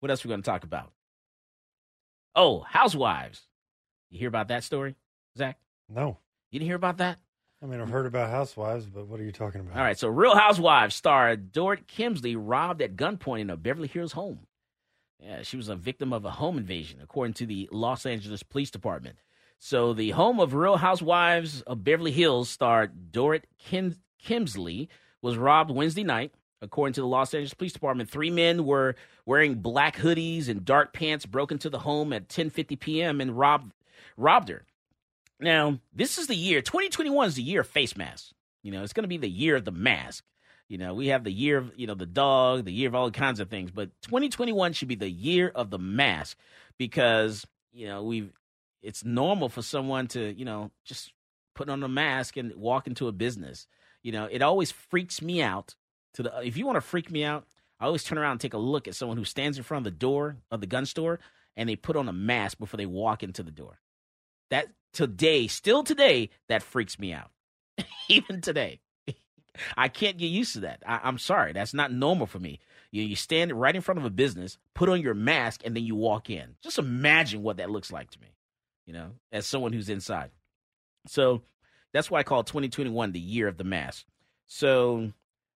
what 0.00 0.10
else 0.10 0.24
are 0.24 0.28
we 0.28 0.32
going 0.32 0.42
to 0.42 0.50
talk 0.50 0.64
about? 0.64 0.92
Oh, 2.34 2.60
housewives. 2.60 3.42
You 4.10 4.18
hear 4.18 4.28
about 4.28 4.48
that 4.48 4.64
story, 4.64 4.96
Zach? 5.36 5.58
No. 5.88 6.18
You 6.50 6.58
didn't 6.58 6.68
hear 6.68 6.76
about 6.76 6.98
that? 6.98 7.18
I 7.62 7.66
mean, 7.66 7.80
I've 7.80 7.88
heard 7.88 8.06
about 8.06 8.30
housewives, 8.30 8.86
but 8.86 9.06
what 9.06 9.20
are 9.20 9.24
you 9.24 9.32
talking 9.32 9.60
about? 9.60 9.76
All 9.76 9.82
right, 9.82 9.98
so 9.98 10.08
Real 10.08 10.36
Housewives 10.36 10.94
star 10.94 11.34
Dorit 11.36 11.86
Kemsley 11.86 12.36
robbed 12.38 12.82
at 12.82 12.96
gunpoint 12.96 13.40
in 13.40 13.50
a 13.50 13.56
Beverly 13.56 13.88
Hills 13.88 14.12
home. 14.12 14.40
Yeah, 15.18 15.42
she 15.42 15.56
was 15.56 15.68
a 15.68 15.76
victim 15.76 16.12
of 16.12 16.24
a 16.24 16.30
home 16.30 16.58
invasion, 16.58 17.00
according 17.02 17.34
to 17.34 17.46
the 17.46 17.68
Los 17.72 18.04
Angeles 18.04 18.42
Police 18.42 18.70
Department. 18.70 19.16
So 19.66 19.94
the 19.94 20.10
home 20.10 20.40
of 20.40 20.52
Real 20.52 20.76
Housewives 20.76 21.62
of 21.62 21.82
Beverly 21.82 22.12
Hills 22.12 22.50
star 22.50 22.86
Dorit 22.86 23.44
Kim- 23.58 23.96
Kemsley 24.22 24.88
was 25.22 25.38
robbed 25.38 25.70
Wednesday 25.70 26.04
night. 26.04 26.34
According 26.60 26.92
to 26.92 27.00
the 27.00 27.06
Los 27.06 27.32
Angeles 27.32 27.54
Police 27.54 27.72
Department, 27.72 28.10
three 28.10 28.28
men 28.28 28.66
were 28.66 28.94
wearing 29.24 29.54
black 29.54 29.96
hoodies 29.96 30.50
and 30.50 30.66
dark 30.66 30.92
pants, 30.92 31.24
broke 31.24 31.50
into 31.50 31.70
the 31.70 31.78
home 31.78 32.12
at 32.12 32.28
10:50 32.28 32.78
p.m. 32.78 33.22
and 33.22 33.38
robbed 33.38 33.72
robbed 34.18 34.50
her. 34.50 34.66
Now, 35.40 35.78
this 35.94 36.18
is 36.18 36.26
the 36.26 36.36
year 36.36 36.60
2021 36.60 37.28
is 37.28 37.36
the 37.36 37.42
year 37.42 37.62
of 37.62 37.66
face 37.66 37.96
masks. 37.96 38.34
You 38.62 38.70
know, 38.70 38.82
it's 38.82 38.92
going 38.92 39.04
to 39.04 39.08
be 39.08 39.16
the 39.16 39.30
year 39.30 39.56
of 39.56 39.64
the 39.64 39.72
mask. 39.72 40.24
You 40.68 40.76
know, 40.76 40.92
we 40.92 41.06
have 41.06 41.24
the 41.24 41.32
year 41.32 41.56
of, 41.56 41.72
you 41.74 41.86
know, 41.86 41.94
the 41.94 42.04
dog, 42.04 42.66
the 42.66 42.70
year 42.70 42.88
of 42.88 42.94
all 42.94 43.10
kinds 43.10 43.40
of 43.40 43.48
things, 43.48 43.70
but 43.70 43.88
2021 44.02 44.74
should 44.74 44.88
be 44.88 44.94
the 44.94 45.08
year 45.08 45.50
of 45.54 45.70
the 45.70 45.78
mask 45.78 46.36
because, 46.76 47.46
you 47.72 47.86
know, 47.86 48.02
we've 48.02 48.30
it's 48.84 49.04
normal 49.04 49.48
for 49.48 49.62
someone 49.62 50.06
to, 50.08 50.32
you 50.32 50.44
know, 50.44 50.70
just 50.84 51.12
put 51.54 51.68
on 51.68 51.82
a 51.82 51.88
mask 51.88 52.36
and 52.36 52.54
walk 52.54 52.86
into 52.86 53.08
a 53.08 53.12
business. 53.12 53.66
You 54.02 54.12
know, 54.12 54.28
it 54.30 54.42
always 54.42 54.70
freaks 54.70 55.22
me 55.22 55.42
out 55.42 55.74
to 56.14 56.22
the 56.22 56.40
if 56.42 56.56
you 56.56 56.66
want 56.66 56.76
to 56.76 56.80
freak 56.80 57.10
me 57.10 57.24
out, 57.24 57.46
I 57.80 57.86
always 57.86 58.04
turn 58.04 58.18
around 58.18 58.32
and 58.32 58.40
take 58.40 58.54
a 58.54 58.58
look 58.58 58.86
at 58.86 58.94
someone 58.94 59.16
who 59.16 59.24
stands 59.24 59.58
in 59.58 59.64
front 59.64 59.86
of 59.86 59.92
the 59.92 59.98
door 59.98 60.36
of 60.50 60.60
the 60.60 60.66
gun 60.66 60.86
store 60.86 61.18
and 61.56 61.68
they 61.68 61.76
put 61.76 61.96
on 61.96 62.08
a 62.08 62.12
mask 62.12 62.58
before 62.58 62.78
they 62.78 62.86
walk 62.86 63.22
into 63.22 63.42
the 63.42 63.50
door. 63.50 63.80
That 64.50 64.68
today, 64.92 65.46
still 65.46 65.82
today, 65.82 66.30
that 66.48 66.62
freaks 66.62 66.98
me 66.98 67.12
out. 67.12 67.30
Even 68.08 68.40
today. 68.40 68.80
I 69.76 69.88
can't 69.88 70.18
get 70.18 70.26
used 70.26 70.54
to 70.54 70.60
that. 70.60 70.82
I, 70.86 71.08
am 71.08 71.18
sorry. 71.18 71.52
That's 71.52 71.74
not 71.74 71.92
normal 71.92 72.26
for 72.26 72.38
me. 72.38 72.60
You, 72.90 73.02
you 73.02 73.16
stand 73.16 73.52
right 73.52 73.74
in 73.74 73.82
front 73.82 73.98
of 73.98 74.04
a 74.04 74.10
business, 74.10 74.58
put 74.74 74.88
on 74.88 75.00
your 75.00 75.14
mask, 75.14 75.62
and 75.64 75.74
then 75.74 75.84
you 75.84 75.96
walk 75.96 76.30
in. 76.30 76.56
Just 76.62 76.78
imagine 76.78 77.42
what 77.42 77.56
that 77.56 77.70
looks 77.70 77.92
like 77.92 78.10
to 78.10 78.20
me, 78.20 78.33
you 78.86 78.92
know, 78.92 79.10
as 79.32 79.46
someone 79.46 79.72
who's 79.72 79.88
inside. 79.88 80.30
So 81.06 81.42
that's 81.92 82.10
why 82.10 82.20
I 82.20 82.24
call 82.24 82.44
2021 82.44 83.12
the 83.12 83.20
year 83.20 83.48
of 83.48 83.56
the 83.56 83.64
mask. 83.64 84.06
So 84.46 85.12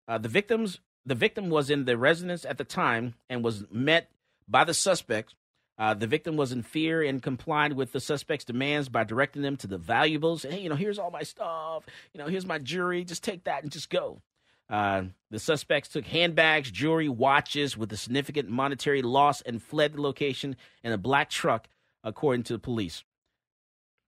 uh, 0.06 0.18
the 0.18 0.28
victims, 0.28 0.80
the 1.04 1.14
victim 1.14 1.50
was 1.50 1.70
in 1.70 1.84
the 1.84 1.96
residence 1.96 2.44
at 2.44 2.58
the 2.58 2.64
time 2.64 3.14
and 3.28 3.42
was 3.42 3.64
met 3.70 4.10
by 4.46 4.64
the 4.64 4.74
suspects 4.74 5.34
uh, 5.78 5.94
the 5.94 6.08
victim 6.08 6.36
was 6.36 6.50
in 6.50 6.62
fear 6.62 7.02
and 7.02 7.22
complied 7.22 7.72
with 7.72 7.92
the 7.92 8.00
suspect's 8.00 8.44
demands 8.44 8.88
by 8.88 9.04
directing 9.04 9.42
them 9.42 9.56
to 9.56 9.68
the 9.68 9.78
valuables. 9.78 10.42
Hey, 10.42 10.60
you 10.60 10.68
know, 10.68 10.74
here's 10.74 10.98
all 10.98 11.12
my 11.12 11.22
stuff. 11.22 11.84
You 12.12 12.18
know, 12.18 12.26
here's 12.26 12.46
my 12.46 12.58
jewelry. 12.58 13.04
Just 13.04 13.22
take 13.22 13.44
that 13.44 13.62
and 13.62 13.70
just 13.70 13.88
go. 13.88 14.20
Uh, 14.68 15.04
the 15.30 15.38
suspects 15.38 15.88
took 15.88 16.04
handbags, 16.04 16.70
jewelry, 16.70 17.08
watches 17.08 17.76
with 17.76 17.92
a 17.92 17.96
significant 17.96 18.48
monetary 18.48 19.02
loss 19.02 19.40
and 19.42 19.62
fled 19.62 19.94
the 19.94 20.02
location 20.02 20.56
in 20.82 20.92
a 20.92 20.98
black 20.98 21.30
truck, 21.30 21.68
according 22.02 22.42
to 22.42 22.54
the 22.54 22.58
police. 22.58 23.04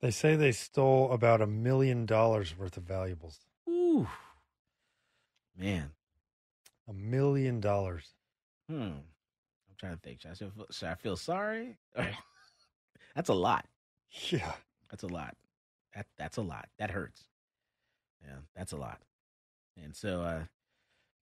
They 0.00 0.10
say 0.10 0.34
they 0.34 0.52
stole 0.52 1.12
about 1.12 1.42
a 1.42 1.46
million 1.46 2.06
dollars 2.06 2.56
worth 2.56 2.76
of 2.76 2.84
valuables. 2.84 3.40
Ooh, 3.68 4.08
man, 5.56 5.90
a 6.88 6.92
million 6.92 7.60
dollars. 7.60 8.14
Hmm 8.68 8.92
I'm 9.70 9.76
trying 9.78 9.94
to 9.94 10.00
think. 10.00 10.20
Should 10.20 10.30
I 10.30 10.34
feel, 10.34 10.52
should 10.70 10.88
I 10.88 10.94
feel 10.94 11.16
sorry? 11.16 11.76
that's 13.14 13.28
a 13.28 13.34
lot. 13.34 13.66
Yeah, 14.30 14.52
that's 14.90 15.02
a 15.02 15.06
lot. 15.08 15.36
That 15.94 16.06
that's 16.18 16.36
a 16.36 16.42
lot. 16.42 16.68
That 16.78 16.90
hurts. 16.90 17.24
Yeah, 18.24 18.36
that's 18.56 18.72
a 18.72 18.76
lot. 18.76 19.00
And 19.82 19.94
so, 19.94 20.22
uh, 20.22 20.42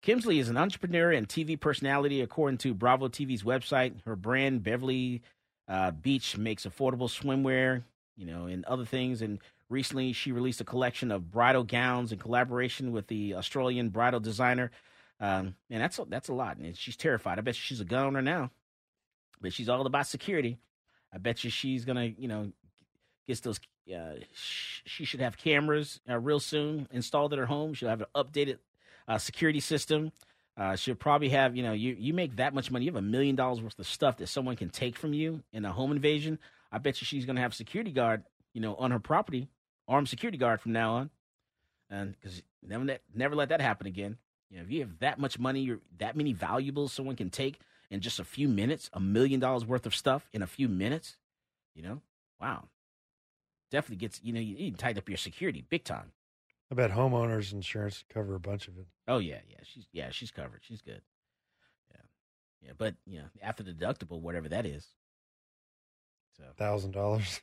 Kemsley 0.04 0.38
is 0.38 0.48
an 0.48 0.56
entrepreneur 0.56 1.12
and 1.12 1.28
TV 1.28 1.58
personality, 1.58 2.20
according 2.20 2.58
to 2.58 2.74
Bravo 2.74 3.08
TV's 3.08 3.42
website. 3.42 3.94
Her 4.04 4.16
brand, 4.16 4.62
Beverly 4.62 5.22
uh, 5.68 5.90
Beach, 5.90 6.36
makes 6.36 6.64
affordable 6.64 7.10
swimwear, 7.10 7.82
you 8.16 8.26
know, 8.26 8.46
and 8.46 8.64
other 8.64 8.84
things. 8.84 9.22
And 9.22 9.38
recently, 9.68 10.12
she 10.12 10.32
released 10.32 10.60
a 10.60 10.64
collection 10.64 11.10
of 11.10 11.30
bridal 11.30 11.64
gowns 11.64 12.12
in 12.12 12.18
collaboration 12.18 12.92
with 12.92 13.06
the 13.08 13.34
Australian 13.34 13.90
bridal 13.90 14.20
designer 14.20 14.70
um, 15.20 15.54
and 15.70 15.82
that's 15.82 15.98
a, 15.98 16.04
that's 16.04 16.28
a 16.28 16.34
lot. 16.34 16.56
And 16.58 16.76
she's 16.76 16.96
terrified. 16.96 17.38
I 17.38 17.42
bet 17.42 17.56
she's 17.56 17.80
a 17.80 17.84
gun 17.84 18.06
owner 18.06 18.22
now, 18.22 18.50
but 19.40 19.52
she's 19.52 19.68
all 19.68 19.86
about 19.86 20.06
security. 20.06 20.58
I 21.12 21.18
bet 21.18 21.44
you 21.44 21.50
she's 21.50 21.84
gonna, 21.84 22.12
you 22.18 22.28
know, 22.28 22.52
get 23.26 23.42
those. 23.42 23.60
Uh, 23.88 24.16
sh- 24.34 24.80
she 24.84 25.04
should 25.04 25.20
have 25.20 25.36
cameras 25.36 26.00
uh, 26.10 26.18
real 26.18 26.40
soon 26.40 26.88
installed 26.90 27.32
at 27.32 27.38
her 27.38 27.46
home. 27.46 27.72
She'll 27.72 27.88
have 27.88 28.00
an 28.00 28.08
updated 28.16 28.58
uh, 29.06 29.16
security 29.18 29.60
system. 29.60 30.10
Uh, 30.56 30.74
she'll 30.74 30.96
probably 30.96 31.28
have, 31.28 31.54
you 31.54 31.62
know, 31.62 31.72
you 31.72 31.96
you 31.98 32.12
make 32.12 32.36
that 32.36 32.52
much 32.52 32.70
money. 32.70 32.84
You 32.84 32.90
have 32.90 32.98
a 32.98 33.06
million 33.06 33.36
dollars 33.36 33.62
worth 33.62 33.78
of 33.78 33.86
stuff 33.86 34.16
that 34.18 34.26
someone 34.26 34.56
can 34.56 34.70
take 34.70 34.96
from 34.98 35.14
you 35.14 35.42
in 35.52 35.64
a 35.64 35.72
home 35.72 35.92
invasion. 35.92 36.38
I 36.76 36.78
bet 36.78 37.00
you 37.00 37.06
she's 37.06 37.24
gonna 37.24 37.40
have 37.40 37.54
security 37.54 37.90
guard, 37.90 38.24
you 38.52 38.60
know, 38.60 38.74
on 38.74 38.90
her 38.90 38.98
property, 38.98 39.48
armed 39.88 40.10
security 40.10 40.36
guard 40.36 40.60
from 40.60 40.72
now 40.72 40.96
on, 40.96 41.10
and 41.88 42.14
because 42.20 42.42
never 42.62 42.98
never 43.14 43.34
let 43.34 43.48
that 43.48 43.62
happen 43.62 43.86
again. 43.86 44.18
You 44.50 44.58
know, 44.58 44.64
if 44.64 44.70
you 44.70 44.80
have 44.80 44.98
that 44.98 45.18
much 45.18 45.38
money, 45.38 45.70
or 45.70 45.80
that 45.96 46.16
many 46.16 46.34
valuables 46.34 46.92
someone 46.92 47.16
can 47.16 47.30
take 47.30 47.60
in 47.90 48.02
just 48.02 48.20
a 48.20 48.24
few 48.24 48.46
minutes, 48.46 48.90
a 48.92 49.00
million 49.00 49.40
dollars 49.40 49.64
worth 49.64 49.86
of 49.86 49.94
stuff 49.94 50.28
in 50.34 50.42
a 50.42 50.46
few 50.46 50.68
minutes, 50.68 51.16
you 51.74 51.82
know, 51.82 52.02
wow. 52.38 52.68
definitely 53.70 53.96
gets 53.96 54.20
you 54.22 54.34
know 54.34 54.40
you, 54.40 54.56
you 54.56 54.72
tighten 54.72 54.98
up 54.98 55.08
your 55.08 55.16
security 55.16 55.64
big 55.70 55.82
time. 55.82 56.12
I 56.70 56.74
bet 56.74 56.90
homeowners 56.90 57.54
insurance 57.54 58.04
cover 58.12 58.34
a 58.34 58.40
bunch 58.40 58.68
of 58.68 58.76
it. 58.76 58.84
Oh 59.08 59.16
yeah, 59.18 59.40
yeah, 59.48 59.60
she's 59.62 59.86
yeah 59.92 60.10
she's 60.10 60.30
covered. 60.30 60.60
She's 60.60 60.82
good. 60.82 61.00
Yeah, 61.90 62.02
yeah, 62.60 62.72
but 62.76 62.96
you 63.06 63.20
know 63.20 63.28
after 63.40 63.62
the 63.62 63.72
deductible, 63.72 64.20
whatever 64.20 64.50
that 64.50 64.66
is. 64.66 64.88
So 66.36 66.44
Thousand 66.56 66.92
dollars. 66.92 67.40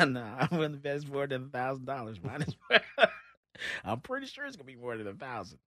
no, 0.00 0.04
no, 0.06 0.22
I'm 0.22 0.48
willing 0.50 0.72
to 0.72 0.76
invest 0.76 1.08
more 1.08 1.26
than 1.26 1.44
a 1.44 1.48
thousand 1.48 1.84
dollars. 1.86 2.18
Mine 2.22 2.42
is. 2.42 2.56
I'm 3.84 4.00
pretty 4.00 4.26
sure 4.26 4.46
it's 4.46 4.56
gonna 4.56 4.66
be 4.66 4.76
more 4.76 4.96
than 4.96 5.06
a 5.06 5.12
thousand. 5.14 5.58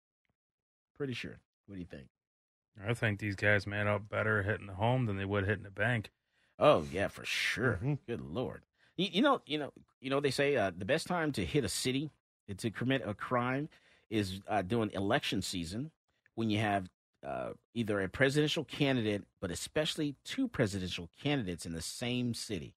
Pretty 0.97 1.14
sure. 1.14 1.38
What 1.68 1.76
do 1.76 1.80
you 1.80 1.86
think? 1.86 2.08
I 2.86 2.93
think 2.93 3.20
these 3.20 3.36
guys 3.36 3.66
made 3.68 3.88
out 3.88 4.10
better 4.10 4.43
hitting 4.43 4.68
the 4.68 4.74
home 4.74 5.06
than 5.06 5.18
they 5.18 5.26
would 5.26 5.45
hitting 5.45 5.64
the 5.64 5.70
bank. 5.72 6.10
Oh 6.60 6.86
yeah, 6.91 7.08
for 7.10 7.26
sure. 7.26 7.80
Good 8.08 8.22
lord. 8.22 8.64
You, 8.97 9.08
you 9.12 9.22
know, 9.22 9.41
you 9.45 9.58
know, 9.60 9.72
you 10.01 10.10
know. 10.10 10.20
They 10.20 10.32
say 10.32 10.56
uh, 10.56 10.72
the 10.76 10.86
best 10.86 11.08
time 11.08 11.32
to 11.34 11.45
hit 11.45 11.64
a 11.64 11.70
city 11.70 12.12
to 12.58 12.72
commit 12.72 13.01
a 13.06 13.14
crime 13.14 13.70
is 14.10 14.39
uh, 14.47 14.62
during 14.62 14.91
election 14.91 15.41
season 15.41 15.91
when 16.36 16.49
you 16.49 16.60
have 16.60 16.88
uh, 17.26 17.49
either 17.73 17.99
a 18.01 18.07
presidential 18.07 18.63
candidate, 18.63 19.23
but 19.41 19.51
especially 19.51 20.15
two 20.23 20.47
presidential 20.47 21.09
candidates 21.21 21.65
in 21.65 21.73
the 21.73 21.82
same 21.82 22.34
city. 22.34 22.76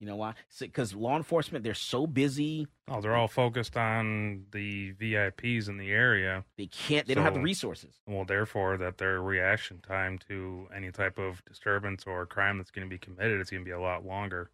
You 0.00 0.06
know 0.06 0.14
why? 0.14 0.34
Because 0.60 0.94
law 0.94 1.16
enforcement, 1.16 1.64
they're 1.64 1.74
so 1.74 2.06
busy. 2.06 2.68
Oh, 2.86 3.00
they're 3.00 3.16
all 3.16 3.26
focused 3.26 3.76
on 3.76 4.44
the 4.52 4.92
VIPs 4.92 5.68
in 5.68 5.76
the 5.76 5.90
area. 5.90 6.44
They 6.56 6.66
can't. 6.66 7.04
They 7.06 7.14
don't 7.14 7.24
have 7.24 7.34
the 7.34 7.40
resources. 7.40 7.96
Well, 8.06 8.24
therefore, 8.24 8.76
that 8.76 8.98
their 8.98 9.20
reaction 9.20 9.80
time 9.80 10.18
to 10.28 10.68
any 10.74 10.92
type 10.92 11.18
of 11.18 11.44
disturbance 11.46 12.04
or 12.06 12.26
crime 12.26 12.58
that's 12.58 12.70
going 12.70 12.86
to 12.86 12.90
be 12.90 12.98
committed 12.98 13.40
is 13.40 13.50
going 13.50 13.62
to 13.62 13.64
be 13.64 13.72
a 13.72 13.80
lot 13.80 14.06
longer. 14.06 14.50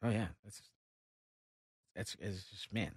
Oh 0.00 0.10
yeah, 0.10 0.28
that's 0.44 0.62
that's 1.96 2.16
it's 2.20 2.44
just 2.44 2.72
man, 2.72 2.92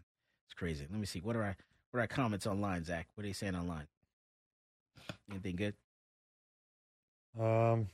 it's 0.45 0.53
crazy. 0.53 0.85
Let 0.87 0.99
me 0.99 1.07
see. 1.07 1.19
What 1.19 1.35
are 1.35 1.43
I? 1.43 1.55
What 1.89 1.97
are 1.97 2.01
our 2.01 2.07
comments 2.07 2.45
online, 2.45 2.83
Zach? 2.83 3.07
What 3.15 3.23
are 3.23 3.27
they 3.27 3.33
saying 3.33 3.55
online? 3.55 3.87
Anything 5.29 5.55
good? 5.55 5.75
Um, 7.39 7.87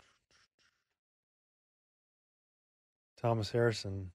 Thomas 3.21 3.49
Harrison 3.51 4.11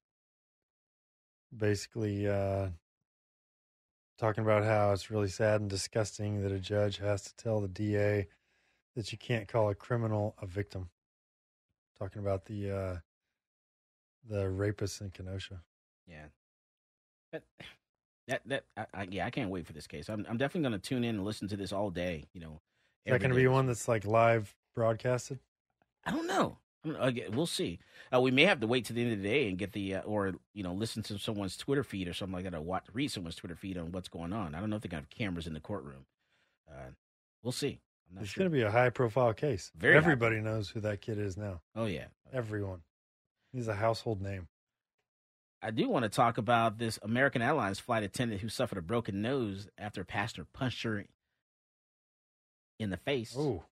basically 1.55 2.27
uh, 2.27 2.67
talking 4.17 4.43
about 4.43 4.63
how 4.63 4.91
it's 4.91 5.11
really 5.11 5.27
sad 5.27 5.61
and 5.61 5.69
disgusting 5.69 6.41
that 6.41 6.51
a 6.51 6.59
judge 6.59 6.97
has 6.97 7.23
to 7.23 7.35
tell 7.35 7.61
the 7.61 7.67
DA 7.67 8.27
that 8.95 9.11
you 9.11 9.17
can't 9.17 9.47
call 9.47 9.69
a 9.69 9.75
criminal 9.75 10.35
a 10.41 10.45
victim. 10.45 10.89
Talking 11.97 12.21
about 12.21 12.45
the 12.45 12.71
uh, 12.71 12.97
the 14.29 14.43
rapists 14.45 15.01
in 15.01 15.09
Kenosha. 15.11 15.61
Yeah. 16.07 16.25
That 17.31 17.43
that 18.27 18.41
that 18.45 18.63
I, 18.77 18.85
I, 18.93 19.07
yeah, 19.09 19.25
I 19.25 19.29
can't 19.29 19.49
wait 19.49 19.65
for 19.65 19.73
this 19.73 19.87
case. 19.87 20.09
I'm 20.09 20.25
I'm 20.29 20.37
definitely 20.37 20.69
going 20.69 20.79
to 20.79 20.89
tune 20.89 21.03
in 21.03 21.15
and 21.15 21.25
listen 21.25 21.47
to 21.49 21.57
this 21.57 21.71
all 21.71 21.89
day. 21.89 22.25
You 22.33 22.41
know, 22.41 22.61
Is 23.05 23.11
that 23.11 23.19
going 23.19 23.31
to 23.31 23.35
be 23.35 23.47
one 23.47 23.65
that's 23.67 23.87
like 23.87 24.05
live 24.05 24.55
broadcasted? 24.75 25.39
I 26.05 26.11
don't 26.11 26.27
know. 26.27 26.57
Again, 26.99 27.31
we'll 27.31 27.45
see. 27.45 27.79
Uh, 28.13 28.19
we 28.19 28.29
may 28.31 28.43
have 28.43 28.59
to 28.59 28.67
wait 28.67 28.85
to 28.85 28.93
the 28.93 29.01
end 29.01 29.13
of 29.13 29.21
the 29.21 29.27
day 29.29 29.47
and 29.47 29.57
get 29.57 29.71
the 29.71 29.95
uh, 29.95 30.01
or 30.01 30.33
you 30.53 30.63
know 30.63 30.73
listen 30.73 31.01
to 31.03 31.17
someone's 31.17 31.55
Twitter 31.55 31.83
feed 31.83 32.09
or 32.09 32.13
something 32.13 32.33
like 32.33 32.43
that, 32.43 32.53
or 32.53 32.59
watch, 32.61 32.83
read 32.93 33.09
someone's 33.09 33.37
Twitter 33.37 33.55
feed 33.55 33.77
on 33.77 33.93
what's 33.93 34.09
going 34.09 34.33
on. 34.33 34.53
I 34.53 34.59
don't 34.59 34.69
know 34.69 34.75
if 34.75 34.81
they're 34.81 34.89
gonna 34.89 35.03
have 35.03 35.09
cameras 35.09 35.47
in 35.47 35.53
the 35.53 35.61
courtroom. 35.61 36.05
Uh, 36.69 36.91
we'll 37.41 37.53
see. 37.53 37.79
I'm 38.09 38.15
not 38.15 38.23
It's 38.23 38.31
sure. 38.33 38.41
going 38.41 38.51
to 38.51 38.57
be 38.57 38.63
a 38.63 38.71
high 38.71 38.89
profile 38.89 39.33
case. 39.33 39.71
Very 39.77 39.93
high 39.93 39.99
Everybody 39.99 40.41
knows 40.41 40.69
who 40.69 40.81
that 40.81 40.99
kid 41.01 41.17
is 41.19 41.37
now. 41.37 41.61
Oh 41.73 41.85
yeah, 41.85 42.05
Everyone. 42.33 42.81
He's 43.53 43.67
a 43.69 43.75
household 43.75 44.21
name. 44.21 44.47
I 45.61 45.71
do 45.71 45.87
want 45.87 46.03
to 46.03 46.09
talk 46.09 46.37
about 46.37 46.77
this 46.79 46.99
American 47.01 47.41
Airlines 47.41 47.79
flight 47.79 48.03
attendant 48.03 48.41
who 48.41 48.49
suffered 48.49 48.77
a 48.77 48.81
broken 48.81 49.21
nose 49.21 49.69
after 49.77 50.01
a 50.01 50.05
passenger 50.05 50.45
punched 50.53 50.83
her 50.83 51.05
in 52.79 52.89
the 52.89 52.97
face. 52.97 53.35
Oh, 53.37 53.63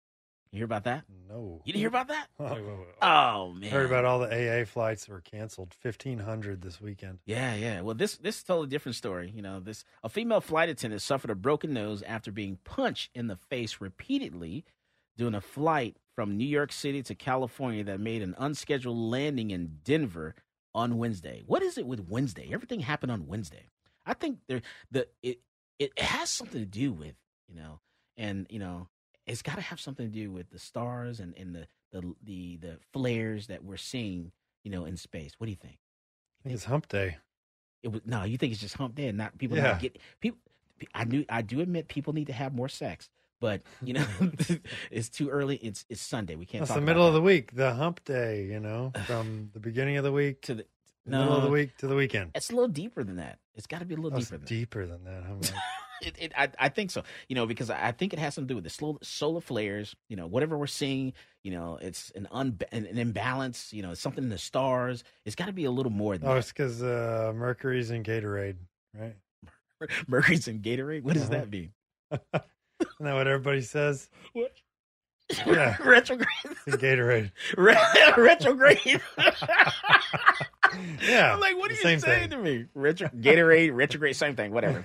you 0.51 0.57
hear 0.57 0.65
about 0.65 0.83
that? 0.83 1.05
No. 1.29 1.61
You 1.63 1.71
didn't 1.71 1.79
hear 1.79 1.87
about 1.87 2.09
that? 2.09 2.27
Oh, 2.39 2.85
Oh 3.01 3.51
man, 3.53 3.69
Heard 3.71 3.85
about 3.85 4.03
all 4.03 4.19
the 4.19 4.27
AA 4.61 4.65
flights 4.65 5.05
that 5.05 5.13
were 5.13 5.21
canceled. 5.21 5.75
1,500 5.81 6.61
this 6.61 6.81
weekend. 6.81 7.19
Yeah, 7.25 7.55
yeah. 7.55 7.81
Well, 7.81 7.95
this 7.95 8.17
this 8.17 8.37
is 8.37 8.43
a 8.43 8.45
totally 8.47 8.67
different 8.67 8.95
story. 8.97 9.31
You 9.33 9.41
know, 9.41 9.59
this 9.61 9.85
a 10.03 10.09
female 10.09 10.41
flight 10.41 10.67
attendant 10.69 11.01
suffered 11.01 11.31
a 11.31 11.35
broken 11.35 11.73
nose 11.73 12.01
after 12.03 12.31
being 12.31 12.57
punched 12.65 13.11
in 13.15 13.27
the 13.27 13.37
face 13.37 13.79
repeatedly 13.79 14.65
during 15.17 15.35
a 15.35 15.41
flight 15.41 15.95
from 16.15 16.37
New 16.37 16.45
York 16.47 16.71
City 16.73 17.01
to 17.03 17.15
California 17.15 17.83
that 17.85 17.99
made 18.01 18.21
an 18.21 18.35
unscheduled 18.37 18.97
landing 18.97 19.51
in 19.51 19.79
Denver 19.85 20.35
on 20.75 20.97
Wednesday. 20.97 21.43
What 21.45 21.61
is 21.63 21.77
it 21.77 21.85
with 21.87 22.09
Wednesday? 22.09 22.49
Everything 22.51 22.81
happened 22.81 23.11
on 23.11 23.27
Wednesday. 23.27 23.67
I 24.05 24.13
think 24.13 24.39
there 24.47 24.61
the 24.91 25.07
it 25.23 25.39
it 25.79 25.97
has 25.97 26.29
something 26.29 26.59
to 26.59 26.65
do 26.65 26.91
with 26.91 27.15
you 27.47 27.55
know, 27.55 27.79
and 28.17 28.47
you 28.49 28.59
know, 28.59 28.87
it's 29.27 29.41
got 29.41 29.55
to 29.55 29.61
have 29.61 29.79
something 29.79 30.07
to 30.07 30.11
do 30.13 30.31
with 30.31 30.49
the 30.49 30.59
stars 30.59 31.19
and 31.19 31.33
and 31.37 31.55
the 31.55 31.67
the 31.91 32.15
the 32.23 32.57
the 32.57 32.77
flares 32.93 33.47
that 33.47 33.63
we're 33.63 33.77
seeing, 33.77 34.31
you 34.63 34.71
know, 34.71 34.85
in 34.85 34.97
space. 34.97 35.33
What 35.37 35.45
do 35.45 35.51
you 35.51 35.57
think? 35.57 35.77
I 36.39 36.43
think 36.43 36.55
it's 36.55 36.65
hump 36.65 36.87
day. 36.87 37.17
It 37.83 37.91
was 37.91 38.01
no. 38.05 38.23
You 38.23 38.37
think 38.37 38.51
it's 38.53 38.61
just 38.61 38.75
hump 38.77 38.95
day 38.95 39.07
and 39.07 39.17
not 39.17 39.37
people 39.37 39.57
Yeah. 39.57 39.63
not 39.63 39.79
get 39.79 39.97
people. 40.19 40.39
I 40.95 41.03
knew. 41.03 41.25
I 41.29 41.41
do 41.43 41.59
admit 41.61 41.87
people 41.87 42.13
need 42.13 42.27
to 42.27 42.33
have 42.33 42.53
more 42.55 42.69
sex, 42.69 43.09
but 43.39 43.61
you 43.83 43.93
know, 43.93 44.05
it's 44.91 45.09
too 45.09 45.29
early. 45.29 45.57
It's 45.57 45.85
it's 45.89 46.01
Sunday. 46.01 46.35
We 46.35 46.45
can't. 46.45 46.65
Talk 46.65 46.75
the 46.75 46.81
middle 46.81 47.05
of 47.05 47.13
that. 47.13 47.19
the 47.19 47.23
week, 47.23 47.55
the 47.55 47.73
hump 47.73 48.03
day, 48.03 48.45
you 48.45 48.59
know, 48.59 48.91
from 49.05 49.51
the 49.53 49.59
beginning 49.59 49.97
of 49.97 50.03
the 50.03 50.11
week 50.11 50.41
to 50.43 50.55
the 50.55 50.65
middle 51.05 51.35
of 51.35 51.43
the 51.43 51.49
week 51.49 51.77
to 51.77 51.87
the 51.87 51.95
weekend. 51.95 52.31
It's 52.33 52.49
a 52.49 52.53
little 52.55 52.67
deeper 52.67 53.03
than 53.03 53.17
that. 53.17 53.37
It's 53.53 53.67
got 53.67 53.79
to 53.79 53.85
be 53.85 53.93
a 53.93 53.97
little 53.97 54.17
it's 54.17 54.29
deeper 54.29 54.37
than 54.37 54.45
deeper 54.47 54.85
than 54.87 55.03
that. 55.03 55.53
It, 56.01 56.15
it, 56.19 56.31
I, 56.37 56.49
I 56.59 56.69
think 56.69 56.91
so. 56.91 57.03
You 57.27 57.35
know, 57.35 57.45
because 57.45 57.69
I 57.69 57.91
think 57.91 58.13
it 58.13 58.19
has 58.19 58.33
something 58.35 58.47
to 58.47 58.51
do 58.53 58.55
with 58.55 58.63
the 58.63 58.69
slow, 58.69 58.97
solar 59.01 59.41
flares. 59.41 59.95
You 60.09 60.15
know, 60.17 60.27
whatever 60.27 60.57
we're 60.57 60.67
seeing, 60.67 61.13
you 61.43 61.51
know, 61.51 61.77
it's 61.81 62.11
an 62.15 62.27
un, 62.31 62.57
an, 62.71 62.85
an 62.85 62.97
imbalance. 62.97 63.71
You 63.73 63.83
know, 63.83 63.91
it's 63.91 64.01
something 64.01 64.23
in 64.23 64.29
the 64.29 64.37
stars. 64.37 65.03
It's 65.25 65.35
got 65.35 65.45
to 65.47 65.53
be 65.53 65.65
a 65.65 65.71
little 65.71 65.91
more 65.91 66.17
than 66.17 66.27
oh, 66.29 66.35
it's 66.35 66.49
because 66.49 66.81
uh, 66.83 67.31
Mercury's 67.35 67.91
in 67.91 68.03
Gatorade, 68.03 68.55
right? 68.97 69.15
Mercury's 70.07 70.47
in 70.47 70.59
Gatorade. 70.61 71.03
What 71.03 71.13
does 71.13 71.23
Uh-huh. 71.23 71.31
that 71.39 71.49
mean? 71.51 71.71
Isn't 72.11 72.21
that 73.01 73.13
what 73.13 73.27
everybody 73.27 73.61
says? 73.61 74.09
What? 74.33 74.51
Yeah. 75.47 75.77
Retrograde. 75.81 76.27
It's 76.67 76.75
Gatorade. 76.75 77.31
Re- 77.55 77.77
retrograde. 78.17 78.99
Yeah, 81.01 81.33
I'm 81.33 81.39
like, 81.39 81.57
what 81.57 81.69
are 81.69 81.73
you 81.73 81.79
saying 81.81 81.99
thing. 81.99 82.29
to 82.31 82.37
me? 82.37 82.65
Retro- 82.73 83.09
Gatorade, 83.09 83.73
retrograde, 83.73 84.15
same 84.15 84.35
thing. 84.35 84.51
Whatever. 84.51 84.83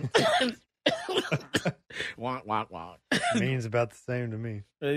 wonk, 2.19 2.47
wonk, 2.47 2.71
wonk. 2.71 2.97
means 3.41 3.65
about 3.65 3.91
the 3.91 3.97
same 3.97 4.31
to 4.31 4.37
me. 4.37 4.63
Are 4.83 4.93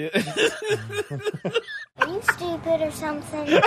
you 2.07 2.21
stupid 2.21 2.81
or 2.81 2.91
something? 2.91 3.47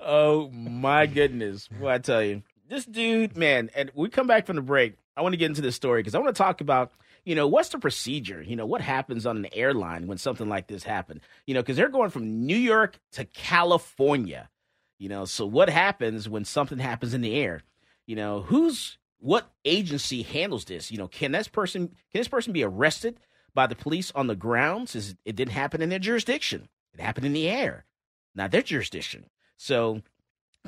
oh 0.00 0.50
my 0.50 1.06
goodness! 1.06 1.68
Well, 1.80 1.94
I 1.94 1.98
tell 1.98 2.22
you, 2.22 2.42
this 2.68 2.84
dude, 2.84 3.36
man. 3.36 3.70
And 3.74 3.90
we 3.94 4.08
come 4.08 4.26
back 4.26 4.46
from 4.46 4.56
the 4.56 4.62
break. 4.62 4.94
I 5.16 5.22
want 5.22 5.32
to 5.32 5.36
get 5.36 5.46
into 5.46 5.62
this 5.62 5.76
story 5.76 6.00
because 6.00 6.14
I 6.14 6.18
want 6.18 6.34
to 6.34 6.42
talk 6.42 6.60
about, 6.60 6.92
you 7.24 7.34
know, 7.34 7.48
what's 7.48 7.70
the 7.70 7.78
procedure? 7.78 8.42
You 8.42 8.56
know, 8.56 8.66
what 8.66 8.80
happens 8.80 9.26
on 9.26 9.38
an 9.38 9.48
airline 9.52 10.06
when 10.06 10.18
something 10.18 10.48
like 10.48 10.68
this 10.68 10.84
happened? 10.84 11.20
You 11.46 11.54
know, 11.54 11.60
because 11.60 11.76
they're 11.76 11.88
going 11.88 12.10
from 12.10 12.46
New 12.46 12.56
York 12.56 12.98
to 13.12 13.24
California. 13.24 14.48
You 14.98 15.08
know, 15.08 15.24
so 15.24 15.46
what 15.46 15.68
happens 15.68 16.28
when 16.28 16.44
something 16.44 16.78
happens 16.78 17.14
in 17.14 17.20
the 17.20 17.34
air? 17.34 17.62
You 18.06 18.16
know, 18.16 18.42
who's 18.42 18.98
what 19.20 19.50
agency 19.64 20.22
handles 20.22 20.64
this? 20.64 20.90
You 20.90 20.98
know, 20.98 21.08
can 21.08 21.32
this 21.32 21.48
person 21.48 21.88
can 21.88 22.20
this 22.20 22.28
person 22.28 22.52
be 22.52 22.64
arrested 22.64 23.18
by 23.54 23.66
the 23.66 23.74
police 23.74 24.12
on 24.14 24.26
the 24.26 24.36
ground 24.36 24.88
since 24.88 25.14
it 25.24 25.36
didn't 25.36 25.52
happen 25.52 25.82
in 25.82 25.88
their 25.88 25.98
jurisdiction? 25.98 26.68
It 26.94 27.00
happened 27.00 27.26
in 27.26 27.32
the 27.32 27.48
air, 27.48 27.84
not 28.34 28.50
their 28.50 28.62
jurisdiction. 28.62 29.26
So, 29.56 30.02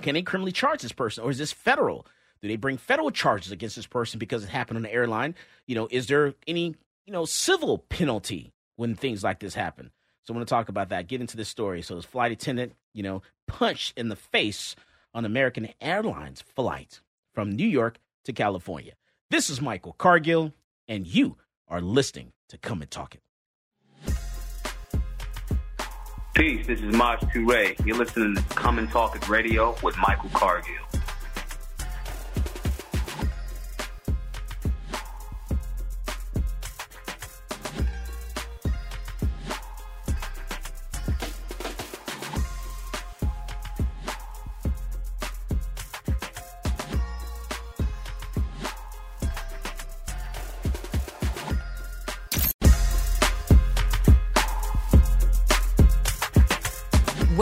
can 0.02 0.14
they 0.14 0.22
criminally 0.22 0.52
charge 0.52 0.82
this 0.82 0.92
person, 0.92 1.24
or 1.24 1.30
is 1.30 1.38
this 1.38 1.52
federal? 1.52 2.06
Do 2.42 2.48
they 2.48 2.56
bring 2.56 2.78
federal 2.78 3.10
charges 3.10 3.52
against 3.52 3.76
this 3.76 3.86
person 3.86 4.18
because 4.18 4.42
it 4.42 4.50
happened 4.50 4.78
on 4.78 4.82
the 4.82 4.92
airline? 4.92 5.34
You 5.66 5.74
know, 5.74 5.88
is 5.90 6.06
there 6.06 6.34
any 6.46 6.74
you 7.06 7.12
know 7.12 7.24
civil 7.24 7.78
penalty 7.78 8.52
when 8.76 8.94
things 8.94 9.22
like 9.22 9.40
this 9.40 9.54
happen? 9.54 9.90
So, 10.24 10.34
I 10.34 10.36
want 10.36 10.48
to 10.48 10.52
talk 10.52 10.68
about 10.68 10.88
that. 10.88 11.06
Get 11.06 11.20
into 11.20 11.36
this 11.36 11.48
story. 11.48 11.82
So, 11.82 11.94
this 11.94 12.04
flight 12.04 12.32
attendant, 12.32 12.74
you 12.94 13.04
know, 13.04 13.22
punched 13.46 13.96
in 13.96 14.08
the 14.08 14.16
face 14.16 14.74
on 15.14 15.24
American 15.24 15.68
Airlines 15.80 16.42
flight 16.42 17.00
from 17.32 17.52
New 17.52 17.66
York 17.66 17.98
to 18.24 18.32
California. 18.32 18.92
This 19.30 19.50
is 19.50 19.60
Michael 19.60 19.92
Cargill, 19.92 20.52
and 20.88 21.06
you 21.06 21.36
are 21.68 21.80
listening 21.80 22.32
to 22.48 22.58
Come 22.58 22.82
and 22.82 22.90
Talk 22.90 23.14
It. 23.14 23.22
Peace, 26.34 26.66
this 26.66 26.80
is 26.80 26.94
Maj 26.94 27.20
Toure. 27.20 27.84
You're 27.84 27.96
listening 27.96 28.36
to 28.36 28.42
Come 28.54 28.78
and 28.78 28.90
Talk 28.90 29.16
It 29.16 29.28
Radio 29.28 29.76
with 29.82 29.96
Michael 29.98 30.30
Cargill. 30.30 30.74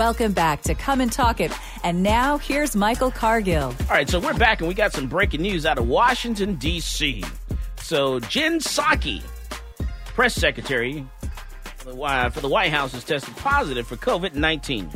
Welcome 0.08 0.32
back 0.32 0.62
to 0.62 0.74
Come 0.74 1.02
and 1.02 1.12
Talk 1.12 1.38
It. 1.38 1.52
And 1.84 2.02
now 2.02 2.38
here's 2.38 2.74
Michael 2.74 3.10
Cargill. 3.10 3.64
All 3.64 3.86
right, 3.90 4.08
so 4.08 4.18
we're 4.18 4.32
back 4.32 4.60
and 4.60 4.66
we 4.66 4.72
got 4.72 4.94
some 4.94 5.06
breaking 5.06 5.42
news 5.42 5.66
out 5.66 5.76
of 5.76 5.86
Washington, 5.86 6.54
D.C. 6.54 7.22
So 7.76 8.18
Jen 8.20 8.58
Psaki, 8.58 9.22
press 10.06 10.34
secretary 10.34 11.06
for 11.76 11.90
the 12.40 12.48
White 12.48 12.70
House, 12.70 12.92
has 12.92 13.04
tested 13.04 13.36
positive 13.36 13.86
for 13.86 13.96
COVID 13.96 14.32
19. 14.32 14.90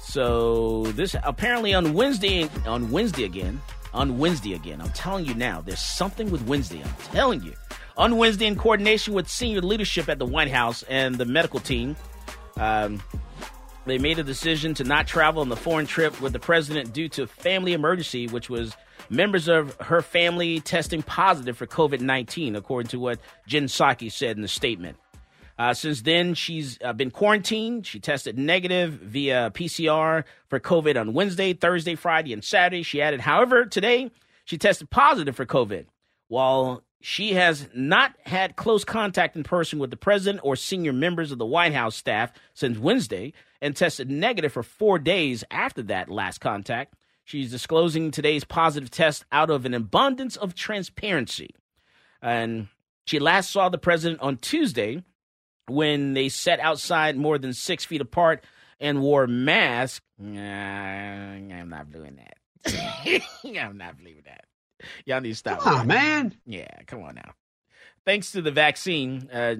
So 0.00 0.84
this 0.84 1.14
apparently 1.22 1.74
on 1.74 1.92
Wednesday, 1.92 2.48
on 2.64 2.90
Wednesday 2.90 3.24
again, 3.24 3.60
on 3.92 4.16
Wednesday 4.16 4.54
again. 4.54 4.80
I'm 4.80 4.88
telling 4.92 5.26
you 5.26 5.34
now, 5.34 5.60
there's 5.60 5.80
something 5.80 6.30
with 6.30 6.40
Wednesday. 6.46 6.82
I'm 6.82 6.94
telling 7.12 7.42
you. 7.42 7.52
On 7.98 8.16
Wednesday, 8.16 8.46
in 8.46 8.56
coordination 8.56 9.12
with 9.12 9.28
senior 9.28 9.60
leadership 9.60 10.08
at 10.08 10.18
the 10.18 10.24
White 10.24 10.50
House 10.50 10.82
and 10.84 11.16
the 11.16 11.26
medical 11.26 11.60
team, 11.60 11.94
um, 12.56 13.02
they 13.86 13.98
made 13.98 14.18
a 14.18 14.24
decision 14.24 14.74
to 14.74 14.84
not 14.84 15.06
travel 15.06 15.40
on 15.40 15.48
the 15.48 15.56
foreign 15.56 15.86
trip 15.86 16.20
with 16.20 16.32
the 16.32 16.38
president 16.38 16.92
due 16.92 17.08
to 17.10 17.26
family 17.26 17.72
emergency, 17.72 18.26
which 18.26 18.50
was 18.50 18.76
members 19.08 19.48
of 19.48 19.76
her 19.80 20.02
family 20.02 20.60
testing 20.60 21.02
positive 21.02 21.56
for 21.56 21.66
COVID 21.66 22.00
19, 22.00 22.56
according 22.56 22.88
to 22.90 22.98
what 22.98 23.20
Jen 23.46 23.66
Psaki 23.66 24.10
said 24.10 24.36
in 24.36 24.42
the 24.42 24.48
statement. 24.48 24.96
Uh, 25.58 25.72
since 25.72 26.02
then, 26.02 26.34
she's 26.34 26.78
uh, 26.84 26.92
been 26.92 27.10
quarantined. 27.10 27.86
She 27.86 27.98
tested 27.98 28.36
negative 28.36 28.92
via 28.92 29.50
PCR 29.54 30.24
for 30.48 30.60
COVID 30.60 31.00
on 31.00 31.14
Wednesday, 31.14 31.54
Thursday, 31.54 31.94
Friday, 31.94 32.32
and 32.32 32.44
Saturday. 32.44 32.82
She 32.82 33.00
added, 33.00 33.20
however, 33.20 33.64
today 33.64 34.10
she 34.44 34.58
tested 34.58 34.90
positive 34.90 35.34
for 35.34 35.46
COVID. 35.46 35.86
While 36.28 36.82
she 37.00 37.34
has 37.34 37.68
not 37.74 38.14
had 38.24 38.56
close 38.56 38.84
contact 38.84 39.36
in 39.36 39.44
person 39.44 39.78
with 39.78 39.90
the 39.90 39.96
president 39.96 40.40
or 40.42 40.56
senior 40.56 40.92
members 40.92 41.30
of 41.30 41.38
the 41.38 41.46
White 41.46 41.72
House 41.72 41.94
staff 41.94 42.32
since 42.52 42.78
Wednesday 42.78 43.32
and 43.60 43.74
tested 43.74 44.10
negative 44.10 44.52
for 44.52 44.62
four 44.62 44.98
days 44.98 45.44
after 45.50 45.82
that 45.84 46.08
last 46.08 46.38
contact. 46.40 46.94
She's 47.24 47.50
disclosing 47.50 48.10
today's 48.10 48.44
positive 48.44 48.90
test 48.90 49.24
out 49.32 49.50
of 49.50 49.66
an 49.66 49.74
abundance 49.74 50.36
of 50.36 50.54
transparency. 50.54 51.50
And 52.22 52.68
she 53.04 53.18
last 53.18 53.50
saw 53.50 53.68
the 53.68 53.78
president 53.78 54.20
on 54.20 54.36
Tuesday 54.36 55.02
when 55.66 56.14
they 56.14 56.28
sat 56.28 56.60
outside 56.60 57.16
more 57.16 57.38
than 57.38 57.52
six 57.52 57.84
feet 57.84 58.00
apart 58.00 58.44
and 58.78 59.00
wore 59.00 59.26
masks. 59.26 60.04
Nah, 60.18 60.40
I'm 60.40 61.68
not 61.68 61.90
doing 61.90 62.16
that. 62.16 63.22
I'm 63.44 63.76
not 63.76 63.96
believing 63.96 64.22
that. 64.26 64.44
Y'all 65.04 65.20
need 65.20 65.30
to 65.30 65.34
stop. 65.34 65.60
Come 65.60 65.80
on, 65.80 65.86
man. 65.86 66.34
Yeah, 66.46 66.68
come 66.86 67.02
on 67.02 67.16
now. 67.16 67.32
Thanks 68.04 68.32
to 68.32 68.42
the 68.42 68.52
vaccine, 68.52 69.28
uh, 69.32 69.56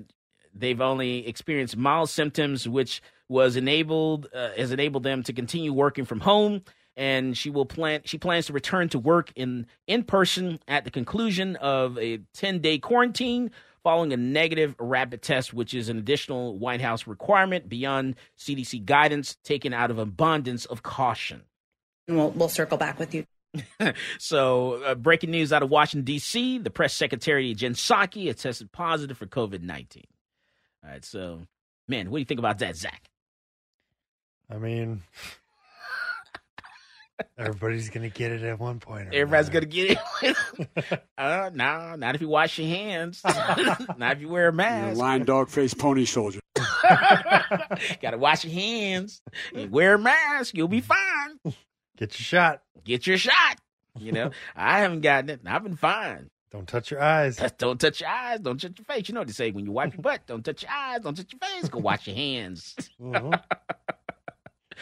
they've 0.54 0.80
only 0.80 1.26
experienced 1.26 1.76
mild 1.76 2.10
symptoms, 2.10 2.68
which 2.68 3.02
was 3.28 3.56
enabled 3.56 4.28
uh, 4.34 4.50
has 4.56 4.72
enabled 4.72 5.02
them 5.02 5.22
to 5.24 5.32
continue 5.32 5.72
working 5.72 6.04
from 6.04 6.20
home. 6.20 6.62
And 6.98 7.36
she 7.36 7.50
will 7.50 7.66
plan. 7.66 8.00
She 8.04 8.16
plans 8.16 8.46
to 8.46 8.54
return 8.54 8.88
to 8.90 8.98
work 8.98 9.30
in 9.36 9.66
in 9.86 10.02
person 10.02 10.58
at 10.66 10.84
the 10.84 10.90
conclusion 10.90 11.56
of 11.56 11.98
a 11.98 12.20
ten 12.32 12.60
day 12.60 12.78
quarantine 12.78 13.50
following 13.86 14.12
a 14.12 14.16
negative 14.16 14.74
rapid 14.80 15.22
test, 15.22 15.54
which 15.54 15.72
is 15.72 15.88
an 15.88 15.96
additional 15.96 16.58
White 16.58 16.80
House 16.80 17.06
requirement 17.06 17.68
beyond 17.68 18.16
CDC 18.36 18.84
guidance 18.84 19.36
taken 19.44 19.72
out 19.72 19.92
of 19.92 19.98
abundance 19.98 20.64
of 20.64 20.82
caution. 20.82 21.42
And 22.08 22.16
we'll, 22.16 22.30
we'll 22.30 22.48
circle 22.48 22.78
back 22.78 22.98
with 22.98 23.14
you. 23.14 23.24
so, 24.18 24.82
uh, 24.82 24.96
breaking 24.96 25.30
news 25.30 25.52
out 25.52 25.62
of 25.62 25.70
Washington, 25.70 26.04
D.C. 26.04 26.58
The 26.58 26.70
press 26.70 26.94
secretary, 26.94 27.54
Jen 27.54 27.74
Psaki, 27.74 28.26
has 28.26 28.36
tested 28.36 28.72
positive 28.72 29.16
for 29.16 29.26
COVID 29.26 29.62
19. 29.62 30.02
All 30.82 30.90
right, 30.90 31.04
so, 31.04 31.42
man, 31.86 32.10
what 32.10 32.16
do 32.16 32.20
you 32.20 32.26
think 32.26 32.40
about 32.40 32.58
that, 32.58 32.76
Zach? 32.76 33.08
I 34.50 34.58
mean, 34.58 35.02
everybody's 37.36 37.90
going 37.90 38.08
to 38.08 38.16
get 38.16 38.30
it 38.30 38.42
at 38.42 38.60
one 38.60 38.78
point. 38.78 39.08
Everybody's 39.12 39.48
going 39.48 39.68
to 39.68 39.68
get 39.68 39.98
it. 40.22 41.02
uh, 41.18 41.50
no, 41.52 41.96
not 41.96 42.14
if 42.14 42.20
you 42.20 42.28
wash 42.28 42.58
your 42.58 42.68
hands. 42.68 43.22
not 43.24 44.16
if 44.16 44.20
you 44.20 44.28
wear 44.28 44.48
a 44.48 44.52
mask. 44.52 44.98
Lion, 44.98 45.24
dog, 45.24 45.48
face, 45.48 45.74
pony 45.74 46.04
soldier. 46.04 46.40
Got 46.54 48.12
to 48.12 48.18
wash 48.18 48.44
your 48.44 48.54
hands. 48.54 49.20
And 49.54 49.70
wear 49.72 49.94
a 49.94 49.98
mask. 49.98 50.54
You'll 50.54 50.68
be 50.68 50.80
fine. 50.80 51.38
Get 51.96 52.18
your 52.18 52.24
shot. 52.24 52.62
Get 52.84 53.06
your 53.06 53.18
shot. 53.18 53.58
You 53.98 54.12
know, 54.12 54.30
I 54.54 54.80
haven't 54.80 55.00
gotten 55.00 55.30
it. 55.30 55.40
I've 55.46 55.62
been 55.62 55.76
fine. 55.76 56.28
Don't 56.52 56.68
touch 56.68 56.90
your 56.90 57.02
eyes. 57.02 57.40
Don't 57.58 57.80
touch 57.80 58.00
your 58.00 58.10
eyes. 58.10 58.40
Don't 58.40 58.60
touch 58.60 58.78
your 58.78 58.84
face. 58.84 59.08
You 59.08 59.14
know 59.14 59.20
what 59.20 59.26
they 59.26 59.32
say 59.32 59.50
when 59.50 59.64
you 59.64 59.72
wipe 59.72 59.94
your 59.94 60.02
butt. 60.02 60.26
Don't 60.26 60.44
touch 60.44 60.62
your 60.62 60.70
eyes. 60.70 61.00
Don't 61.00 61.16
touch 61.16 61.32
your 61.32 61.40
face. 61.40 61.68
Go 61.68 61.80
wash 61.80 62.06
your 62.06 62.14
hands. 62.14 62.76
Mm-hmm. 63.00 63.34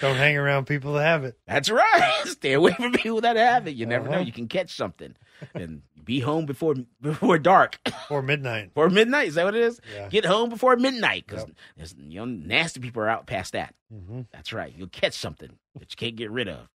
Don't 0.01 0.17
hang 0.17 0.37
around 0.37 0.67
people 0.67 0.95
that 0.95 1.05
have 1.05 1.25
it. 1.25 1.39
That's 1.47 1.71
right. 1.71 2.23
Stay 2.25 2.53
away 2.53 2.73
from 2.73 2.93
people 2.93 3.21
that 3.23 3.37
have 3.37 3.67
it. 3.69 3.77
You 3.77 3.87
never 3.87 4.09
uh-huh. 4.09 4.19
know. 4.19 4.25
You 4.25 4.33
can 4.33 4.49
catch 4.49 4.75
something. 4.75 5.15
And 5.55 5.83
be 6.03 6.21
home 6.21 6.47
before 6.47 6.75
before 7.01 7.39
dark. 7.39 7.79
Or 8.11 8.23
midnight. 8.23 8.71
Or 8.75 8.91
midnight. 8.91 9.29
Is 9.29 9.35
that 9.35 9.45
what 9.45 9.55
it 9.55 9.63
is? 9.63 9.81
Yeah. 9.95 10.09
Get 10.09 10.25
home 10.25 10.51
before 10.51 10.77
midnight 10.77 11.25
because 11.27 11.45
yep. 11.47 11.57
there's 11.77 11.95
you 11.99 12.19
know 12.21 12.25
nasty 12.25 12.81
people 12.81 13.03
are 13.03 13.09
out 13.09 13.27
past 13.27 13.53
that. 13.53 13.75
Mm-hmm. 13.93 14.23
That's 14.33 14.53
right. 14.53 14.73
You'll 14.77 14.89
catch 14.89 15.15
something 15.15 15.51
that 15.79 15.91
you 15.91 15.97
can't 15.97 16.17
get 16.17 16.31
rid 16.31 16.49
of. 16.49 16.69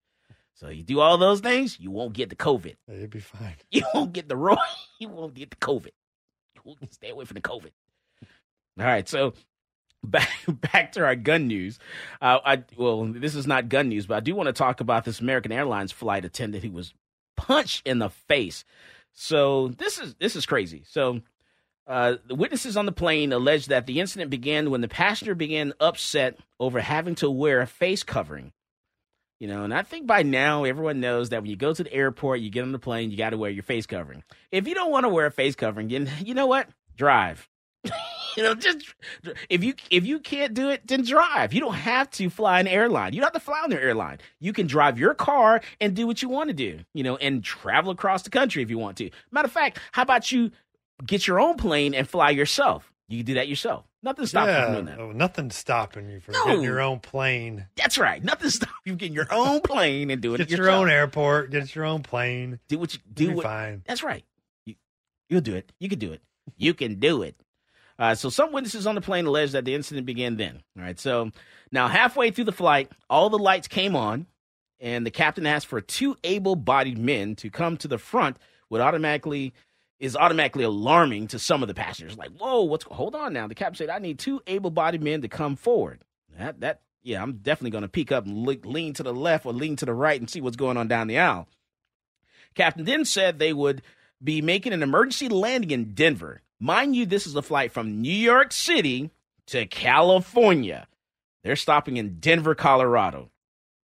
So 0.59 0.67
you 0.67 0.84
do 0.84 0.99
all 0.99 1.17
those 1.17 1.39
things, 1.39 1.80
you 1.80 1.89
won't 1.89 2.11
get 2.11 2.30
the 2.30 2.36
COVID. 2.36 2.76
You'll 2.89 3.07
be 3.07 3.22
fine. 3.22 3.55
You 3.72 3.84
won't 3.93 4.11
get 4.11 4.28
the 4.28 4.36
roy. 4.36 4.57
You 4.99 5.07
won't 5.07 5.34
get 5.34 5.51
the 5.51 5.55
COVID. 5.55 5.91
You 6.55 6.61
won't 6.65 6.93
stay 6.93 7.09
away 7.11 7.24
from 7.24 7.36
the 7.36 7.41
COVID. 7.41 7.72
All 8.78 8.86
right, 8.86 9.07
so 9.07 9.34
back 10.04 10.30
back 10.47 10.93
to 10.93 11.04
our 11.04 11.16
gun 11.16 11.47
news. 11.47 11.80
Uh, 12.22 12.39
I 12.45 12.64
well, 12.78 13.06
this 13.06 13.36
is 13.36 13.47
not 13.47 13.70
gun 13.70 13.89
news, 13.89 14.08
but 14.08 14.18
I 14.18 14.20
do 14.22 14.36
want 14.36 14.47
to 14.47 14.54
talk 14.54 14.82
about 14.82 15.06
this 15.06 15.20
American 15.20 15.52
Airlines 15.52 15.91
flight 15.91 16.26
attendant 16.26 16.64
who 16.64 16.72
was 16.72 16.93
punched 17.38 17.88
in 17.88 18.00
the 18.00 18.10
face. 18.10 18.66
So 19.14 19.70
this 19.70 20.00
is 20.00 20.16
this 20.16 20.36
is 20.36 20.45
crazy. 20.45 20.84
So 20.88 21.22
uh, 21.88 22.18
the 22.28 22.36
witnesses 22.36 22.78
on 22.78 22.86
the 22.86 22.91
plane 22.91 23.34
allege 23.34 23.68
that 23.68 23.88
the 23.88 24.00
incident 24.00 24.30
began 24.30 24.70
when 24.70 24.82
the 24.82 24.88
passenger 24.88 25.36
began 25.36 25.74
upset 25.80 26.38
over 26.60 26.80
having 26.80 27.16
to 27.16 27.30
wear 27.30 27.62
a 27.62 27.68
face 27.68 28.04
covering. 28.04 28.54
You 29.39 29.47
know, 29.47 29.64
and 29.64 29.74
I 29.74 29.84
think 29.84 30.06
by 30.06 30.22
now 30.22 30.66
everyone 30.66 31.00
knows 31.00 31.30
that 31.30 31.41
when 31.41 31.50
you 31.50 31.56
go 31.56 31.74
to 31.74 31.84
the 31.84 31.93
airport, 31.93 32.41
you 32.41 32.50
get 32.50 32.64
on 32.64 32.74
the 32.74 32.80
plane, 32.80 33.10
you 33.10 33.18
got 33.18 33.30
to 33.30 33.38
wear 33.38 33.50
your 33.50 33.64
face 33.64 33.86
covering. 33.86 34.24
If 34.52 34.68
you 34.68 34.76
don't 34.76 34.91
want 34.91 35.06
to 35.06 35.10
wear 35.10 35.26
a 35.26 35.32
face 35.32 35.56
covering, 35.56 35.88
then 35.88 36.10
you 36.24 36.34
know 36.34 36.47
what? 36.47 36.68
Drive. 36.95 37.47
you 38.36 38.43
know, 38.43 38.55
just 38.55 38.93
if 39.49 39.63
you 39.63 39.73
if 39.89 40.05
you 40.05 40.19
can't 40.19 40.53
do 40.53 40.69
it, 40.69 40.86
then 40.88 41.03
drive. 41.03 41.53
You 41.53 41.61
don't 41.61 41.73
have 41.73 42.09
to 42.11 42.30
fly 42.30 42.59
an 42.59 42.67
airline. 42.67 43.13
You 43.13 43.21
don't 43.21 43.34
have 43.34 43.41
to 43.41 43.45
fly 43.45 43.61
on 43.63 43.71
an 43.71 43.80
airline. 43.80 44.19
You 44.39 44.53
can 44.53 44.67
drive 44.67 44.99
your 44.99 45.13
car 45.13 45.61
and 45.80 45.95
do 45.95 46.07
what 46.07 46.21
you 46.21 46.30
want 46.30 46.49
to 46.49 46.53
do. 46.53 46.80
You 46.93 47.03
know, 47.03 47.17
and 47.17 47.43
travel 47.43 47.91
across 47.91 48.23
the 48.23 48.30
country 48.30 48.63
if 48.63 48.69
you 48.69 48.77
want 48.77 48.97
to. 48.97 49.09
Matter 49.32 49.47
of 49.47 49.51
fact, 49.51 49.80
how 49.91 50.03
about 50.03 50.32
you 50.32 50.51
get 51.05 51.27
your 51.27 51.39
own 51.39 51.57
plane 51.57 51.93
and 51.93 52.07
fly 52.07 52.30
yourself? 52.30 52.91
You 53.07 53.17
can 53.17 53.25
do 53.25 53.34
that 53.36 53.47
yourself. 53.47 53.86
Nothing 54.01 54.27
stopping 54.27 54.53
yeah, 54.53 54.59
you 54.59 54.65
from 54.65 54.73
doing 54.73 54.86
that. 54.86 54.99
Oh, 54.99 55.11
nothing's 55.11 55.55
stopping 55.55 56.09
you 56.09 56.19
from 56.21 56.34
no. 56.34 56.45
getting 56.45 56.63
your 56.63 56.80
own 56.80 56.99
plane. 56.99 57.65
That's 57.75 57.97
right. 57.97 58.23
Nothing's 58.23 58.55
stopping 58.55 58.75
you 58.86 58.91
from 58.93 58.97
getting 58.97 59.15
your 59.15 59.27
own 59.32 59.59
plane 59.61 60.09
and 60.09 60.21
doing 60.21 60.38
get 60.38 60.47
it. 60.47 60.49
Get 60.49 60.57
your 60.59 60.69
own 60.69 60.89
airport. 60.89 61.51
Get 61.51 61.75
your 61.75 61.86
own 61.86 62.03
plane. 62.03 62.59
Do 62.69 62.80
what 62.80 62.93
you 62.93 62.99
do. 63.11 63.34
What, 63.34 63.43
fine. 63.43 63.82
That's 63.86 64.03
right. 64.03 64.23
You, 64.65 64.75
will 65.32 65.41
do 65.41 65.55
it. 65.55 65.71
You 65.80 65.89
can 65.89 65.99
do 65.99 66.13
it. 66.13 66.21
You 66.55 66.73
can 66.73 66.95
do 66.95 67.23
it. 67.23 67.36
Uh, 68.00 68.16
so 68.16 68.30
some 68.30 68.54
witnesses 68.54 68.88
on 68.88 68.95
the 68.95 69.02
plane 69.02 69.26
allege 69.26 69.52
that 69.52 69.66
the 69.66 69.76
incident 69.76 70.08
began 70.08 70.38
then. 70.38 70.64
All 70.78 70.84
right. 70.84 70.97
So 70.97 71.32
now 71.70 71.89
halfway 71.89 72.32
through 72.32 72.45
the 72.45 72.54
flight, 72.54 72.89
all 73.10 73.30
the 73.30 73.38
lights 73.38 73.68
came 73.68 73.93
on, 73.95 74.26
and 74.80 75.06
the 75.06 75.12
captain 75.12 75.45
asked 75.45 75.68
for 75.68 75.82
two 75.82 76.16
able-bodied 76.24 76.97
men 76.97 77.36
to 77.36 77.50
come 77.50 77.76
to 77.78 77.89
the 77.89 77.97
front. 77.97 78.38
Would 78.70 78.82
automatically 78.82 79.54
is 80.00 80.16
automatically 80.16 80.64
alarming 80.64 81.28
to 81.28 81.39
some 81.39 81.62
of 81.62 81.68
the 81.68 81.74
passengers. 81.74 82.18
Like, 82.18 82.30
whoa, 82.38 82.62
what's 82.62 82.86
hold 82.86 83.16
on 83.16 83.34
now? 83.34 83.47
The 83.47 83.56
captain 83.56 83.76
said, 83.76 83.89
I 83.89 84.00
need 84.00 84.18
two 84.18 84.41
able-bodied 84.47 85.04
men 85.04 85.22
to 85.24 85.28
come 85.28 85.58
forward. 85.58 86.06
That 86.38 86.62
that 86.62 86.82
yeah, 87.04 87.22
I'm 87.22 87.34
definitely 87.38 87.72
going 87.72 87.82
to 87.82 87.89
peek 87.89 88.12
up 88.12 88.26
and 88.26 88.45
le- 88.45 88.56
lean 88.64 88.93
to 88.93 89.04
the 89.04 89.14
left 89.14 89.45
or 89.45 89.52
lean 89.52 89.76
to 89.78 89.86
the 89.86 89.93
right 89.93 90.20
and 90.20 90.30
see 90.30 90.39
what's 90.39 90.56
going 90.56 90.78
on 90.78 90.88
down 90.88 91.08
the 91.08 91.20
aisle. 91.20 91.47
Captain 92.56 92.86
then 92.86 93.04
said 93.04 93.39
they 93.39 93.54
would 93.54 93.82
be 94.24 94.41
making 94.41 94.74
an 94.74 94.84
emergency 94.84 95.28
landing 95.28 95.72
in 95.72 95.93
Denver. 95.93 96.41
Mind 96.60 96.95
you, 96.95 97.05
this 97.05 97.26
is 97.26 97.36
a 97.36 97.41
flight 97.41 97.72
from 97.72 98.01
New 98.01 98.12
York 98.12 98.51
City 98.51 99.12
to 99.47 99.66
California. 99.66 100.88
They're 101.43 101.55
stopping 101.55 101.97
in 101.97 102.20
Denver, 102.20 102.53
Colorado. 102.53 103.30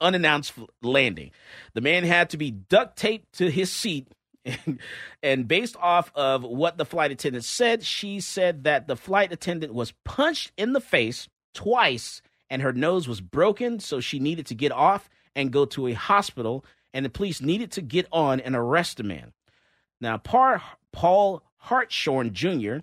Unannounced 0.02 0.54
landing. 0.82 1.32
The 1.74 1.82
man 1.82 2.04
had 2.04 2.30
to 2.32 2.38
be 2.38 2.52
duct 2.52 2.98
taped 2.98 3.34
to 3.38 3.50
his 3.50 3.72
seat 3.72 4.10
and, 5.24 5.48
based 5.48 5.76
off 5.78 6.12
of 6.14 6.44
what 6.44 6.78
the 6.78 6.86
flight 6.86 7.12
attendant 7.12 7.46
said, 7.46 7.84
she 7.84 8.20
said 8.20 8.64
that 8.64 8.88
the 8.88 8.96
flight 8.96 9.32
attendant 9.32 9.74
was 9.74 9.94
punched 10.04 10.52
in 10.58 10.74
the 10.74 10.82
face 10.82 11.28
twice 11.54 12.22
and 12.50 12.62
her 12.62 12.74
nose 12.74 13.08
was 13.08 13.22
broken, 13.22 13.80
so 13.80 14.00
she 14.00 14.20
needed 14.20 14.46
to 14.46 14.56
get 14.56 14.72
off 14.72 15.10
and 15.36 15.52
go 15.52 15.66
to 15.66 15.88
a 15.88 15.94
hospital, 15.94 16.64
and 16.94 17.06
the 17.06 17.10
police 17.10 17.42
needed 17.42 17.72
to 17.72 17.82
get 17.82 18.08
on 18.12 18.40
and 18.40 18.56
arrest 18.56 18.98
the 18.98 19.04
man. 19.04 19.34
Now, 20.00 20.18
Paul 20.18 21.44
Hartshorn 21.58 22.34
Jr., 22.34 22.78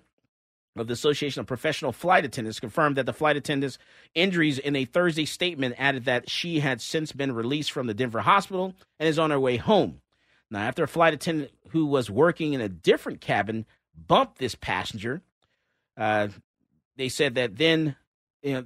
of 0.77 0.87
the 0.87 0.93
Association 0.93 1.39
of 1.39 1.47
Professional 1.47 1.93
Flight 1.93 2.25
Attendants 2.25 2.59
confirmed 2.59 2.97
that 2.97 3.05
the 3.05 3.13
flight 3.13 3.37
attendant's 3.37 3.77
injuries 4.13 4.59
in 4.59 4.75
a 4.75 4.83
Thursday 4.85 5.25
statement 5.25 5.75
added 5.77 6.05
that 6.05 6.29
she 6.29 6.59
had 6.59 6.81
since 6.81 7.13
been 7.13 7.31
released 7.31 7.71
from 7.71 7.87
the 7.87 7.93
Denver 7.93 8.19
hospital 8.19 8.73
and 8.99 9.07
is 9.07 9.17
on 9.17 9.31
her 9.31 9.39
way 9.39 9.55
home. 9.57 10.01
Now, 10.51 10.59
after 10.59 10.83
a 10.83 10.87
flight 10.87 11.13
attendant 11.13 11.51
who 11.69 11.85
was 11.85 12.09
working 12.09 12.53
in 12.53 12.61
a 12.61 12.69
different 12.69 13.21
cabin 13.21 13.65
bumped 13.95 14.37
this 14.37 14.55
passenger, 14.55 15.21
uh, 15.97 16.27
they 16.97 17.09
said 17.09 17.35
that 17.35 17.57
then 17.57 17.95
you 18.43 18.53
know, 18.53 18.65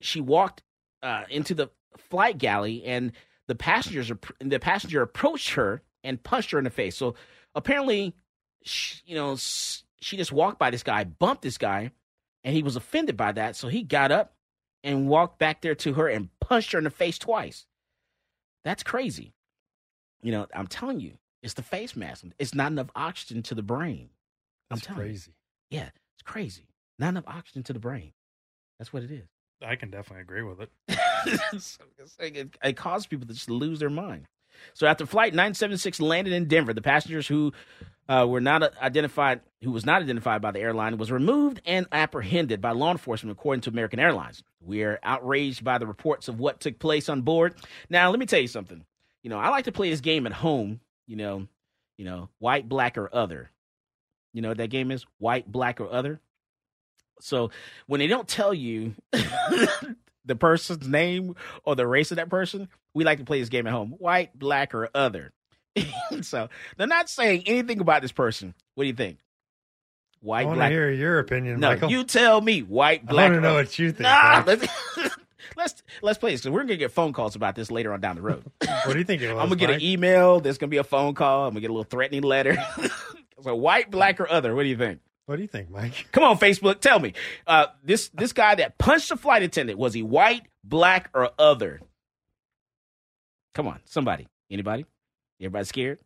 she 0.00 0.20
walked 0.20 0.62
uh, 1.02 1.24
into 1.28 1.54
the 1.54 1.68
flight 1.98 2.38
galley 2.38 2.84
and 2.84 3.12
the 3.46 3.54
passengers 3.54 4.10
the 4.38 4.58
passenger 4.58 5.02
approached 5.02 5.50
her 5.50 5.82
and 6.02 6.22
punched 6.22 6.52
her 6.52 6.58
in 6.58 6.64
the 6.64 6.70
face. 6.70 6.96
So 6.96 7.14
apparently, 7.54 8.14
she, 8.62 9.00
you 9.06 9.14
know, 9.14 9.36
she 9.36 10.16
just 10.16 10.32
walked 10.32 10.58
by 10.58 10.70
this 10.70 10.82
guy, 10.82 11.04
bumped 11.04 11.42
this 11.42 11.58
guy, 11.58 11.90
and 12.44 12.54
he 12.54 12.62
was 12.62 12.76
offended 12.76 13.16
by 13.16 13.32
that. 13.32 13.56
So 13.56 13.68
he 13.68 13.82
got 13.82 14.12
up 14.12 14.34
and 14.82 15.08
walked 15.08 15.38
back 15.38 15.60
there 15.60 15.74
to 15.76 15.94
her 15.94 16.08
and 16.08 16.28
punched 16.40 16.72
her 16.72 16.78
in 16.78 16.84
the 16.84 16.90
face 16.90 17.18
twice. 17.18 17.66
That's 18.64 18.82
crazy. 18.82 19.32
You 20.22 20.32
know, 20.32 20.46
I'm 20.54 20.66
telling 20.66 21.00
you, 21.00 21.14
it's 21.42 21.54
the 21.54 21.62
face 21.62 21.96
mask. 21.96 22.24
It's 22.38 22.54
not 22.54 22.72
enough 22.72 22.90
oxygen 22.94 23.42
to 23.44 23.54
the 23.54 23.62
brain. 23.62 24.10
I'm 24.70 24.76
That's 24.76 24.86
telling 24.86 25.02
crazy. 25.02 25.32
You. 25.70 25.78
Yeah, 25.78 25.88
it's 26.14 26.22
crazy. 26.24 26.68
Not 26.98 27.10
enough 27.10 27.24
oxygen 27.26 27.62
to 27.64 27.72
the 27.72 27.78
brain. 27.78 28.12
That's 28.78 28.92
what 28.92 29.02
it 29.02 29.10
is. 29.10 29.28
I 29.62 29.76
can 29.76 29.90
definitely 29.90 30.22
agree 30.22 30.42
with 30.42 30.60
it. 30.60 30.70
it, 32.18 32.56
it 32.62 32.76
causes 32.76 33.06
people 33.06 33.26
to 33.26 33.34
just 33.34 33.50
lose 33.50 33.78
their 33.78 33.90
mind. 33.90 34.26
So 34.74 34.86
after 34.86 35.06
flight 35.06 35.32
976 35.32 36.00
landed 36.00 36.32
in 36.32 36.46
Denver, 36.46 36.72
the 36.72 36.82
passengers 36.82 37.26
who 37.26 37.52
uh, 38.08 38.26
were 38.28 38.40
not 38.40 38.76
identified, 38.78 39.40
who 39.62 39.70
was 39.70 39.86
not 39.86 40.02
identified 40.02 40.42
by 40.42 40.50
the 40.50 40.60
airline, 40.60 40.98
was 40.98 41.12
removed 41.12 41.60
and 41.64 41.86
apprehended 41.92 42.60
by 42.60 42.72
law 42.72 42.90
enforcement, 42.90 43.36
according 43.36 43.60
to 43.62 43.70
American 43.70 44.00
Airlines. 44.00 44.42
We 44.60 44.82
are 44.82 44.98
outraged 45.02 45.62
by 45.62 45.78
the 45.78 45.86
reports 45.86 46.28
of 46.28 46.40
what 46.40 46.60
took 46.60 46.78
place 46.78 47.08
on 47.08 47.22
board. 47.22 47.54
Now, 47.88 48.10
let 48.10 48.18
me 48.18 48.26
tell 48.26 48.40
you 48.40 48.48
something. 48.48 48.84
You 49.22 49.30
know, 49.30 49.38
I 49.38 49.48
like 49.48 49.66
to 49.66 49.72
play 49.72 49.90
this 49.90 50.00
game 50.00 50.26
at 50.26 50.32
home. 50.32 50.80
You 51.06 51.16
know, 51.16 51.46
you 51.96 52.04
know, 52.04 52.28
white, 52.38 52.68
black, 52.68 52.98
or 52.98 53.14
other. 53.14 53.50
You 54.32 54.42
know 54.42 54.48
what 54.48 54.58
that 54.58 54.70
game 54.70 54.90
is? 54.90 55.04
White, 55.18 55.50
black, 55.50 55.80
or 55.80 55.90
other. 55.90 56.20
So 57.20 57.50
when 57.86 58.00
they 58.00 58.06
don't 58.06 58.26
tell 58.26 58.54
you 58.54 58.94
the 60.30 60.36
person's 60.36 60.88
name 60.88 61.34
or 61.64 61.76
the 61.76 61.86
race 61.86 62.10
of 62.10 62.16
that 62.16 62.30
person, 62.30 62.68
we 62.94 63.04
like 63.04 63.18
to 63.18 63.24
play 63.24 63.40
this 63.40 63.48
game 63.50 63.66
at 63.66 63.72
home. 63.72 63.94
White, 63.98 64.38
black, 64.38 64.74
or 64.74 64.88
other. 64.94 65.32
so 66.22 66.48
they're 66.76 66.86
not 66.86 67.08
saying 67.08 67.42
anything 67.46 67.80
about 67.80 68.02
this 68.02 68.12
person. 68.12 68.54
What 68.74 68.84
do 68.84 68.88
you 68.88 68.94
think? 68.94 69.18
White, 70.20 70.44
black. 70.44 70.56
I 70.56 70.58
want 70.58 70.60
to 70.60 70.74
hear 70.74 70.90
your 70.90 71.18
opinion, 71.18 71.60
no, 71.60 71.70
Michael. 71.70 71.90
you 71.90 72.04
tell 72.04 72.40
me. 72.40 72.60
White, 72.60 73.06
black. 73.06 73.26
I 73.26 73.32
want 73.32 73.42
to 73.42 73.48
know 73.48 73.54
what 73.54 73.78
you 73.78 73.90
think. 73.92 74.00
Nah, 74.00 74.42
let's, 74.46 74.66
let's 75.56 75.82
let's 76.02 76.18
play 76.18 76.32
this. 76.32 76.42
So 76.42 76.50
we're 76.50 76.62
gonna 76.62 76.76
get 76.76 76.92
phone 76.92 77.12
calls 77.12 77.36
about 77.36 77.54
this 77.54 77.70
later 77.70 77.92
on 77.92 78.00
down 78.00 78.16
the 78.16 78.22
road. 78.22 78.44
what 78.60 78.92
do 78.92 78.98
you 78.98 79.04
think 79.04 79.22
was? 79.22 79.30
I'm 79.30 79.36
gonna 79.36 79.56
get 79.56 79.70
Mike? 79.70 79.76
an 79.76 79.82
email. 79.82 80.40
There's 80.40 80.58
gonna 80.58 80.68
be 80.70 80.76
a 80.76 80.84
phone 80.84 81.14
call. 81.14 81.46
I'm 81.46 81.50
gonna 81.52 81.60
get 81.60 81.70
a 81.70 81.72
little 81.72 81.84
threatening 81.84 82.22
letter. 82.22 82.58
so 83.42 83.54
white, 83.54 83.90
black, 83.90 84.20
or 84.20 84.30
other. 84.30 84.54
What 84.54 84.64
do 84.64 84.68
you 84.68 84.76
think? 84.76 85.00
What 85.26 85.36
do 85.36 85.42
you 85.42 85.48
think, 85.48 85.70
Mike? 85.70 86.08
Come 86.12 86.24
on, 86.24 86.38
Facebook, 86.38 86.80
tell 86.80 86.98
me. 86.98 87.12
Uh, 87.46 87.66
this 87.84 88.08
this 88.14 88.32
guy 88.32 88.54
that 88.56 88.78
punched 88.78 89.10
the 89.10 89.16
flight 89.16 89.42
attendant 89.42 89.78
was 89.78 89.94
he 89.94 90.02
white, 90.02 90.42
black, 90.64 91.10
or 91.14 91.30
other? 91.38 91.80
Come 93.54 93.68
on, 93.68 93.80
somebody, 93.84 94.28
anybody? 94.50 94.86
Everybody 95.40 95.64
scared? 95.64 95.98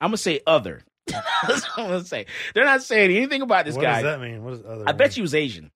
I'm 0.00 0.08
gonna 0.08 0.16
say 0.16 0.40
other. 0.46 0.82
That's 1.06 1.66
what 1.66 1.78
I'm 1.78 1.90
gonna 1.90 2.04
say. 2.04 2.26
They're 2.54 2.64
not 2.64 2.82
saying 2.82 3.14
anything 3.14 3.42
about 3.42 3.66
this 3.66 3.76
what 3.76 3.82
guy. 3.82 3.96
What 3.98 4.02
does 4.02 4.12
that 4.12 4.20
mean? 4.20 4.44
What 4.44 4.50
does 4.50 4.64
other? 4.64 4.84
I 4.84 4.92
mean? 4.92 4.96
bet 4.96 5.16
you 5.16 5.22
was 5.22 5.34
Asian. 5.34 5.70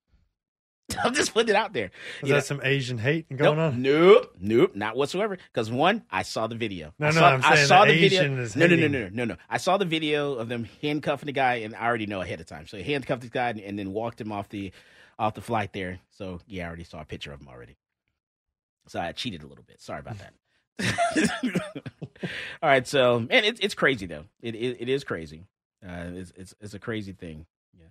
I'm 1.05 1.14
just 1.14 1.32
putting 1.32 1.51
it 1.55 1.57
out 1.57 1.72
there. 1.72 1.87
Is 2.22 2.28
You 2.28 2.28
that 2.28 2.35
know- 2.35 2.41
some 2.41 2.61
Asian 2.62 2.99
hate 2.99 3.28
going 3.35 3.57
nope, 3.57 3.72
on? 3.72 3.82
Nope, 3.82 4.35
nope, 4.41 4.76
not 4.76 4.97
whatsoever. 4.97 5.39
Because 5.53 5.70
one, 5.70 6.05
I 6.11 6.22
saw 6.22 6.47
the 6.47 6.55
video. 6.55 6.93
No, 6.99 7.07
I 7.07 7.11
no, 7.11 7.14
saw, 7.20 7.28
I'm 7.30 7.45
I 7.45 7.55
saying 7.57 7.66
saw 7.68 7.85
the 7.85 7.93
the 7.93 8.01
video. 8.01 8.20
Asian 8.20 8.39
is 8.39 8.57
no, 8.57 8.66
no, 8.66 8.76
no, 8.76 8.89
no, 8.89 9.09
no, 9.12 9.24
no. 9.24 9.37
I 9.49 9.57
saw 9.57 9.76
the 9.78 9.85
video 9.87 10.35
of 10.35 10.49
them 10.49 10.68
handcuffing 10.82 11.26
the 11.26 11.32
guy, 11.32 11.55
and 11.57 11.74
I 11.74 11.85
already 11.87 12.07
know 12.07 12.20
ahead 12.20 12.41
of 12.41 12.47
time. 12.47 12.66
So 12.66 12.76
he 12.76 12.93
handcuffed 12.93 13.22
the 13.22 13.28
guy 13.28 13.51
and, 13.51 13.61
and 13.61 13.78
then 13.78 13.93
walked 13.93 14.20
him 14.20 14.30
off 14.30 14.49
the 14.51 14.72
off 15.18 15.35
the 15.35 15.41
flight 15.41 15.72
there. 15.72 16.01
So 16.11 16.41
yeah, 16.47 16.64
I 16.64 16.68
already 16.68 16.85
saw 16.85 17.01
a 17.01 17.05
picture 17.05 17.32
of 17.32 17.41
him 17.41 17.49
already. 17.49 17.76
So 18.89 19.01
I 19.01 19.12
cheated 19.12 19.43
a 19.43 19.47
little 19.47 19.64
bit. 19.64 19.80
Sorry 19.80 20.01
about 20.01 20.16
that. 20.18 20.35
All 22.62 22.68
right, 22.68 22.87
so 22.87 23.16
and 23.30 23.47
it's 23.47 23.61
it's 23.61 23.74
crazy 23.74 24.07
though. 24.07 24.24
It 24.43 24.55
it, 24.55 24.76
it 24.80 24.89
is 24.89 25.05
crazy. 25.05 25.45
Uh, 25.87 26.11
it's 26.14 26.32
it's 26.37 26.55
it's 26.61 26.74
a 26.74 26.78
crazy 26.78 27.12
thing. 27.12 27.47
Yeah, 27.78 27.87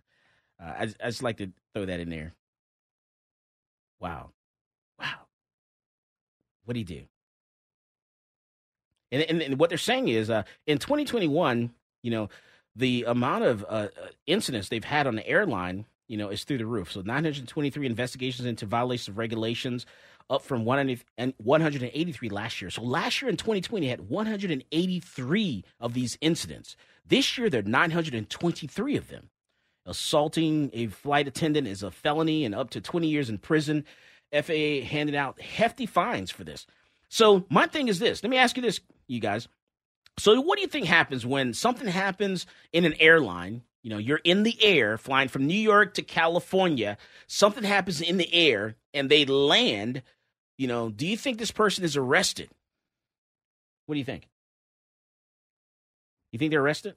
uh, 0.64 0.72
I 0.80 0.84
I 1.04 1.10
just 1.10 1.24
like 1.24 1.38
to 1.38 1.52
throw 1.74 1.86
that 1.86 2.00
in 2.00 2.10
there. 2.10 2.34
Wow, 4.04 4.32
wow. 5.00 5.16
What 6.66 6.76
would 6.76 6.76
he 6.76 6.84
do? 6.84 7.04
And, 9.14 9.22
and 9.24 9.42
and 9.42 9.58
what 9.58 9.70
they're 9.70 9.78
saying 9.78 10.10
is, 10.10 10.30
uh, 10.30 10.44
in 10.68 10.78
2021, 10.78 11.74
you 12.02 12.12
know, 12.12 12.28
the 12.76 13.06
amount 13.08 13.46
of 13.46 13.64
uh, 13.64 13.68
uh, 13.68 13.88
incidents 14.28 14.68
they've 14.68 14.84
had 14.84 15.08
on 15.08 15.16
the 15.16 15.26
airline, 15.26 15.86
you 16.10 16.18
know, 16.18 16.28
is 16.28 16.44
through 16.44 16.58
the 16.58 16.66
roof. 16.66 16.92
So 16.92 17.00
923 17.00 17.86
investigations 17.86 18.46
into 18.46 18.66
violations 18.66 19.08
of 19.08 19.18
regulations, 19.18 19.86
up 20.30 20.42
from 20.42 20.66
183 20.66 22.30
last 22.30 22.62
year. 22.62 22.72
So 22.72 22.82
last 22.84 23.22
year 23.22 23.30
in 23.30 23.38
2020 23.38 23.88
had 23.88 24.10
183 24.10 25.64
of 25.80 25.94
these 25.94 26.18
incidents. 26.20 26.76
This 27.08 27.38
year 27.38 27.50
there 27.50 27.62
are 27.62 27.64
923 27.64 28.98
of 28.98 29.08
them. 29.08 29.30
Assaulting 29.86 30.70
a 30.74 30.88
flight 30.88 31.28
attendant 31.28 31.68
is 31.68 31.84
a 31.84 31.92
felony 31.92 32.46
and 32.46 32.56
up 32.56 32.70
to 32.72 32.82
20 32.82 33.08
years 33.08 33.30
in 33.30 33.38
prison. 33.38 33.86
FAA 34.32 34.82
handed 34.86 35.16
out 35.16 35.42
hefty 35.42 35.86
fines 35.86 36.32
for 36.32 36.44
this. 36.44 36.66
So 37.10 37.46
my 37.50 37.68
thing 37.68 37.90
is 37.90 38.00
this. 38.00 38.24
Let 38.24 38.30
me 38.30 38.38
ask 38.38 38.56
you 38.56 38.64
this, 38.64 38.80
you 39.08 39.20
guys. 39.20 39.48
So 40.18 40.40
what 40.42 40.58
do 40.58 40.62
you 40.62 40.68
think 40.68 40.86
happens 40.86 41.26
when 41.26 41.54
something 41.54 41.88
happens 41.88 42.46
in 42.72 42.86
an 42.86 42.94
airline? 43.00 43.64
You 43.82 43.90
know, 43.90 43.98
you're 43.98 44.22
in 44.24 44.44
the 44.44 44.64
air 44.64 44.98
flying 44.98 45.28
from 45.28 45.46
New 45.46 45.54
York 45.54 45.96
to 45.96 46.02
California. 46.02 46.98
Something 47.28 47.64
happens 47.64 48.02
in 48.02 48.18
the 48.18 48.34
air 48.34 48.76
and 48.94 49.10
they 49.10 49.26
land. 49.26 50.02
You 50.58 50.68
know, 50.68 50.90
do 50.90 51.06
you 51.06 51.18
think 51.18 51.38
this 51.38 51.52
person 51.52 51.84
is 51.84 51.98
arrested? 51.98 52.50
What 53.86 53.96
do 53.96 54.00
you 54.00 54.06
think? 54.06 54.30
You 56.32 56.40
think 56.40 56.52
they're 56.52 56.62
arrested? 56.62 56.96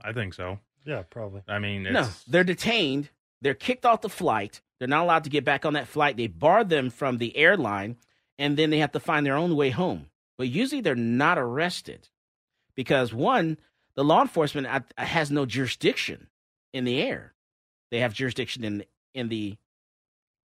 I 0.00 0.12
think 0.12 0.34
so. 0.34 0.60
Yeah, 0.84 1.02
probably. 1.02 1.42
I 1.48 1.58
mean, 1.58 1.86
it's, 1.86 1.92
No, 1.92 2.08
they're 2.26 2.44
detained. 2.44 3.10
They're 3.42 3.54
kicked 3.54 3.84
off 3.84 4.00
the 4.00 4.08
flight. 4.08 4.60
They're 4.78 4.88
not 4.88 5.02
allowed 5.04 5.24
to 5.24 5.30
get 5.30 5.44
back 5.44 5.64
on 5.66 5.74
that 5.74 5.86
flight. 5.88 6.16
They 6.16 6.26
bar 6.26 6.64
them 6.64 6.90
from 6.90 7.18
the 7.18 7.36
airline, 7.36 7.96
and 8.38 8.56
then 8.56 8.70
they 8.70 8.78
have 8.78 8.92
to 8.92 9.00
find 9.00 9.24
their 9.26 9.36
own 9.36 9.56
way 9.56 9.70
home. 9.70 10.06
But 10.38 10.48
usually 10.48 10.80
they're 10.80 10.94
not 10.94 11.38
arrested 11.38 12.08
because 12.74 13.12
one, 13.12 13.58
the 13.94 14.04
law 14.04 14.22
enforcement 14.22 14.66
uh, 14.66 14.80
has 14.96 15.30
no 15.30 15.44
jurisdiction 15.44 16.28
in 16.72 16.84
the 16.84 17.02
air. 17.02 17.34
They 17.90 18.00
have 18.00 18.14
jurisdiction 18.14 18.64
in 18.64 18.84
in 19.14 19.28
the. 19.28 19.56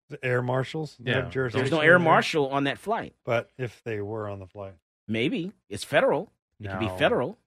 The 0.09 0.23
air 0.25 0.41
marshals. 0.41 0.95
they 0.99 1.11
Yeah. 1.11 1.29
jurisdiction 1.29 1.69
There's 1.69 1.71
no 1.71 1.81
air 1.81 1.99
marshal 1.99 2.49
on 2.49 2.63
that 2.65 2.79
flight. 2.79 3.13
But 3.23 3.51
if 3.57 3.83
they 3.83 4.01
were 4.01 4.27
on 4.27 4.39
the 4.39 4.47
flight, 4.47 4.73
Maybe 5.07 5.53
it's 5.69 5.83
federal. 5.83 6.31
It 6.59 6.69
could 6.69 6.79
be 6.79 6.89
federal. 6.99 7.37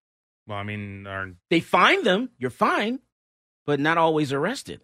Well, 0.46 0.58
I 0.58 0.62
mean, 0.62 1.06
are 1.06 1.32
They 1.50 1.60
find 1.60 2.04
them. 2.04 2.30
You're 2.38 2.50
fine, 2.50 3.00
but 3.66 3.80
not 3.80 3.98
always 3.98 4.32
arrested. 4.32 4.80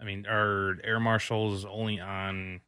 I 0.00 0.04
mean, 0.04 0.26
are 0.26 0.78
air 0.84 1.00
marshals 1.00 1.64
only 1.64 2.00
on 2.00 2.60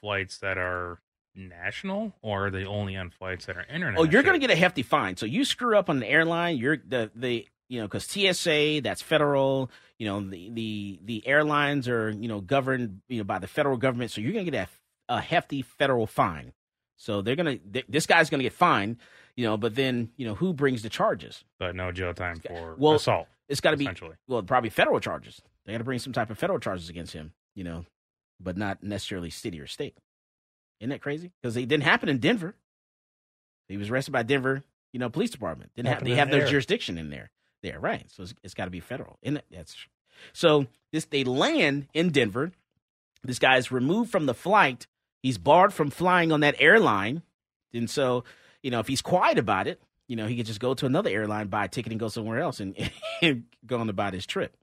flights 0.00 0.38
that 0.38 0.58
are 0.58 1.00
national, 1.34 2.12
or 2.22 2.46
are 2.46 2.50
they 2.50 2.64
only 2.64 2.96
on 2.96 3.10
flights 3.10 3.46
that 3.46 3.56
are 3.56 3.66
international? 3.68 4.02
Oh, 4.06 4.10
you're 4.10 4.22
going 4.22 4.40
to 4.40 4.44
get 4.46 4.52
a 4.52 4.58
hefty 4.58 4.82
fine. 4.82 5.16
So 5.16 5.26
you 5.26 5.44
screw 5.44 5.76
up 5.76 5.90
on 5.90 6.00
the 6.00 6.06
airline, 6.06 6.56
you're 6.56 6.76
the 6.76 7.10
the 7.14 7.46
you 7.68 7.80
know 7.80 7.86
because 7.86 8.04
TSA 8.04 8.80
that's 8.82 9.02
federal. 9.02 9.70
You 9.98 10.06
know 10.06 10.20
the 10.20 10.50
the 10.50 11.00
the 11.04 11.26
airlines 11.26 11.88
are 11.88 12.10
you 12.10 12.28
know 12.28 12.40
governed 12.40 13.00
you 13.08 13.18
know 13.18 13.24
by 13.24 13.38
the 13.38 13.46
federal 13.46 13.76
government. 13.76 14.10
So 14.10 14.20
you're 14.20 14.32
going 14.32 14.44
to 14.44 14.50
get 14.50 14.68
a, 15.08 15.16
a 15.16 15.20
hefty 15.20 15.62
federal 15.62 16.06
fine. 16.06 16.52
So 16.96 17.22
they're 17.22 17.36
gonna 17.36 17.56
th- 17.56 17.86
this 17.88 18.06
guy's 18.06 18.30
going 18.30 18.40
to 18.40 18.44
get 18.44 18.52
fined. 18.52 18.96
You 19.36 19.44
know, 19.44 19.56
but 19.56 19.74
then 19.74 20.10
you 20.16 20.26
know 20.26 20.34
who 20.34 20.52
brings 20.52 20.82
the 20.82 20.88
charges? 20.88 21.44
but 21.58 21.74
no 21.74 21.92
jail 21.92 22.14
time 22.14 22.40
for 22.40 22.74
Well, 22.78 22.94
assault. 22.94 23.28
It's 23.48 23.60
got 23.60 23.72
to 23.72 23.76
be 23.76 23.88
well, 24.26 24.42
probably 24.42 24.70
federal 24.70 24.98
charges. 24.98 25.40
They 25.64 25.72
got 25.72 25.78
to 25.78 25.84
bring 25.84 25.98
some 25.98 26.12
type 26.12 26.30
of 26.30 26.38
federal 26.38 26.58
charges 26.58 26.88
against 26.88 27.12
him. 27.12 27.32
You 27.54 27.64
know, 27.64 27.84
but 28.40 28.56
not 28.56 28.82
necessarily 28.82 29.30
city 29.30 29.60
or 29.60 29.66
state. 29.66 29.96
Isn't 30.80 30.90
that 30.90 31.00
crazy? 31.00 31.32
Because 31.40 31.56
it 31.56 31.68
didn't 31.68 31.84
happen 31.84 32.08
in 32.08 32.18
Denver. 32.18 32.54
He 33.68 33.76
was 33.76 33.90
arrested 33.90 34.12
by 34.12 34.22
Denver, 34.22 34.62
you 34.92 35.00
know, 35.00 35.08
police 35.08 35.30
department. 35.30 35.70
Didn't 35.74 35.88
have, 35.88 36.04
they 36.04 36.14
have 36.14 36.30
their 36.30 36.46
jurisdiction 36.46 36.98
in 36.98 37.10
there. 37.10 37.30
There, 37.62 37.80
right? 37.80 38.04
So 38.10 38.22
it's, 38.22 38.34
it's 38.44 38.54
got 38.54 38.66
to 38.66 38.70
be 38.70 38.80
federal. 38.80 39.18
And 39.22 39.42
that's 39.50 39.74
so. 40.32 40.66
This 40.92 41.04
they 41.06 41.24
land 41.24 41.88
in 41.94 42.10
Denver. 42.10 42.52
This 43.24 43.38
guy's 43.38 43.72
removed 43.72 44.10
from 44.10 44.26
the 44.26 44.34
flight. 44.34 44.86
He's 45.22 45.36
barred 45.38 45.72
from 45.72 45.90
flying 45.90 46.30
on 46.30 46.40
that 46.40 46.54
airline, 46.60 47.22
and 47.74 47.90
so 47.90 48.22
you 48.62 48.70
know 48.70 48.80
if 48.80 48.88
he's 48.88 49.02
quiet 49.02 49.38
about 49.38 49.66
it, 49.66 49.80
you 50.06 50.16
know 50.16 50.26
he 50.26 50.36
could 50.36 50.46
just 50.46 50.60
go 50.60 50.74
to 50.74 50.86
another 50.86 51.10
airline, 51.10 51.48
buy 51.48 51.64
a 51.64 51.68
ticket, 51.68 51.92
and 51.92 52.00
go 52.00 52.08
somewhere 52.08 52.40
else, 52.40 52.60
and, 52.60 52.76
and 53.22 53.44
go 53.64 53.78
on 53.78 53.88
about 53.88 54.14
his 54.14 54.26
trip. 54.26 54.56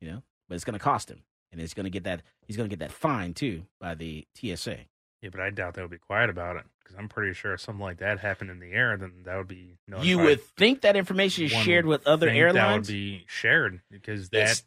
You 0.00 0.10
know, 0.10 0.22
but 0.48 0.54
it's 0.54 0.64
going 0.64 0.78
to 0.78 0.84
cost 0.84 1.10
him, 1.10 1.22
and 1.52 1.60
it's 1.60 1.74
going 1.74 1.84
to 1.84 1.90
get 1.90 2.04
that 2.04 2.22
he's 2.46 2.56
going 2.56 2.68
to 2.68 2.74
get 2.76 2.80
that 2.80 2.92
fine 2.92 3.34
too 3.34 3.64
by 3.80 3.94
the 3.94 4.26
TSA. 4.34 4.78
Yeah, 5.22 5.28
but 5.30 5.40
I 5.40 5.50
doubt 5.50 5.74
they'll 5.74 5.88
be 5.88 5.98
quiet 5.98 6.30
about 6.30 6.56
it 6.56 6.64
because 6.82 6.96
I'm 6.98 7.08
pretty 7.08 7.34
sure 7.34 7.52
if 7.54 7.60
something 7.60 7.82
like 7.82 7.98
that 7.98 8.20
happened 8.20 8.50
in 8.50 8.58
the 8.58 8.72
air, 8.72 8.96
then 8.96 9.12
that 9.24 9.36
would 9.36 9.48
be 9.48 9.76
notified. 9.86 10.08
You 10.08 10.18
would 10.18 10.42
think 10.42 10.80
that 10.80 10.96
information 10.96 11.44
is 11.44 11.52
One 11.52 11.64
shared 11.64 11.86
with 11.86 12.06
other 12.06 12.28
airlines. 12.28 12.54
That 12.54 12.72
would 12.72 12.86
be 12.86 13.24
shared 13.26 13.80
because 13.90 14.30
that. 14.30 14.62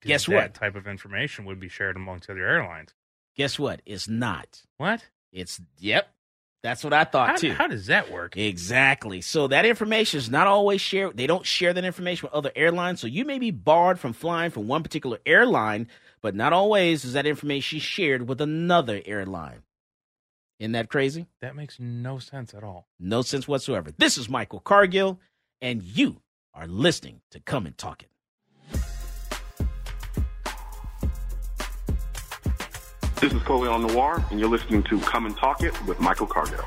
Guess 0.00 0.26
that 0.26 0.34
what? 0.34 0.54
type 0.54 0.76
of 0.76 0.86
information 0.86 1.44
would 1.44 1.58
be 1.58 1.68
shared 1.68 1.96
amongst 1.96 2.30
other 2.30 2.46
airlines. 2.46 2.94
Guess 3.36 3.58
what? 3.58 3.82
It's 3.84 4.08
not. 4.08 4.62
What? 4.76 5.04
It's 5.32 5.60
yep. 5.78 6.08
That's 6.62 6.82
what 6.82 6.92
I 6.92 7.04
thought 7.04 7.28
How, 7.30 7.36
too. 7.36 7.52
how 7.52 7.66
does 7.68 7.86
that 7.86 8.10
work? 8.10 8.36
Exactly. 8.36 9.20
So 9.20 9.46
that 9.48 9.64
information 9.64 10.18
is 10.18 10.28
not 10.28 10.48
always 10.48 10.80
shared. 10.80 11.16
They 11.16 11.28
don't 11.28 11.46
share 11.46 11.72
that 11.72 11.84
information 11.84 12.26
with 12.26 12.34
other 12.34 12.50
airlines. 12.56 13.00
So 13.00 13.06
you 13.06 13.24
may 13.24 13.38
be 13.38 13.52
barred 13.52 14.00
from 14.00 14.12
flying 14.12 14.50
from 14.50 14.66
one 14.66 14.82
particular 14.82 15.18
airline, 15.24 15.86
but 16.20 16.34
not 16.34 16.52
always 16.52 17.04
is 17.04 17.12
that 17.12 17.26
information 17.26 17.78
shared 17.78 18.28
with 18.28 18.40
another 18.40 19.00
airline. 19.06 19.62
Isn't 20.58 20.72
that 20.72 20.88
crazy? 20.88 21.26
That 21.40 21.54
makes 21.54 21.78
no 21.78 22.18
sense 22.18 22.52
at 22.54 22.64
all. 22.64 22.88
No 22.98 23.22
sense 23.22 23.46
whatsoever. 23.46 23.92
This 23.96 24.18
is 24.18 24.28
Michael 24.28 24.58
Cargill, 24.58 25.20
and 25.60 25.80
you 25.82 26.20
are 26.54 26.66
listening 26.66 27.20
to 27.30 27.38
Come 27.38 27.66
and 27.66 27.78
Talk 27.78 28.02
It. 28.02 28.08
This 33.20 33.32
is 33.32 33.42
Colion 33.42 33.84
Noir, 33.84 34.24
and 34.30 34.38
you're 34.38 34.48
listening 34.48 34.84
to 34.84 35.00
Come 35.00 35.26
and 35.26 35.36
Talk 35.36 35.64
It 35.64 35.74
with 35.86 35.98
Michael 35.98 36.28
Cargill. 36.28 36.64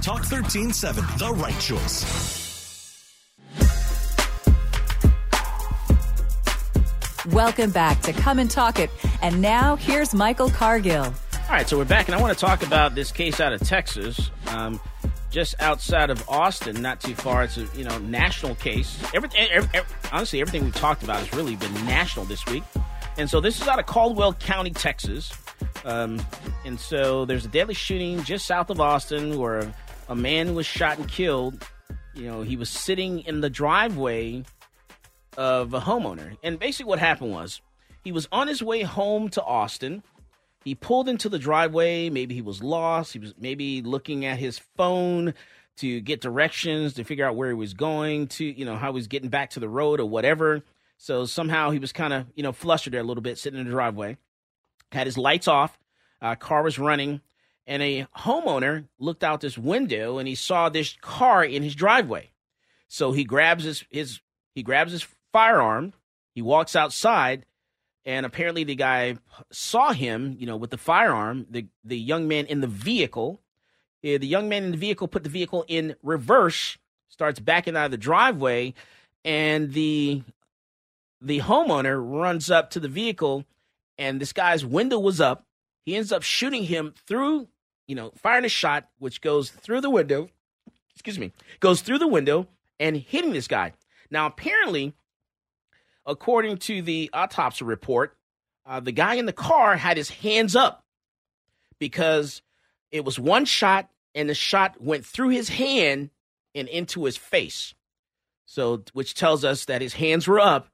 Talk 0.00 0.24
1370, 0.28 1.18
the 1.18 1.32
right 1.34 1.58
choice. 1.60 2.26
Welcome 7.30 7.70
back 7.70 8.00
to 8.02 8.12
Come 8.12 8.40
and 8.40 8.50
Talk 8.50 8.80
It. 8.80 8.90
And 9.22 9.40
now 9.40 9.76
here's 9.76 10.12
Michael 10.12 10.50
Cargill. 10.50 11.14
All 11.48 11.52
right, 11.52 11.68
so 11.68 11.78
we're 11.78 11.84
back, 11.84 12.08
and 12.08 12.14
I 12.14 12.20
want 12.20 12.36
to 12.36 12.44
talk 12.44 12.66
about 12.66 12.96
this 12.96 13.12
case 13.12 13.38
out 13.38 13.52
of 13.52 13.60
Texas, 13.60 14.32
um, 14.48 14.80
just 15.30 15.54
outside 15.60 16.10
of 16.10 16.28
Austin, 16.28 16.82
not 16.82 17.00
too 17.00 17.14
far. 17.14 17.44
It's 17.44 17.56
a 17.56 17.66
you 17.76 17.84
know 17.84 17.96
national 17.98 18.56
case. 18.56 18.98
Everything, 19.14 19.46
every, 19.52 19.70
every- 19.72 19.94
honestly, 20.10 20.40
everything 20.40 20.64
we've 20.64 20.74
talked 20.74 21.04
about 21.04 21.20
has 21.20 21.32
really 21.32 21.54
been 21.54 21.72
national 21.86 22.24
this 22.26 22.44
week. 22.46 22.64
And 23.16 23.30
so 23.30 23.40
this 23.40 23.60
is 23.60 23.68
out 23.68 23.78
of 23.78 23.86
Caldwell 23.86 24.34
County, 24.34 24.70
Texas. 24.70 25.32
Um, 25.84 26.20
and 26.64 26.80
so 26.80 27.24
there's 27.24 27.44
a 27.44 27.48
deadly 27.48 27.74
shooting 27.74 28.24
just 28.24 28.44
south 28.44 28.68
of 28.68 28.80
Austin 28.80 29.38
where 29.38 29.60
a, 29.60 29.74
a 30.08 30.16
man 30.16 30.56
was 30.56 30.66
shot 30.66 30.98
and 30.98 31.08
killed. 31.08 31.64
You 32.12 32.24
know, 32.24 32.42
he 32.42 32.56
was 32.56 32.68
sitting 32.70 33.20
in 33.20 33.40
the 33.40 33.48
driveway 33.48 34.42
of 35.36 35.72
a 35.74 35.80
homeowner. 35.80 36.36
And 36.42 36.58
basically, 36.58 36.88
what 36.88 36.98
happened 36.98 37.30
was 37.30 37.60
he 38.02 38.10
was 38.10 38.26
on 38.32 38.48
his 38.48 38.64
way 38.64 38.82
home 38.82 39.28
to 39.30 39.42
Austin. 39.44 40.02
He 40.66 40.74
pulled 40.74 41.08
into 41.08 41.28
the 41.28 41.38
driveway. 41.38 42.10
Maybe 42.10 42.34
he 42.34 42.42
was 42.42 42.60
lost. 42.60 43.12
He 43.12 43.20
was 43.20 43.32
maybe 43.38 43.82
looking 43.82 44.24
at 44.24 44.40
his 44.40 44.58
phone 44.76 45.32
to 45.76 46.00
get 46.00 46.20
directions 46.20 46.94
to 46.94 47.04
figure 47.04 47.24
out 47.24 47.36
where 47.36 47.46
he 47.46 47.54
was 47.54 47.72
going 47.72 48.26
to, 48.26 48.44
you 48.44 48.64
know, 48.64 48.74
how 48.74 48.90
he 48.90 48.96
was 48.96 49.06
getting 49.06 49.28
back 49.28 49.50
to 49.50 49.60
the 49.60 49.68
road 49.68 50.00
or 50.00 50.06
whatever. 50.06 50.64
So 50.98 51.24
somehow 51.24 51.70
he 51.70 51.78
was 51.78 51.92
kind 51.92 52.12
of, 52.12 52.26
you 52.34 52.42
know, 52.42 52.50
flustered 52.50 52.94
there 52.94 53.00
a 53.00 53.04
little 53.04 53.22
bit, 53.22 53.38
sitting 53.38 53.60
in 53.60 53.66
the 53.66 53.70
driveway. 53.70 54.16
Had 54.90 55.06
his 55.06 55.16
lights 55.16 55.46
off. 55.46 55.78
Uh, 56.20 56.34
car 56.34 56.64
was 56.64 56.80
running, 56.80 57.20
and 57.68 57.80
a 57.80 58.08
homeowner 58.18 58.88
looked 58.98 59.22
out 59.22 59.40
this 59.40 59.56
window 59.56 60.18
and 60.18 60.26
he 60.26 60.34
saw 60.34 60.68
this 60.68 60.96
car 61.00 61.44
in 61.44 61.62
his 61.62 61.76
driveway. 61.76 62.32
So 62.88 63.12
he 63.12 63.22
grabs 63.22 63.62
his 63.62 63.84
his 63.88 64.18
he 64.52 64.64
grabs 64.64 64.90
his 64.90 65.06
firearm. 65.32 65.92
He 66.34 66.42
walks 66.42 66.74
outside, 66.74 67.46
and 68.06 68.24
apparently 68.24 68.62
the 68.62 68.76
guy 68.76 69.16
saw 69.50 69.92
him, 69.92 70.36
you 70.38 70.46
know, 70.46 70.56
with 70.56 70.70
the 70.70 70.78
firearm. 70.78 71.46
The 71.50 71.66
the 71.84 71.98
young 71.98 72.28
man 72.28 72.46
in 72.46 72.60
the 72.60 72.68
vehicle. 72.68 73.40
Uh, 74.04 74.18
the 74.18 74.26
young 74.26 74.48
man 74.48 74.62
in 74.62 74.70
the 74.70 74.76
vehicle 74.76 75.08
put 75.08 75.24
the 75.24 75.28
vehicle 75.28 75.64
in 75.66 75.96
reverse, 76.02 76.78
starts 77.08 77.40
backing 77.40 77.76
out 77.76 77.86
of 77.86 77.90
the 77.90 77.96
driveway, 77.96 78.72
and 79.24 79.72
the 79.72 80.22
the 81.20 81.40
homeowner 81.40 82.00
runs 82.00 82.50
up 82.50 82.70
to 82.70 82.80
the 82.80 82.88
vehicle, 82.88 83.44
and 83.98 84.20
this 84.20 84.32
guy's 84.32 84.64
window 84.64 84.98
was 84.98 85.20
up. 85.20 85.44
He 85.84 85.96
ends 85.96 86.12
up 86.12 86.22
shooting 86.22 86.64
him 86.64 86.94
through, 87.06 87.48
you 87.88 87.96
know, 87.96 88.12
firing 88.16 88.44
a 88.44 88.48
shot, 88.48 88.88
which 88.98 89.20
goes 89.20 89.50
through 89.50 89.80
the 89.80 89.90
window. 89.90 90.28
Excuse 90.94 91.18
me, 91.18 91.32
goes 91.58 91.80
through 91.80 91.98
the 91.98 92.06
window 92.06 92.46
and 92.78 92.96
hitting 92.96 93.32
this 93.32 93.48
guy. 93.48 93.72
Now, 94.10 94.26
apparently, 94.26 94.94
according 96.06 96.58
to 96.58 96.82
the 96.82 97.10
autopsy 97.12 97.64
report, 97.64 98.16
uh, 98.64 98.80
the 98.80 98.92
guy 98.92 99.14
in 99.14 99.26
the 99.26 99.32
car 99.32 99.76
had 99.76 99.96
his 99.96 100.10
hands 100.10 100.56
up 100.56 100.84
because 101.78 102.42
it 102.90 103.04
was 103.04 103.18
one 103.18 103.44
shot 103.44 103.88
and 104.14 104.30
the 104.30 104.34
shot 104.34 104.80
went 104.80 105.04
through 105.04 105.28
his 105.28 105.48
hand 105.48 106.10
and 106.54 106.68
into 106.68 107.04
his 107.04 107.16
face. 107.16 107.74
So, 108.46 108.84
which 108.92 109.14
tells 109.14 109.44
us 109.44 109.66
that 109.66 109.82
his 109.82 109.94
hands 109.94 110.26
were 110.26 110.40
up, 110.40 110.68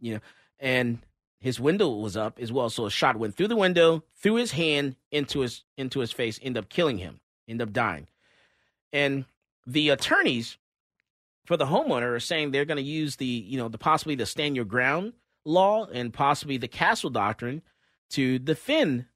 you 0.00 0.14
know, 0.14 0.20
and 0.58 0.98
his 1.40 1.60
window 1.60 1.88
was 1.88 2.16
up 2.16 2.38
as 2.40 2.52
well. 2.52 2.70
So 2.70 2.86
a 2.86 2.90
shot 2.90 3.16
went 3.16 3.36
through 3.36 3.48
the 3.48 3.56
window, 3.56 4.04
through 4.16 4.36
his 4.36 4.52
hand, 4.52 4.96
into 5.10 5.40
his 5.40 5.64
into 5.76 6.00
his 6.00 6.12
face, 6.12 6.38
ended 6.42 6.62
up 6.62 6.70
killing 6.70 6.98
him, 6.98 7.20
ended 7.48 7.68
up 7.68 7.74
dying. 7.74 8.06
And 8.92 9.26
the 9.66 9.90
attorneys 9.90 10.56
for 11.46 11.56
the 11.56 11.66
homeowner 11.66 12.14
are 12.14 12.20
saying 12.20 12.50
they're 12.50 12.64
going 12.64 12.76
to 12.76 12.82
use 12.82 13.16
the, 13.16 13.26
you 13.26 13.56
know, 13.58 13.68
the 13.68 13.78
possibly 13.78 14.14
the 14.14 14.26
stand 14.26 14.56
your 14.56 14.64
ground 14.64 15.12
law 15.44 15.86
and 15.86 16.12
possibly 16.12 16.56
the 16.56 16.68
castle 16.68 17.10
doctrine 17.10 17.62
to 18.10 18.38
defend 18.38 19.06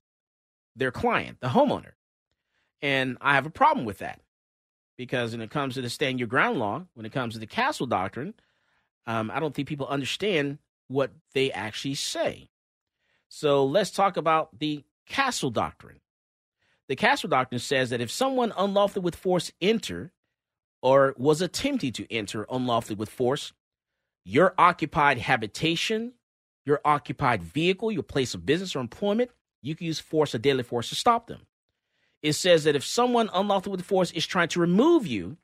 their 0.76 0.90
client, 0.90 1.38
the 1.40 1.48
homeowner. 1.48 1.92
And 2.82 3.18
I 3.20 3.34
have 3.34 3.46
a 3.46 3.50
problem 3.50 3.84
with 3.84 3.98
that 3.98 4.20
because 4.96 5.32
when 5.32 5.40
it 5.40 5.50
comes 5.50 5.74
to 5.74 5.82
the 5.82 5.90
stand 5.90 6.18
your 6.18 6.28
ground 6.28 6.58
law, 6.58 6.84
when 6.94 7.06
it 7.06 7.12
comes 7.12 7.34
to 7.34 7.40
the 7.40 7.46
castle 7.46 7.86
doctrine, 7.86 8.34
um, 9.06 9.30
I 9.30 9.40
don't 9.40 9.54
think 9.54 9.68
people 9.68 9.86
understand 9.88 10.58
what 10.88 11.10
they 11.34 11.50
actually 11.52 11.94
say. 11.94 12.48
So 13.28 13.64
let's 13.64 13.90
talk 13.90 14.16
about 14.16 14.58
the 14.58 14.84
castle 15.06 15.50
doctrine. 15.50 16.00
The 16.88 16.96
castle 16.96 17.28
doctrine 17.28 17.60
says 17.60 17.90
that 17.90 18.00
if 18.00 18.10
someone 18.10 18.52
unlawfully 18.56 19.02
with 19.02 19.14
force 19.14 19.52
enter 19.60 20.12
or 20.82 21.14
was 21.18 21.42
attempting 21.42 21.92
to 21.92 22.12
enter 22.12 22.46
unlawfully 22.50 22.96
with 22.96 23.08
force, 23.08 23.52
your 24.24 24.54
occupied 24.58 25.18
habitation, 25.18 26.12
your 26.64 26.80
occupied 26.84 27.42
vehicle, 27.42 27.90
your 27.90 28.02
place 28.02 28.34
of 28.34 28.46
business 28.46 28.76
or 28.76 28.80
employment, 28.80 29.30
you 29.62 29.74
can 29.74 29.86
use 29.86 29.98
force 29.98 30.34
or 30.34 30.38
deadly 30.38 30.62
force 30.62 30.88
to 30.88 30.94
stop 30.94 31.26
them. 31.26 31.40
It 32.22 32.34
says 32.34 32.64
that 32.64 32.76
if 32.76 32.84
someone 32.84 33.30
unlawfully 33.32 33.72
with 33.72 33.84
force 33.84 34.10
is 34.12 34.26
trying 34.26 34.48
to 34.48 34.60
remove 34.60 35.06
you 35.06 35.38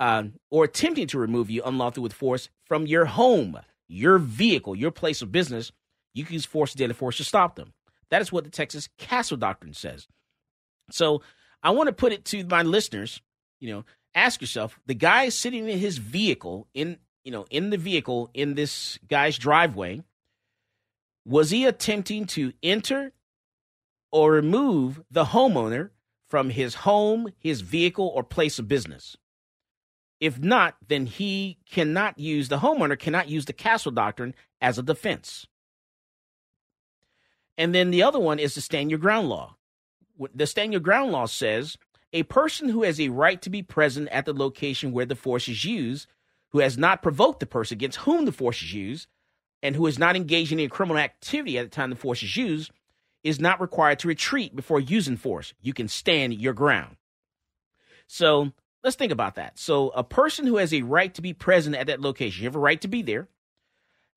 uh, 0.00 0.24
or 0.50 0.64
attempting 0.64 1.06
to 1.08 1.18
remove 1.18 1.50
you 1.50 1.62
unlawfully 1.64 2.02
with 2.02 2.12
force 2.12 2.48
from 2.64 2.86
your 2.86 3.04
home, 3.04 3.58
your 3.88 4.18
vehicle, 4.18 4.74
your 4.74 4.90
place 4.90 5.22
of 5.22 5.30
business, 5.30 5.70
you 6.14 6.24
can 6.24 6.34
use 6.34 6.44
force 6.44 6.74
or 6.74 6.78
deadly 6.78 6.94
force 6.94 7.16
to 7.18 7.24
stop 7.24 7.56
them. 7.56 7.72
That 8.10 8.22
is 8.22 8.32
what 8.32 8.44
the 8.44 8.50
Texas 8.50 8.88
Castle 8.98 9.36
Doctrine 9.36 9.74
says. 9.74 10.06
So 10.90 11.22
I 11.62 11.70
want 11.70 11.88
to 11.88 11.92
put 11.92 12.12
it 12.12 12.24
to 12.26 12.44
my 12.44 12.62
listeners, 12.62 13.20
you 13.60 13.72
know, 13.72 13.84
ask 14.14 14.40
yourself, 14.40 14.78
the 14.86 14.94
guy 14.94 15.24
is 15.24 15.34
sitting 15.34 15.68
in 15.68 15.78
his 15.78 15.98
vehicle, 15.98 16.68
in 16.74 16.98
you 17.24 17.32
know, 17.32 17.46
in 17.50 17.70
the 17.70 17.78
vehicle 17.78 18.30
in 18.34 18.54
this 18.54 18.98
guy's 19.08 19.38
driveway, 19.38 20.02
was 21.24 21.50
he 21.50 21.64
attempting 21.64 22.26
to 22.26 22.52
enter 22.62 23.12
or 24.12 24.32
remove 24.32 25.02
the 25.10 25.24
homeowner 25.24 25.90
from 26.28 26.50
his 26.50 26.74
home, 26.74 27.32
his 27.38 27.62
vehicle, 27.62 28.12
or 28.14 28.22
place 28.22 28.58
of 28.58 28.68
business? 28.68 29.16
If 30.20 30.38
not, 30.38 30.76
then 30.86 31.06
he 31.06 31.58
cannot 31.70 32.18
use 32.18 32.48
the 32.48 32.58
homeowner 32.58 32.98
cannot 32.98 33.28
use 33.28 33.46
the 33.46 33.52
castle 33.52 33.92
doctrine 33.92 34.34
as 34.60 34.78
a 34.78 34.82
defense. 34.82 35.46
And 37.56 37.74
then 37.74 37.90
the 37.90 38.02
other 38.02 38.18
one 38.18 38.38
is 38.38 38.54
the 38.54 38.60
stand 38.60 38.90
your 38.90 38.98
ground 38.98 39.28
law. 39.28 39.56
The 40.34 40.46
stand 40.46 40.72
your 40.72 40.80
ground 40.80 41.12
law 41.12 41.26
says 41.26 41.76
a 42.14 42.22
person 42.22 42.68
who 42.68 42.84
has 42.84 43.00
a 43.00 43.08
right 43.08 43.42
to 43.42 43.50
be 43.50 43.62
present 43.62 44.08
at 44.08 44.24
the 44.24 44.32
location 44.32 44.92
where 44.92 45.04
the 45.04 45.16
force 45.16 45.48
is 45.48 45.64
used, 45.64 46.06
who 46.50 46.60
has 46.60 46.78
not 46.78 47.02
provoked 47.02 47.40
the 47.40 47.46
person 47.46 47.76
against 47.76 47.98
whom 47.98 48.24
the 48.24 48.32
force 48.32 48.62
is 48.62 48.72
used, 48.72 49.08
and 49.62 49.74
who 49.74 49.86
is 49.86 49.98
not 49.98 50.14
engaged 50.14 50.52
in 50.52 50.60
any 50.60 50.68
criminal 50.68 50.96
activity 50.96 51.58
at 51.58 51.64
the 51.64 51.70
time 51.70 51.90
the 51.90 51.96
force 51.96 52.22
is 52.22 52.36
used, 52.36 52.70
is 53.24 53.40
not 53.40 53.60
required 53.60 53.98
to 53.98 54.08
retreat 54.08 54.54
before 54.54 54.78
using 54.78 55.16
force. 55.16 55.54
You 55.60 55.74
can 55.74 55.88
stand 55.88 56.34
your 56.34 56.52
ground. 56.52 56.96
So 58.06 58.52
let's 58.84 58.96
think 58.96 59.10
about 59.10 59.34
that. 59.34 59.58
So 59.58 59.88
a 59.88 60.04
person 60.04 60.46
who 60.46 60.58
has 60.58 60.72
a 60.72 60.82
right 60.82 61.12
to 61.14 61.22
be 61.22 61.32
present 61.32 61.74
at 61.74 61.88
that 61.88 62.00
location, 62.00 62.42
you 62.42 62.48
have 62.48 62.54
a 62.54 62.60
right 62.60 62.80
to 62.82 62.88
be 62.88 63.02
there, 63.02 63.28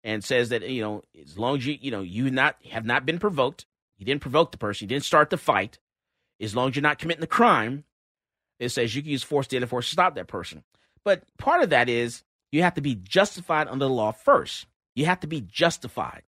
and 0.03 0.23
says 0.23 0.49
that 0.49 0.69
you 0.69 0.81
know 0.81 1.03
as 1.19 1.37
long 1.37 1.57
as 1.57 1.65
you 1.65 1.77
you 1.81 1.89
know 1.89 2.01
you 2.01 2.29
not 2.29 2.57
have 2.69 2.85
not 2.85 3.05
been 3.07 3.17
provoked, 3.17 3.65
you 3.97 4.05
didn't 4.05 4.21
provoke 4.21 4.51
the 4.51 4.57
person, 4.59 4.85
you 4.85 4.89
didn't 4.89 5.05
start 5.05 5.31
the 5.31 5.37
fight. 5.37 5.79
As 6.39 6.55
long 6.55 6.69
as 6.69 6.75
you're 6.75 6.83
not 6.83 6.99
committing 6.99 7.21
the 7.21 7.27
crime, 7.27 7.83
it 8.59 8.69
says 8.69 8.95
you 8.95 9.01
can 9.01 9.11
use 9.11 9.23
force, 9.23 9.47
deadly 9.47 9.67
force 9.67 9.87
to 9.87 9.93
stop 9.93 10.15
that 10.15 10.27
person. 10.27 10.63
But 11.03 11.23
part 11.37 11.63
of 11.63 11.69
that 11.69 11.89
is 11.89 12.23
you 12.51 12.63
have 12.63 12.75
to 12.75 12.81
be 12.81 12.95
justified 12.95 13.67
under 13.67 13.85
the 13.85 13.93
law 13.93 14.11
first. 14.11 14.65
You 14.95 15.05
have 15.05 15.19
to 15.21 15.27
be 15.27 15.41
justified. 15.41 16.23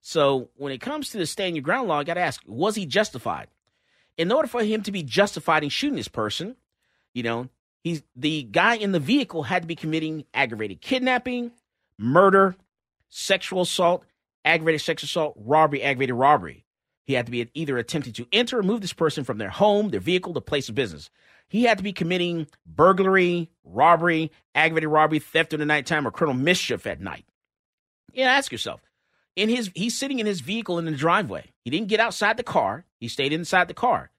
So 0.00 0.50
when 0.56 0.72
it 0.72 0.80
comes 0.80 1.10
to 1.10 1.18
the 1.18 1.26
stand 1.26 1.56
your 1.56 1.62
ground 1.62 1.88
law, 1.88 1.98
I 1.98 2.04
got 2.04 2.14
to 2.14 2.20
ask, 2.20 2.42
was 2.46 2.74
he 2.74 2.86
justified? 2.86 3.48
In 4.18 4.30
order 4.30 4.48
for 4.48 4.62
him 4.62 4.82
to 4.82 4.92
be 4.92 5.02
justified 5.02 5.62
in 5.62 5.70
shooting 5.70 5.96
this 5.96 6.08
person, 6.08 6.56
you 7.14 7.22
know, 7.22 7.48
he's 7.82 8.02
the 8.14 8.42
guy 8.42 8.74
in 8.74 8.92
the 8.92 9.00
vehicle 9.00 9.44
had 9.44 9.62
to 9.62 9.68
be 9.68 9.76
committing 9.76 10.24
aggravated 10.34 10.80
kidnapping, 10.80 11.52
murder, 11.98 12.56
sexual 13.08 13.62
assault, 13.62 14.04
aggravated 14.44 14.80
sexual 14.80 15.06
assault, 15.06 15.34
robbery, 15.38 15.82
aggravated 15.82 16.16
robbery. 16.16 16.64
He 17.04 17.14
had 17.14 17.26
to 17.26 17.32
be 17.32 17.50
either 17.54 17.78
attempting 17.78 18.12
to 18.14 18.26
enter 18.32 18.58
or 18.58 18.62
move 18.62 18.80
this 18.80 18.92
person 18.92 19.24
from 19.24 19.38
their 19.38 19.50
home, 19.50 19.90
their 19.90 20.00
vehicle, 20.00 20.32
the 20.32 20.40
place 20.40 20.68
of 20.68 20.74
business. 20.74 21.10
He 21.48 21.64
had 21.64 21.78
to 21.78 21.84
be 21.84 21.92
committing 21.92 22.46
burglary, 22.64 23.50
robbery, 23.64 24.30
aggravated 24.54 24.88
robbery, 24.88 25.18
theft 25.18 25.52
in 25.52 25.60
the 25.60 25.66
nighttime, 25.66 26.06
or 26.06 26.10
criminal 26.10 26.40
mischief 26.40 26.86
at 26.86 27.00
night. 27.00 27.24
Yeah, 28.12 28.30
ask 28.30 28.52
yourself. 28.52 28.80
In 29.34 29.48
his 29.48 29.70
he's 29.74 29.98
sitting 29.98 30.18
in 30.18 30.26
his 30.26 30.40
vehicle 30.40 30.78
in 30.78 30.84
the 30.84 30.92
driveway. 30.92 31.52
He 31.64 31.70
didn't 31.70 31.88
get 31.88 32.00
outside 32.00 32.36
the 32.36 32.42
car. 32.42 32.84
He 33.00 33.08
stayed 33.08 33.32
inside 33.32 33.68
the 33.68 33.74
car. 33.74 34.10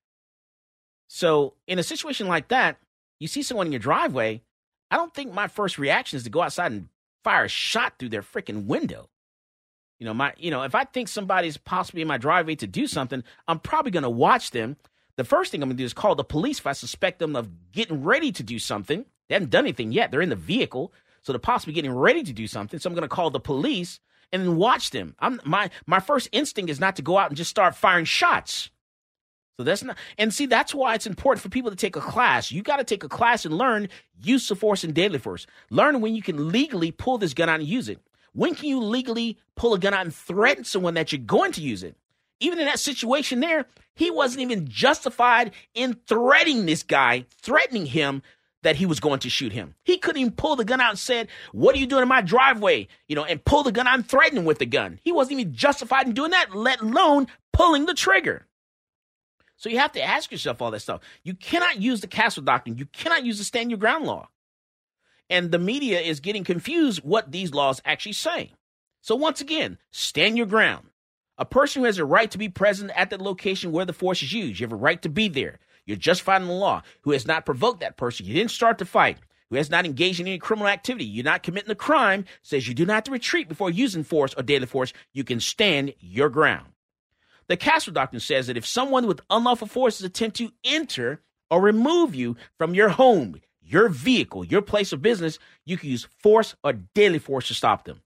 So 1.08 1.54
in 1.68 1.80
a 1.80 1.84
situation 1.84 2.28
like 2.28 2.50
that, 2.50 2.78
you 3.20 3.28
see 3.28 3.44
someone 3.44 3.68
in 3.68 3.74
your 3.74 3.80
driveway, 3.80 4.42
I 4.90 4.98
don't 4.98 5.14
think 5.14 5.34
my 5.34 5.48
first 5.48 5.78
reaction 5.78 6.18
is 6.18 6.24
to 6.24 6.30
go 6.30 6.42
outside 6.42 6.72
and 6.72 6.90
fire 7.24 7.46
a 7.46 7.50
shot 7.50 7.94
through 7.98 8.10
their 8.10 8.22
freaking 8.22 8.66
window. 8.66 9.10
You 10.04 10.10
know, 10.10 10.14
my 10.14 10.34
you 10.36 10.52
know, 10.52 10.64
if 10.64 10.76
I 10.76 10.84
think 10.84 11.08
somebody's 11.08 11.56
possibly 11.56 12.02
in 12.02 12.10
my 12.10 12.18
driveway 12.18 12.56
to 12.56 12.68
do 12.68 12.88
something, 12.88 13.24
I'm 13.48 13.60
probably 13.60 13.90
gonna 13.90 14.10
watch 14.10 14.52
them. 14.52 14.76
The 15.16 15.24
first 15.24 15.50
thing 15.50 15.64
I'm 15.64 15.70
gonna 15.70 15.78
do 15.78 15.86
is 15.86 15.94
call 15.94 16.14
the 16.14 16.26
police 16.26 16.60
if 16.60 16.68
I 16.68 16.74
suspect 16.74 17.20
them 17.20 17.38
of 17.38 17.72
getting 17.72 18.04
ready 18.04 18.34
to 18.34 18.44
do 18.44 18.60
something. 18.60 19.06
They 19.30 19.36
haven't 19.36 19.52
done 19.52 19.64
anything 19.64 19.94
yet. 19.94 20.12
They're 20.12 20.20
in 20.20 20.28
the 20.28 20.36
vehicle. 20.36 20.92
So 21.22 21.32
they're 21.32 21.40
possibly 21.40 21.74
getting 21.74 21.94
ready 21.94 22.22
to 22.22 22.34
do 22.34 22.48
something. 22.48 22.82
So 22.82 22.90
I'm 22.90 22.96
gonna 22.96 23.08
call 23.08 23.30
the 23.30 23.40
police 23.40 24.02
and 24.34 24.58
watch 24.58 24.90
them. 24.90 25.16
I'm 25.20 25.40
my 25.46 25.70
my 25.86 26.02
first 26.02 26.28
instinct 26.34 26.70
is 26.70 26.82
not 26.82 26.98
to 26.98 27.02
go 27.02 27.18
out 27.18 27.30
and 27.30 27.38
just 27.38 27.50
start 27.50 27.74
firing 27.74 28.04
shots. 28.04 28.72
So 29.56 29.64
that's 29.64 29.86
not, 29.86 29.98
and 30.18 30.34
see, 30.34 30.48
that's 30.48 30.76
why 30.76 30.96
it's 30.96 31.08
important 31.08 31.42
for 31.42 31.48
people 31.48 31.72
to 31.72 31.78
take 31.78 31.96
a 31.96 32.02
class. 32.02 32.52
You 32.52 32.62
got 32.62 32.78
to 32.78 32.84
take 32.84 33.06
a 33.06 33.10
class 33.10 33.46
and 33.46 33.58
learn 33.58 33.88
use 34.22 34.52
of 34.52 34.60
force 34.60 34.84
and 34.84 34.94
deadly 34.94 35.20
force. 35.20 35.46
Learn 35.70 36.02
when 36.02 36.14
you 36.14 36.24
can 36.24 36.52
legally 36.52 36.92
pull 36.92 37.20
this 37.20 37.34
gun 37.34 37.48
out 37.48 37.62
and 37.62 37.70
use 37.70 37.88
it. 37.88 38.00
When 38.34 38.56
can 38.56 38.68
you 38.68 38.80
legally 38.80 39.38
pull 39.56 39.74
a 39.74 39.80
gun 39.80 39.94
out 39.94 40.06
and 40.06 40.14
threaten 40.14 40.64
someone 40.64 40.96
that 40.96 41.12
you're 41.12 41.22
going 41.22 41.52
to 41.54 41.62
use 41.62 41.84
it? 41.84 41.96
Even 42.40 42.60
in 42.60 42.66
that 42.66 42.80
situation 42.80 43.40
there, 43.40 43.68
he 43.96 44.12
wasn't 44.12 44.42
even 44.42 44.68
justified 44.68 45.52
in 45.74 45.94
threatening 46.08 46.66
this 46.66 46.84
guy, 46.84 47.26
threatening 47.42 47.86
him 47.86 48.22
that 48.64 48.78
he 48.78 48.86
was 48.86 49.00
going 49.00 49.20
to 49.20 49.30
shoot 49.30 49.52
him. 49.52 49.76
He 49.84 49.98
couldn't 49.98 50.22
even 50.22 50.34
pull 50.34 50.56
the 50.56 50.66
gun 50.66 50.82
out 50.82 50.92
and 50.92 51.00
said, 51.00 51.28
"What 51.52 51.76
are 51.76 51.80
you 51.80 51.86
doing 51.86 52.02
in 52.02 52.08
my 52.08 52.22
driveway?" 52.22 52.88
You 53.08 53.16
know, 53.16 53.26
and 53.26 53.44
pull 53.44 53.64
the 53.64 53.72
gun 53.72 53.88
out 53.88 53.96
and 53.96 54.08
threaten 54.08 54.38
him 54.38 54.46
with 54.46 54.60
the 54.60 54.66
gun. 54.66 55.00
He 55.04 55.12
wasn't 55.12 55.40
even 55.40 55.54
justified 55.54 56.08
in 56.08 56.14
doing 56.14 56.32
that, 56.32 56.56
let 56.56 56.82
alone 56.82 57.28
pulling 57.52 57.86
the 57.86 57.94
trigger. 57.94 58.48
So 59.58 59.70
you 59.70 59.78
have 59.80 59.92
to 59.94 60.02
ask 60.02 60.32
yourself 60.32 60.62
all 60.62 60.72
that 60.72 60.80
stuff. 60.80 61.02
You 61.24 61.36
cannot 61.36 61.82
use 61.82 62.02
the 62.02 62.08
castle 62.08 62.44
doctrine. 62.44 62.78
You 62.78 62.86
cannot 62.88 63.26
use 63.26 63.38
the 63.38 63.44
stand 63.44 63.70
your 63.70 63.80
ground 63.80 64.06
law. 64.06 64.30
And 65.34 65.50
the 65.50 65.58
media 65.58 66.00
is 66.00 66.20
getting 66.20 66.44
confused 66.44 67.04
what 67.04 67.32
these 67.32 67.56
laws 67.56 67.82
actually 67.86 68.14
say. 68.14 68.54
So 69.02 69.16
once 69.16 69.42
again, 69.42 69.80
stand 69.90 70.38
your 70.38 70.46
ground. 70.46 70.86
A 71.40 71.44
person 71.44 71.82
who 71.82 71.88
has 71.88 71.98
a 71.98 72.06
right 72.06 72.30
to 72.30 72.38
be 72.38 72.50
present 72.50 72.92
at 72.96 73.10
the 73.10 73.18
location 73.18 73.72
where 73.72 73.84
the 73.84 73.94
force 73.94 74.22
is 74.22 74.32
used, 74.32 74.60
you 74.60 74.68
have 74.68 74.72
a 74.72 74.76
right 74.76 75.02
to 75.02 75.10
be 75.10 75.30
there. 75.30 75.58
You're 75.88 75.98
justified 75.98 76.44
in 76.44 76.48
the 76.48 76.54
law. 76.54 76.84
Who 77.02 77.14
has 77.14 77.26
not 77.26 77.48
provoked 77.48 77.80
that 77.80 77.98
person, 77.98 78.28
you 78.28 78.36
didn't 78.36 78.52
start 78.52 78.78
the 78.78 78.86
fight. 78.86 79.18
Who 79.50 79.56
has 79.56 79.72
not 79.72 79.88
engaged 79.88 80.20
in 80.20 80.28
any 80.28 80.38
criminal 80.38 80.68
activity, 80.68 81.06
you're 81.06 81.24
not 81.24 81.42
committing 81.42 81.72
a 81.72 81.76
crime, 81.76 82.26
says 82.44 82.68
you 82.68 82.76
do 82.76 82.86
not 82.86 82.94
have 82.94 83.04
to 83.06 83.12
retreat 83.12 83.50
before 83.50 83.72
using 83.72 84.04
force 84.04 84.36
or 84.38 84.44
deadly 84.44 84.68
force. 84.68 84.94
You 85.14 85.24
can 85.24 85.40
stand 85.40 85.96
your 86.00 86.30
ground. 86.30 86.68
The 87.48 87.58
Castle 87.58 87.92
Doctrine 87.92 88.20
says 88.20 88.46
that 88.46 88.58
if 88.58 88.68
someone 88.68 89.08
with 89.08 89.22
unlawful 89.32 89.68
forces 89.68 90.06
attempt 90.06 90.38
to 90.38 90.52
enter 90.64 91.24
or 91.50 91.60
remove 91.60 92.14
you 92.14 92.38
from 92.60 92.76
your 92.76 92.90
home, 92.90 93.42
your 93.66 93.90
vehicle, 93.90 94.44
your 94.44 94.62
place 94.62 94.94
of 94.94 95.02
business, 95.02 95.40
you 95.66 95.78
can 95.78 95.90
use 95.90 96.08
force 96.20 96.56
or 96.64 96.74
deadly 96.74 97.20
force 97.20 97.48
to 97.48 97.54
stop 97.54 97.86
them. 97.86 98.02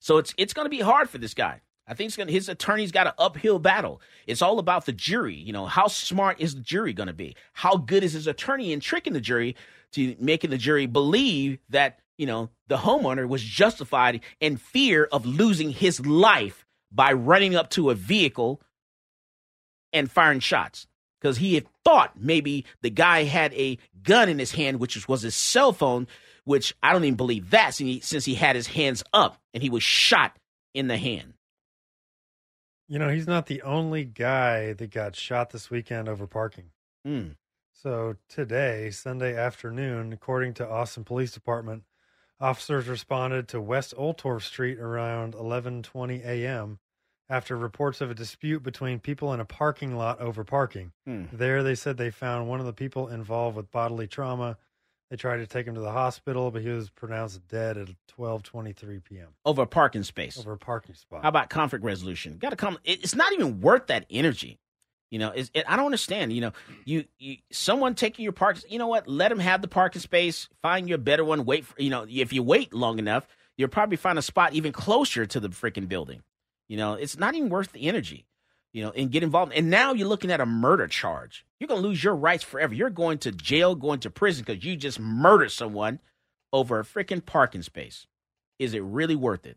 So 0.00 0.18
it's 0.18 0.34
it's 0.36 0.54
going 0.54 0.66
to 0.66 0.70
be 0.70 0.80
hard 0.80 1.08
for 1.08 1.18
this 1.18 1.34
guy. 1.34 1.60
I 1.86 1.94
think 1.94 2.16
gonna, 2.16 2.30
his 2.30 2.48
attorney's 2.48 2.92
got 2.92 3.08
an 3.08 3.14
uphill 3.18 3.58
battle. 3.58 4.00
It's 4.26 4.42
all 4.42 4.60
about 4.60 4.86
the 4.86 4.92
jury. 4.92 5.34
You 5.34 5.52
know, 5.52 5.66
how 5.66 5.88
smart 5.88 6.40
is 6.40 6.54
the 6.54 6.60
jury 6.60 6.92
going 6.92 7.08
to 7.08 7.12
be? 7.12 7.34
How 7.52 7.76
good 7.76 8.04
is 8.04 8.12
his 8.12 8.28
attorney 8.28 8.72
in 8.72 8.78
tricking 8.78 9.12
the 9.12 9.20
jury 9.20 9.56
to 9.92 10.14
making 10.20 10.50
the 10.50 10.58
jury 10.58 10.86
believe 10.86 11.58
that 11.70 11.98
you 12.16 12.26
know 12.26 12.50
the 12.68 12.76
homeowner 12.76 13.28
was 13.28 13.42
justified 13.42 14.20
in 14.40 14.56
fear 14.56 15.08
of 15.10 15.26
losing 15.26 15.70
his 15.70 16.04
life 16.06 16.64
by 16.92 17.12
running 17.12 17.56
up 17.56 17.70
to 17.70 17.90
a 17.90 17.94
vehicle 17.94 18.60
and 19.92 20.10
firing 20.10 20.40
shots 20.40 20.86
because 21.20 21.36
he 21.36 21.54
had 21.54 21.66
thought 21.84 22.12
maybe 22.18 22.64
the 22.80 22.90
guy 22.90 23.24
had 23.24 23.52
a 23.54 23.78
gun 24.02 24.28
in 24.28 24.38
his 24.38 24.52
hand, 24.52 24.80
which 24.80 25.06
was 25.08 25.22
his 25.22 25.34
cell 25.34 25.72
phone, 25.72 26.06
which 26.44 26.74
I 26.82 26.92
don't 26.92 27.04
even 27.04 27.16
believe 27.16 27.50
that 27.50 27.74
since 27.74 28.24
he, 28.24 28.34
had 28.34 28.56
his 28.56 28.68
hands 28.68 29.04
up 29.12 29.38
and 29.52 29.62
he 29.62 29.70
was 29.70 29.82
shot 29.82 30.36
in 30.74 30.88
the 30.88 30.96
hand. 30.96 31.34
You 32.88 32.98
know, 32.98 33.08
he's 33.08 33.26
not 33.26 33.46
the 33.46 33.62
only 33.62 34.04
guy 34.04 34.72
that 34.72 34.90
got 34.90 35.14
shot 35.14 35.50
this 35.50 35.70
weekend 35.70 36.08
over 36.08 36.26
parking. 36.26 36.70
Mm. 37.06 37.36
So 37.72 38.16
today, 38.28 38.90
Sunday 38.90 39.36
afternoon, 39.36 40.12
according 40.12 40.54
to 40.54 40.68
Austin 40.68 41.04
Police 41.04 41.32
Department, 41.32 41.84
officers 42.40 42.88
responded 42.88 43.46
to 43.48 43.60
West 43.60 43.94
Oltorf 43.96 44.42
Street 44.42 44.78
around 44.78 45.34
11:20 45.34 46.24
a.m. 46.24 46.78
after 47.30 47.56
reports 47.56 48.00
of 48.02 48.10
a 48.10 48.14
dispute 48.14 48.62
between 48.62 48.98
people 48.98 49.32
in 49.32 49.40
a 49.40 49.44
parking 49.44 49.96
lot 49.96 50.20
over 50.20 50.44
parking. 50.44 50.92
Hmm. 51.06 51.24
There, 51.32 51.62
they 51.62 51.74
said 51.76 51.96
they 51.96 52.10
found 52.10 52.48
one 52.48 52.60
of 52.60 52.66
the 52.66 52.72
people 52.74 53.08
involved 53.08 53.56
with 53.56 53.70
bodily 53.70 54.06
trauma. 54.08 54.58
They 55.10 55.16
tried 55.16 55.38
to 55.38 55.46
take 55.46 55.66
him 55.66 55.74
to 55.74 55.80
the 55.80 55.90
hospital, 55.92 56.50
but 56.50 56.62
he 56.62 56.68
was 56.68 56.90
pronounced 56.90 57.46
dead 57.48 57.76
at 57.78 57.88
12:23 58.18 59.02
p.m. 59.04 59.28
over 59.44 59.62
a 59.62 59.66
parking 59.66 60.02
space. 60.02 60.38
over 60.38 60.52
a 60.52 60.58
parking 60.58 60.94
spot. 60.94 61.22
How 61.22 61.28
about 61.28 61.50
conflict 61.50 61.84
resolution? 61.84 62.36
Got 62.38 62.50
to 62.50 62.56
come. 62.56 62.78
it- 62.84 63.02
It's 63.02 63.14
not 63.14 63.32
even 63.32 63.60
worth 63.60 63.86
that 63.88 64.06
energy. 64.10 64.58
You 65.10 65.18
know, 65.18 65.32
it, 65.34 65.50
I 65.66 65.74
don't 65.74 65.86
understand. 65.86 66.32
You 66.32 66.40
know, 66.42 66.52
you, 66.84 67.04
you 67.18 67.38
someone 67.50 67.96
taking 67.96 68.22
your 68.22 68.32
park. 68.32 68.58
You 68.68 68.78
know 68.78 68.86
what? 68.86 69.08
Let 69.08 69.30
them 69.30 69.40
have 69.40 69.60
the 69.62 69.66
parking 69.66 70.00
space. 70.00 70.48
Find 70.62 70.88
you 70.88 70.94
a 70.94 70.98
better 70.98 71.24
one. 71.24 71.44
Wait 71.44 71.64
for 71.66 71.80
you 71.82 71.90
know. 71.90 72.06
If 72.08 72.32
you 72.32 72.44
wait 72.44 72.72
long 72.72 73.00
enough, 73.00 73.26
you'll 73.56 73.68
probably 73.68 73.96
find 73.96 74.16
a 74.18 74.22
spot 74.22 74.52
even 74.52 74.70
closer 74.70 75.26
to 75.26 75.40
the 75.40 75.48
freaking 75.48 75.88
building. 75.88 76.22
You 76.70 76.76
know, 76.76 76.94
it's 76.94 77.18
not 77.18 77.34
even 77.34 77.48
worth 77.48 77.72
the 77.72 77.88
energy. 77.88 78.26
You 78.72 78.84
know, 78.84 78.92
and 78.92 79.10
get 79.10 79.24
involved. 79.24 79.52
And 79.52 79.68
now 79.68 79.92
you're 79.92 80.06
looking 80.06 80.30
at 80.30 80.40
a 80.40 80.46
murder 80.46 80.86
charge. 80.86 81.44
You're 81.58 81.66
gonna 81.66 81.80
lose 81.80 82.04
your 82.04 82.14
rights 82.14 82.44
forever. 82.44 82.72
You're 82.72 82.88
going 82.88 83.18
to 83.18 83.32
jail, 83.32 83.74
going 83.74 83.98
to 84.00 84.10
prison 84.10 84.44
because 84.46 84.64
you 84.64 84.76
just 84.76 85.00
murdered 85.00 85.50
someone 85.50 85.98
over 86.52 86.78
a 86.78 86.84
freaking 86.84 87.26
parking 87.26 87.62
space. 87.62 88.06
Is 88.60 88.72
it 88.74 88.84
really 88.84 89.16
worth 89.16 89.46
it? 89.46 89.56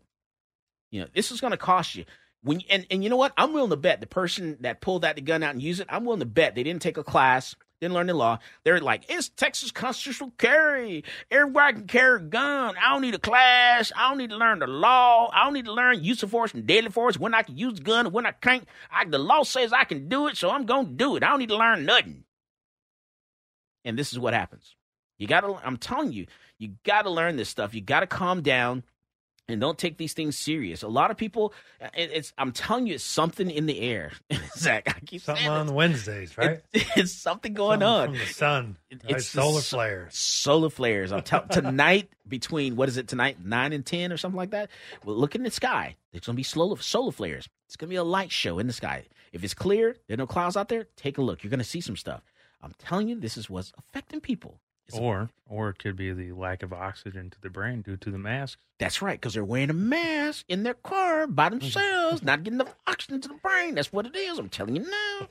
You 0.90 1.02
know, 1.02 1.06
this 1.14 1.30
is 1.30 1.40
going 1.40 1.52
to 1.52 1.56
cost 1.56 1.94
you. 1.94 2.04
When 2.42 2.62
and, 2.68 2.84
and 2.90 3.04
you 3.04 3.10
know 3.10 3.16
what? 3.16 3.32
I'm 3.36 3.52
willing 3.52 3.70
to 3.70 3.76
bet 3.76 4.00
the 4.00 4.08
person 4.08 4.56
that 4.62 4.80
pulled 4.80 5.02
that 5.02 5.24
gun 5.24 5.44
out 5.44 5.54
and 5.54 5.62
used 5.62 5.80
it, 5.80 5.86
I'm 5.90 6.04
willing 6.04 6.18
to 6.18 6.26
bet 6.26 6.56
they 6.56 6.64
didn't 6.64 6.82
take 6.82 6.96
a 6.96 7.04
class, 7.04 7.54
didn't 7.84 7.94
learn 7.94 8.06
the 8.06 8.14
law. 8.14 8.38
They're 8.64 8.80
like, 8.80 9.04
it's 9.08 9.28
Texas 9.28 9.70
constitutional 9.70 10.32
carry. 10.38 11.04
Everybody 11.30 11.74
can 11.74 11.86
carry 11.86 12.20
a 12.20 12.24
gun. 12.24 12.74
I 12.82 12.92
don't 12.92 13.02
need 13.02 13.14
a 13.14 13.18
class. 13.18 13.92
I 13.94 14.08
don't 14.08 14.18
need 14.18 14.30
to 14.30 14.36
learn 14.36 14.58
the 14.58 14.66
law. 14.66 15.30
I 15.32 15.44
don't 15.44 15.54
need 15.54 15.66
to 15.66 15.72
learn 15.72 16.02
use 16.02 16.22
of 16.22 16.30
force 16.30 16.54
and 16.54 16.66
deadly 16.66 16.90
force, 16.90 17.18
when 17.18 17.34
I 17.34 17.42
can 17.42 17.56
use 17.56 17.74
the 17.74 17.82
gun 17.82 18.10
when 18.10 18.26
I 18.26 18.32
can't. 18.32 18.66
I, 18.90 19.04
the 19.04 19.18
law 19.18 19.42
says 19.42 19.72
I 19.72 19.84
can 19.84 20.08
do 20.08 20.28
it, 20.28 20.36
so 20.36 20.50
I'm 20.50 20.64
going 20.64 20.86
to 20.86 20.92
do 20.92 21.16
it. 21.16 21.22
I 21.22 21.28
don't 21.28 21.40
need 21.40 21.50
to 21.50 21.56
learn 21.56 21.84
nothing. 21.84 22.24
And 23.84 23.98
this 23.98 24.12
is 24.12 24.18
what 24.18 24.34
happens. 24.34 24.74
You 25.18 25.26
got 25.26 25.42
to, 25.42 25.60
I'm 25.64 25.76
telling 25.76 26.12
you, 26.12 26.26
you 26.58 26.74
got 26.84 27.02
to 27.02 27.10
learn 27.10 27.36
this 27.36 27.48
stuff. 27.48 27.74
You 27.74 27.82
got 27.82 28.00
to 28.00 28.06
calm 28.06 28.42
down 28.42 28.82
and 29.48 29.60
don't 29.60 29.76
take 29.78 29.98
these 29.98 30.12
things 30.14 30.38
serious. 30.38 30.82
A 30.82 30.88
lot 30.88 31.10
of 31.10 31.16
people, 31.16 31.52
it, 31.96 32.10
it's 32.12 32.32
I'm 32.38 32.52
telling 32.52 32.86
you, 32.86 32.94
it's 32.94 33.04
something 33.04 33.50
in 33.50 33.66
the 33.66 33.80
air. 33.80 34.12
Zach, 34.56 34.84
I 34.88 35.00
keep 35.00 35.20
Something 35.22 35.44
saying 35.44 35.50
on 35.56 35.74
Wednesdays, 35.74 36.36
right? 36.38 36.60
It, 36.72 36.86
it's 36.96 37.12
something 37.12 37.52
going 37.54 37.80
Something 37.80 37.88
on. 37.88 38.08
from 38.08 38.18
the 38.26 38.32
sun. 38.32 38.76
It- 38.90 39.04
right? 39.04 39.16
it's 39.16 39.26
solar 39.26 39.58
s- 39.58 39.68
flares. 39.70 40.16
Solar 40.16 40.70
flares. 40.70 41.12
I'm 41.12 41.22
tell 41.22 41.46
tonight 41.50 42.08
between 42.26 42.76
what 42.76 42.88
is 42.88 42.96
it 42.96 43.06
tonight 43.08 43.44
nine 43.44 43.72
and 43.72 43.84
ten 43.84 44.12
or 44.12 44.16
something 44.16 44.36
like 44.38 44.50
that. 44.50 44.70
Well, 45.04 45.16
look 45.16 45.34
in 45.34 45.42
the 45.42 45.50
sky. 45.50 45.96
There's 46.12 46.24
gonna 46.24 46.36
be 46.36 46.42
solar 46.42 46.76
solar 46.78 47.12
flares. 47.12 47.48
It's 47.66 47.76
gonna 47.76 47.90
be 47.90 47.96
a 47.96 48.04
light 48.04 48.32
show 48.32 48.58
in 48.58 48.66
the 48.66 48.72
sky. 48.72 49.04
If 49.32 49.42
it's 49.44 49.54
clear, 49.54 49.96
there 50.06 50.14
are 50.14 50.18
no 50.18 50.26
clouds 50.26 50.56
out 50.56 50.68
there. 50.68 50.86
Take 50.96 51.18
a 51.18 51.22
look. 51.22 51.42
You're 51.42 51.50
gonna 51.50 51.64
see 51.64 51.80
some 51.80 51.96
stuff. 51.96 52.22
I'm 52.62 52.72
telling 52.78 53.08
you, 53.08 53.20
this 53.20 53.36
is 53.36 53.50
what's 53.50 53.72
affecting 53.78 54.20
people. 54.20 54.58
Or 54.92 55.30
or 55.48 55.70
it 55.70 55.78
could 55.78 55.96
be 55.96 56.12
the 56.12 56.32
lack 56.32 56.62
of 56.62 56.72
oxygen 56.72 57.30
to 57.30 57.40
the 57.40 57.50
brain 57.50 57.82
due 57.82 57.96
to 57.96 58.10
the 58.10 58.18
masks. 58.18 58.60
That's 58.78 59.00
right, 59.00 59.20
because 59.20 59.34
they're 59.34 59.44
wearing 59.44 59.70
a 59.70 59.74
mask 59.74 60.44
in 60.48 60.62
their 60.62 60.74
car 60.74 61.26
by 61.26 61.48
themselves, 61.50 62.22
not 62.22 62.42
getting 62.42 62.58
the 62.58 62.68
oxygen 62.86 63.20
to 63.22 63.28
the 63.28 63.34
brain. 63.34 63.74
That's 63.74 63.92
what 63.92 64.06
it 64.06 64.16
is. 64.16 64.38
I'm 64.38 64.48
telling 64.48 64.76
you 64.76 64.82
now. 64.90 65.28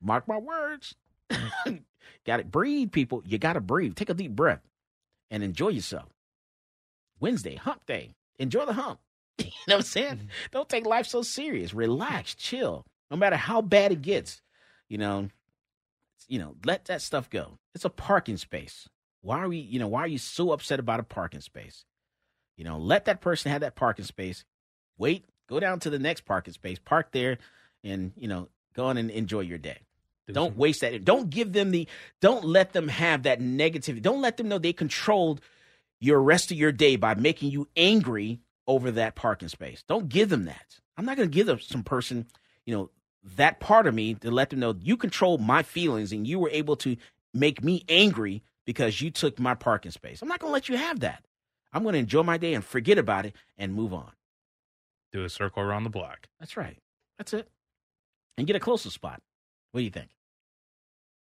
Mark 0.00 0.28
my 0.28 0.38
words. 0.38 0.94
got 2.26 2.40
it. 2.40 2.50
Breathe, 2.50 2.92
people. 2.92 3.22
You 3.26 3.38
got 3.38 3.54
to 3.54 3.60
breathe. 3.60 3.94
Take 3.94 4.10
a 4.10 4.14
deep 4.14 4.32
breath 4.32 4.60
and 5.30 5.42
enjoy 5.42 5.68
yourself. 5.68 6.08
Wednesday, 7.20 7.56
hump 7.56 7.86
day. 7.86 8.14
Enjoy 8.38 8.66
the 8.66 8.72
hump. 8.72 8.98
you 9.38 9.46
know 9.68 9.76
what 9.76 9.76
I'm 9.76 9.82
saying? 9.82 10.16
Mm-hmm. 10.16 10.26
Don't 10.50 10.68
take 10.68 10.86
life 10.86 11.06
so 11.06 11.22
serious. 11.22 11.72
Relax, 11.72 12.34
chill. 12.34 12.84
No 13.10 13.16
matter 13.16 13.36
how 13.36 13.60
bad 13.60 13.92
it 13.92 14.02
gets, 14.02 14.42
you 14.88 14.98
know, 14.98 15.28
you 16.28 16.38
know, 16.38 16.56
let 16.64 16.86
that 16.86 17.02
stuff 17.02 17.28
go. 17.30 17.58
It's 17.74 17.84
a 17.84 17.90
parking 17.90 18.36
space. 18.36 18.88
Why 19.22 19.38
are 19.38 19.48
we, 19.48 19.58
you 19.58 19.78
know, 19.78 19.88
why 19.88 20.00
are 20.00 20.08
you 20.08 20.18
so 20.18 20.52
upset 20.52 20.78
about 20.78 21.00
a 21.00 21.04
parking 21.04 21.40
space? 21.40 21.84
You 22.56 22.64
know, 22.64 22.78
let 22.78 23.06
that 23.06 23.20
person 23.20 23.50
have 23.50 23.62
that 23.62 23.76
parking 23.76 24.04
space. 24.04 24.44
Wait, 24.98 25.24
go 25.48 25.58
down 25.58 25.80
to 25.80 25.90
the 25.90 25.98
next 25.98 26.24
parking 26.24 26.52
space, 26.52 26.78
park 26.78 27.12
there, 27.12 27.38
and 27.82 28.12
you 28.16 28.28
know, 28.28 28.48
go 28.74 28.86
on 28.86 28.98
and 28.98 29.10
enjoy 29.10 29.40
your 29.40 29.58
day. 29.58 29.78
Don't 30.30 30.56
waste 30.56 30.80
that. 30.80 31.04
Don't 31.04 31.30
give 31.30 31.52
them 31.52 31.72
the. 31.72 31.88
Don't 32.20 32.44
let 32.44 32.72
them 32.72 32.88
have 32.88 33.24
that 33.24 33.40
negativity. 33.40 34.00
Don't 34.00 34.22
let 34.22 34.36
them 34.36 34.48
know 34.48 34.58
they 34.58 34.72
controlled 34.72 35.40
your 36.00 36.22
rest 36.22 36.50
of 36.50 36.56
your 36.56 36.72
day 36.72 36.96
by 36.96 37.14
making 37.14 37.50
you 37.50 37.68
angry 37.76 38.40
over 38.66 38.90
that 38.92 39.14
parking 39.14 39.48
space. 39.48 39.82
Don't 39.86 40.08
give 40.08 40.28
them 40.28 40.44
that. 40.44 40.80
I'm 40.96 41.04
not 41.04 41.16
going 41.16 41.28
to 41.28 41.34
give 41.34 41.46
them 41.46 41.60
some 41.60 41.82
person, 41.82 42.26
you 42.64 42.74
know, 42.74 42.90
that 43.36 43.60
part 43.60 43.86
of 43.86 43.94
me 43.94 44.14
to 44.14 44.30
let 44.30 44.50
them 44.50 44.60
know 44.60 44.74
you 44.80 44.96
control 44.96 45.38
my 45.38 45.62
feelings 45.62 46.12
and 46.12 46.26
you 46.26 46.38
were 46.38 46.50
able 46.50 46.76
to 46.76 46.96
make 47.34 47.62
me 47.62 47.84
angry 47.88 48.42
because 48.66 49.00
you 49.00 49.10
took 49.10 49.38
my 49.38 49.54
parking 49.54 49.90
space. 49.90 50.22
I'm 50.22 50.28
not 50.28 50.38
going 50.38 50.50
to 50.50 50.52
let 50.52 50.68
you 50.68 50.76
have 50.76 51.00
that. 51.00 51.24
I'm 51.72 51.82
going 51.82 51.94
to 51.94 51.98
enjoy 51.98 52.22
my 52.22 52.38
day 52.38 52.54
and 52.54 52.64
forget 52.64 52.98
about 52.98 53.26
it 53.26 53.34
and 53.56 53.74
move 53.74 53.94
on. 53.94 54.12
Do 55.12 55.24
a 55.24 55.28
circle 55.28 55.62
around 55.62 55.84
the 55.84 55.90
block. 55.90 56.28
That's 56.38 56.56
right. 56.56 56.78
That's 57.18 57.32
it. 57.32 57.48
And 58.38 58.46
get 58.46 58.56
a 58.56 58.60
closer 58.60 58.90
spot. 58.90 59.20
What 59.72 59.80
do 59.80 59.84
you 59.84 59.90
think? 59.90 60.10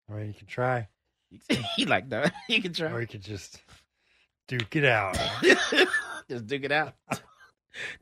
Or 0.09 0.19
you 0.19 0.33
can 0.33 0.47
try. 0.47 0.87
you 1.77 1.85
like 1.85 2.09
that? 2.09 2.33
You 2.49 2.61
can 2.61 2.73
try. 2.73 2.91
Or 2.91 3.01
you 3.01 3.07
could 3.07 3.21
just 3.21 3.61
duke 4.47 4.75
it 4.75 4.85
out. 4.85 5.17
just 6.29 6.47
duke 6.47 6.63
it 6.63 6.71
out. 6.71 6.93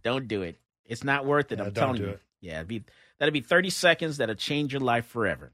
don't 0.03 0.27
do 0.27 0.41
it. 0.41 0.57
It's 0.85 1.03
not 1.03 1.25
worth 1.25 1.51
it. 1.51 1.59
Yeah, 1.59 1.65
I'm 1.65 1.73
telling 1.73 2.01
you. 2.01 2.09
It. 2.09 2.21
Yeah, 2.41 2.55
it'd 2.57 2.67
be 2.67 2.83
that'll 3.19 3.33
be 3.33 3.41
30 3.41 3.69
seconds 3.69 4.17
that'll 4.17 4.35
change 4.35 4.73
your 4.73 4.81
life 4.81 5.05
forever. 5.05 5.51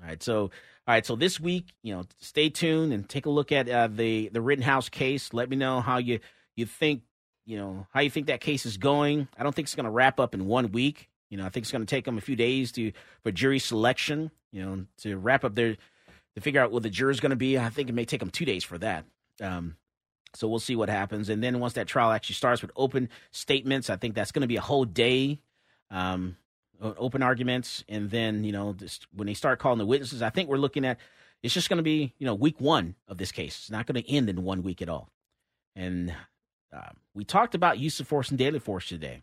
All 0.00 0.08
right. 0.08 0.22
So, 0.22 0.50
all 0.86 0.94
right. 0.94 1.04
So 1.04 1.16
this 1.16 1.40
week, 1.40 1.74
you 1.82 1.94
know, 1.94 2.04
stay 2.20 2.48
tuned 2.48 2.92
and 2.92 3.08
take 3.08 3.26
a 3.26 3.30
look 3.30 3.50
at 3.50 3.68
uh, 3.68 3.88
the 3.88 4.28
the 4.28 4.40
Rittenhouse 4.40 4.88
case. 4.88 5.32
Let 5.32 5.50
me 5.50 5.56
know 5.56 5.80
how 5.80 5.98
you 5.98 6.20
you 6.54 6.66
think 6.66 7.02
you 7.44 7.58
know 7.58 7.86
how 7.90 8.00
you 8.00 8.10
think 8.10 8.28
that 8.28 8.40
case 8.40 8.64
is 8.66 8.76
going. 8.76 9.28
I 9.36 9.42
don't 9.42 9.54
think 9.54 9.66
it's 9.66 9.74
going 9.74 9.84
to 9.84 9.90
wrap 9.90 10.20
up 10.20 10.34
in 10.34 10.46
one 10.46 10.70
week. 10.70 11.08
You 11.28 11.38
know, 11.38 11.44
I 11.44 11.48
think 11.48 11.64
it's 11.64 11.72
going 11.72 11.84
to 11.84 11.90
take 11.90 12.04
them 12.04 12.18
a 12.18 12.20
few 12.20 12.36
days 12.36 12.70
to 12.72 12.92
for 13.22 13.32
jury 13.32 13.58
selection. 13.58 14.30
You 14.52 14.64
know, 14.64 14.86
to 14.98 15.16
wrap 15.16 15.44
up 15.44 15.56
their 15.56 15.76
to 16.36 16.40
figure 16.40 16.60
out 16.60 16.70
what 16.70 16.84
the 16.84 16.90
juror's 16.90 17.18
going 17.18 17.30
to 17.30 17.36
be. 17.36 17.58
I 17.58 17.68
think 17.68 17.88
it 17.88 17.94
may 17.94 18.04
take 18.04 18.20
them 18.20 18.30
two 18.30 18.44
days 18.44 18.62
for 18.62 18.78
that. 18.78 19.06
Um, 19.40 19.76
so 20.34 20.46
we'll 20.46 20.60
see 20.60 20.76
what 20.76 20.88
happens. 20.88 21.28
And 21.30 21.42
then 21.42 21.58
once 21.58 21.72
that 21.72 21.88
trial 21.88 22.12
actually 22.12 22.34
starts 22.34 22.62
with 22.62 22.70
open 22.76 23.08
statements, 23.32 23.90
I 23.90 23.96
think 23.96 24.14
that's 24.14 24.32
going 24.32 24.42
to 24.42 24.46
be 24.46 24.56
a 24.56 24.60
whole 24.60 24.84
day. 24.84 25.40
Um, 25.90 26.36
open 26.80 27.22
arguments, 27.22 27.84
and 27.88 28.10
then 28.10 28.44
you 28.44 28.52
know 28.52 28.72
just 28.72 29.06
when 29.14 29.26
they 29.26 29.34
start 29.34 29.58
calling 29.58 29.78
the 29.78 29.86
witnesses, 29.86 30.22
I 30.22 30.30
think 30.30 30.48
we're 30.48 30.56
looking 30.56 30.84
at 30.84 30.98
it's 31.42 31.54
just 31.54 31.68
going 31.68 31.78
to 31.78 31.82
be 31.82 32.14
you 32.18 32.26
know 32.26 32.34
week 32.34 32.60
one 32.60 32.94
of 33.08 33.18
this 33.18 33.32
case. 33.32 33.56
It's 33.58 33.70
not 33.70 33.86
going 33.86 34.02
to 34.02 34.10
end 34.10 34.28
in 34.28 34.42
one 34.44 34.62
week 34.62 34.82
at 34.82 34.88
all. 34.88 35.08
And 35.74 36.14
uh, 36.74 36.90
we 37.14 37.24
talked 37.24 37.54
about 37.54 37.78
use 37.78 38.00
of 38.00 38.08
force 38.08 38.30
and 38.30 38.38
deadly 38.38 38.58
force 38.58 38.88
today. 38.88 39.22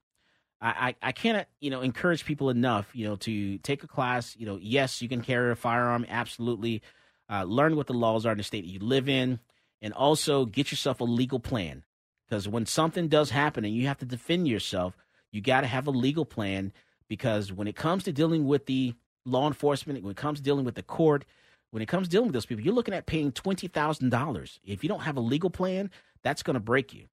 I, 0.62 0.70
I, 0.70 0.96
I 1.10 1.12
cannot 1.12 1.48
you 1.60 1.70
know 1.70 1.82
encourage 1.82 2.26
people 2.26 2.50
enough 2.50 2.90
you 2.94 3.08
know 3.08 3.16
to 3.18 3.58
take 3.60 3.84
a 3.84 3.88
class. 3.88 4.36
You 4.38 4.46
know, 4.46 4.60
yes, 4.62 5.02
you 5.02 5.10
can 5.10 5.22
carry 5.22 5.52
a 5.52 5.56
firearm, 5.56 6.06
absolutely. 6.10 6.82
Uh, 7.30 7.44
learn 7.44 7.76
what 7.76 7.88
the 7.88 7.94
laws 7.94 8.26
are 8.26 8.32
in 8.32 8.38
the 8.38 8.44
state 8.44 8.62
that 8.62 8.70
you 8.70 8.80
live 8.80 9.08
in, 9.08 9.40
and 9.82 9.94
also 9.94 10.46
get 10.46 10.72
yourself 10.72 11.00
a 11.00 11.06
legal 11.06 11.40
plan. 11.40 11.84
Because 12.28 12.48
when 12.48 12.66
something 12.66 13.08
does 13.08 13.30
happen 13.30 13.66
and 13.66 13.74
you 13.74 13.88
have 13.88 14.00
to 14.00 14.06
defend 14.06 14.48
yourself, 14.48 14.96
you 15.32 15.42
got 15.42 15.62
to 15.62 15.68
have 15.68 15.88
a 15.88 15.92
legal 15.92 16.26
plan 16.26 16.72
because 17.14 17.54
when 17.54 17.68
it 17.68 17.76
comes 17.76 18.04
to 18.04 18.12
dealing 18.12 18.48
with 18.48 18.66
the 18.66 18.96
law 19.24 19.46
enforcement, 19.46 20.02
when 20.02 20.10
it 20.10 20.18
comes 20.18 20.40
to 20.40 20.44
dealing 20.44 20.66
with 20.66 20.74
the 20.74 20.82
court, 20.82 21.26
when 21.70 21.84
it 21.84 21.86
comes 21.86 22.08
to 22.08 22.12
dealing 22.12 22.26
with 22.26 22.34
those 22.34 22.48
people, 22.48 22.64
you're 22.64 22.74
looking 22.74 22.96
at 22.96 23.06
paying 23.06 23.32
$20,000. 23.32 24.60
If 24.64 24.82
you 24.82 24.90
don't 24.90 25.02
have 25.02 25.16
a 25.16 25.20
legal 25.20 25.52
plan, 25.52 25.92
that's 26.24 26.42
going 26.42 26.56
to 26.56 26.60
break 26.60 26.92
you. 26.92 27.06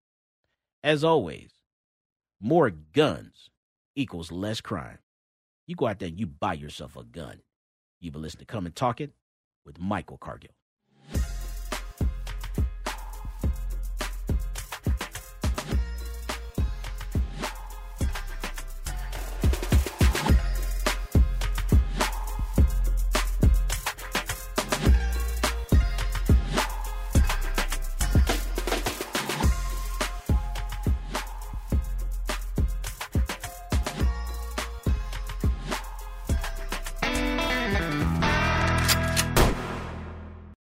As 0.82 1.04
always, 1.04 1.50
more 2.40 2.70
guns 2.70 3.50
equals 3.94 4.32
less 4.32 4.62
crime. 4.62 5.00
You 5.66 5.76
go 5.76 5.86
out 5.86 5.98
there 5.98 6.08
and 6.08 6.18
you 6.18 6.26
buy 6.26 6.54
yourself 6.54 6.96
a 6.96 7.04
gun. 7.04 7.42
You've 8.00 8.14
been 8.14 8.22
listening 8.22 8.46
to 8.46 8.52
Come 8.52 8.64
and 8.64 8.74
Talk 8.74 9.02
It 9.02 9.10
with 9.66 9.78
Michael 9.78 10.16
Cargill. 10.16 10.54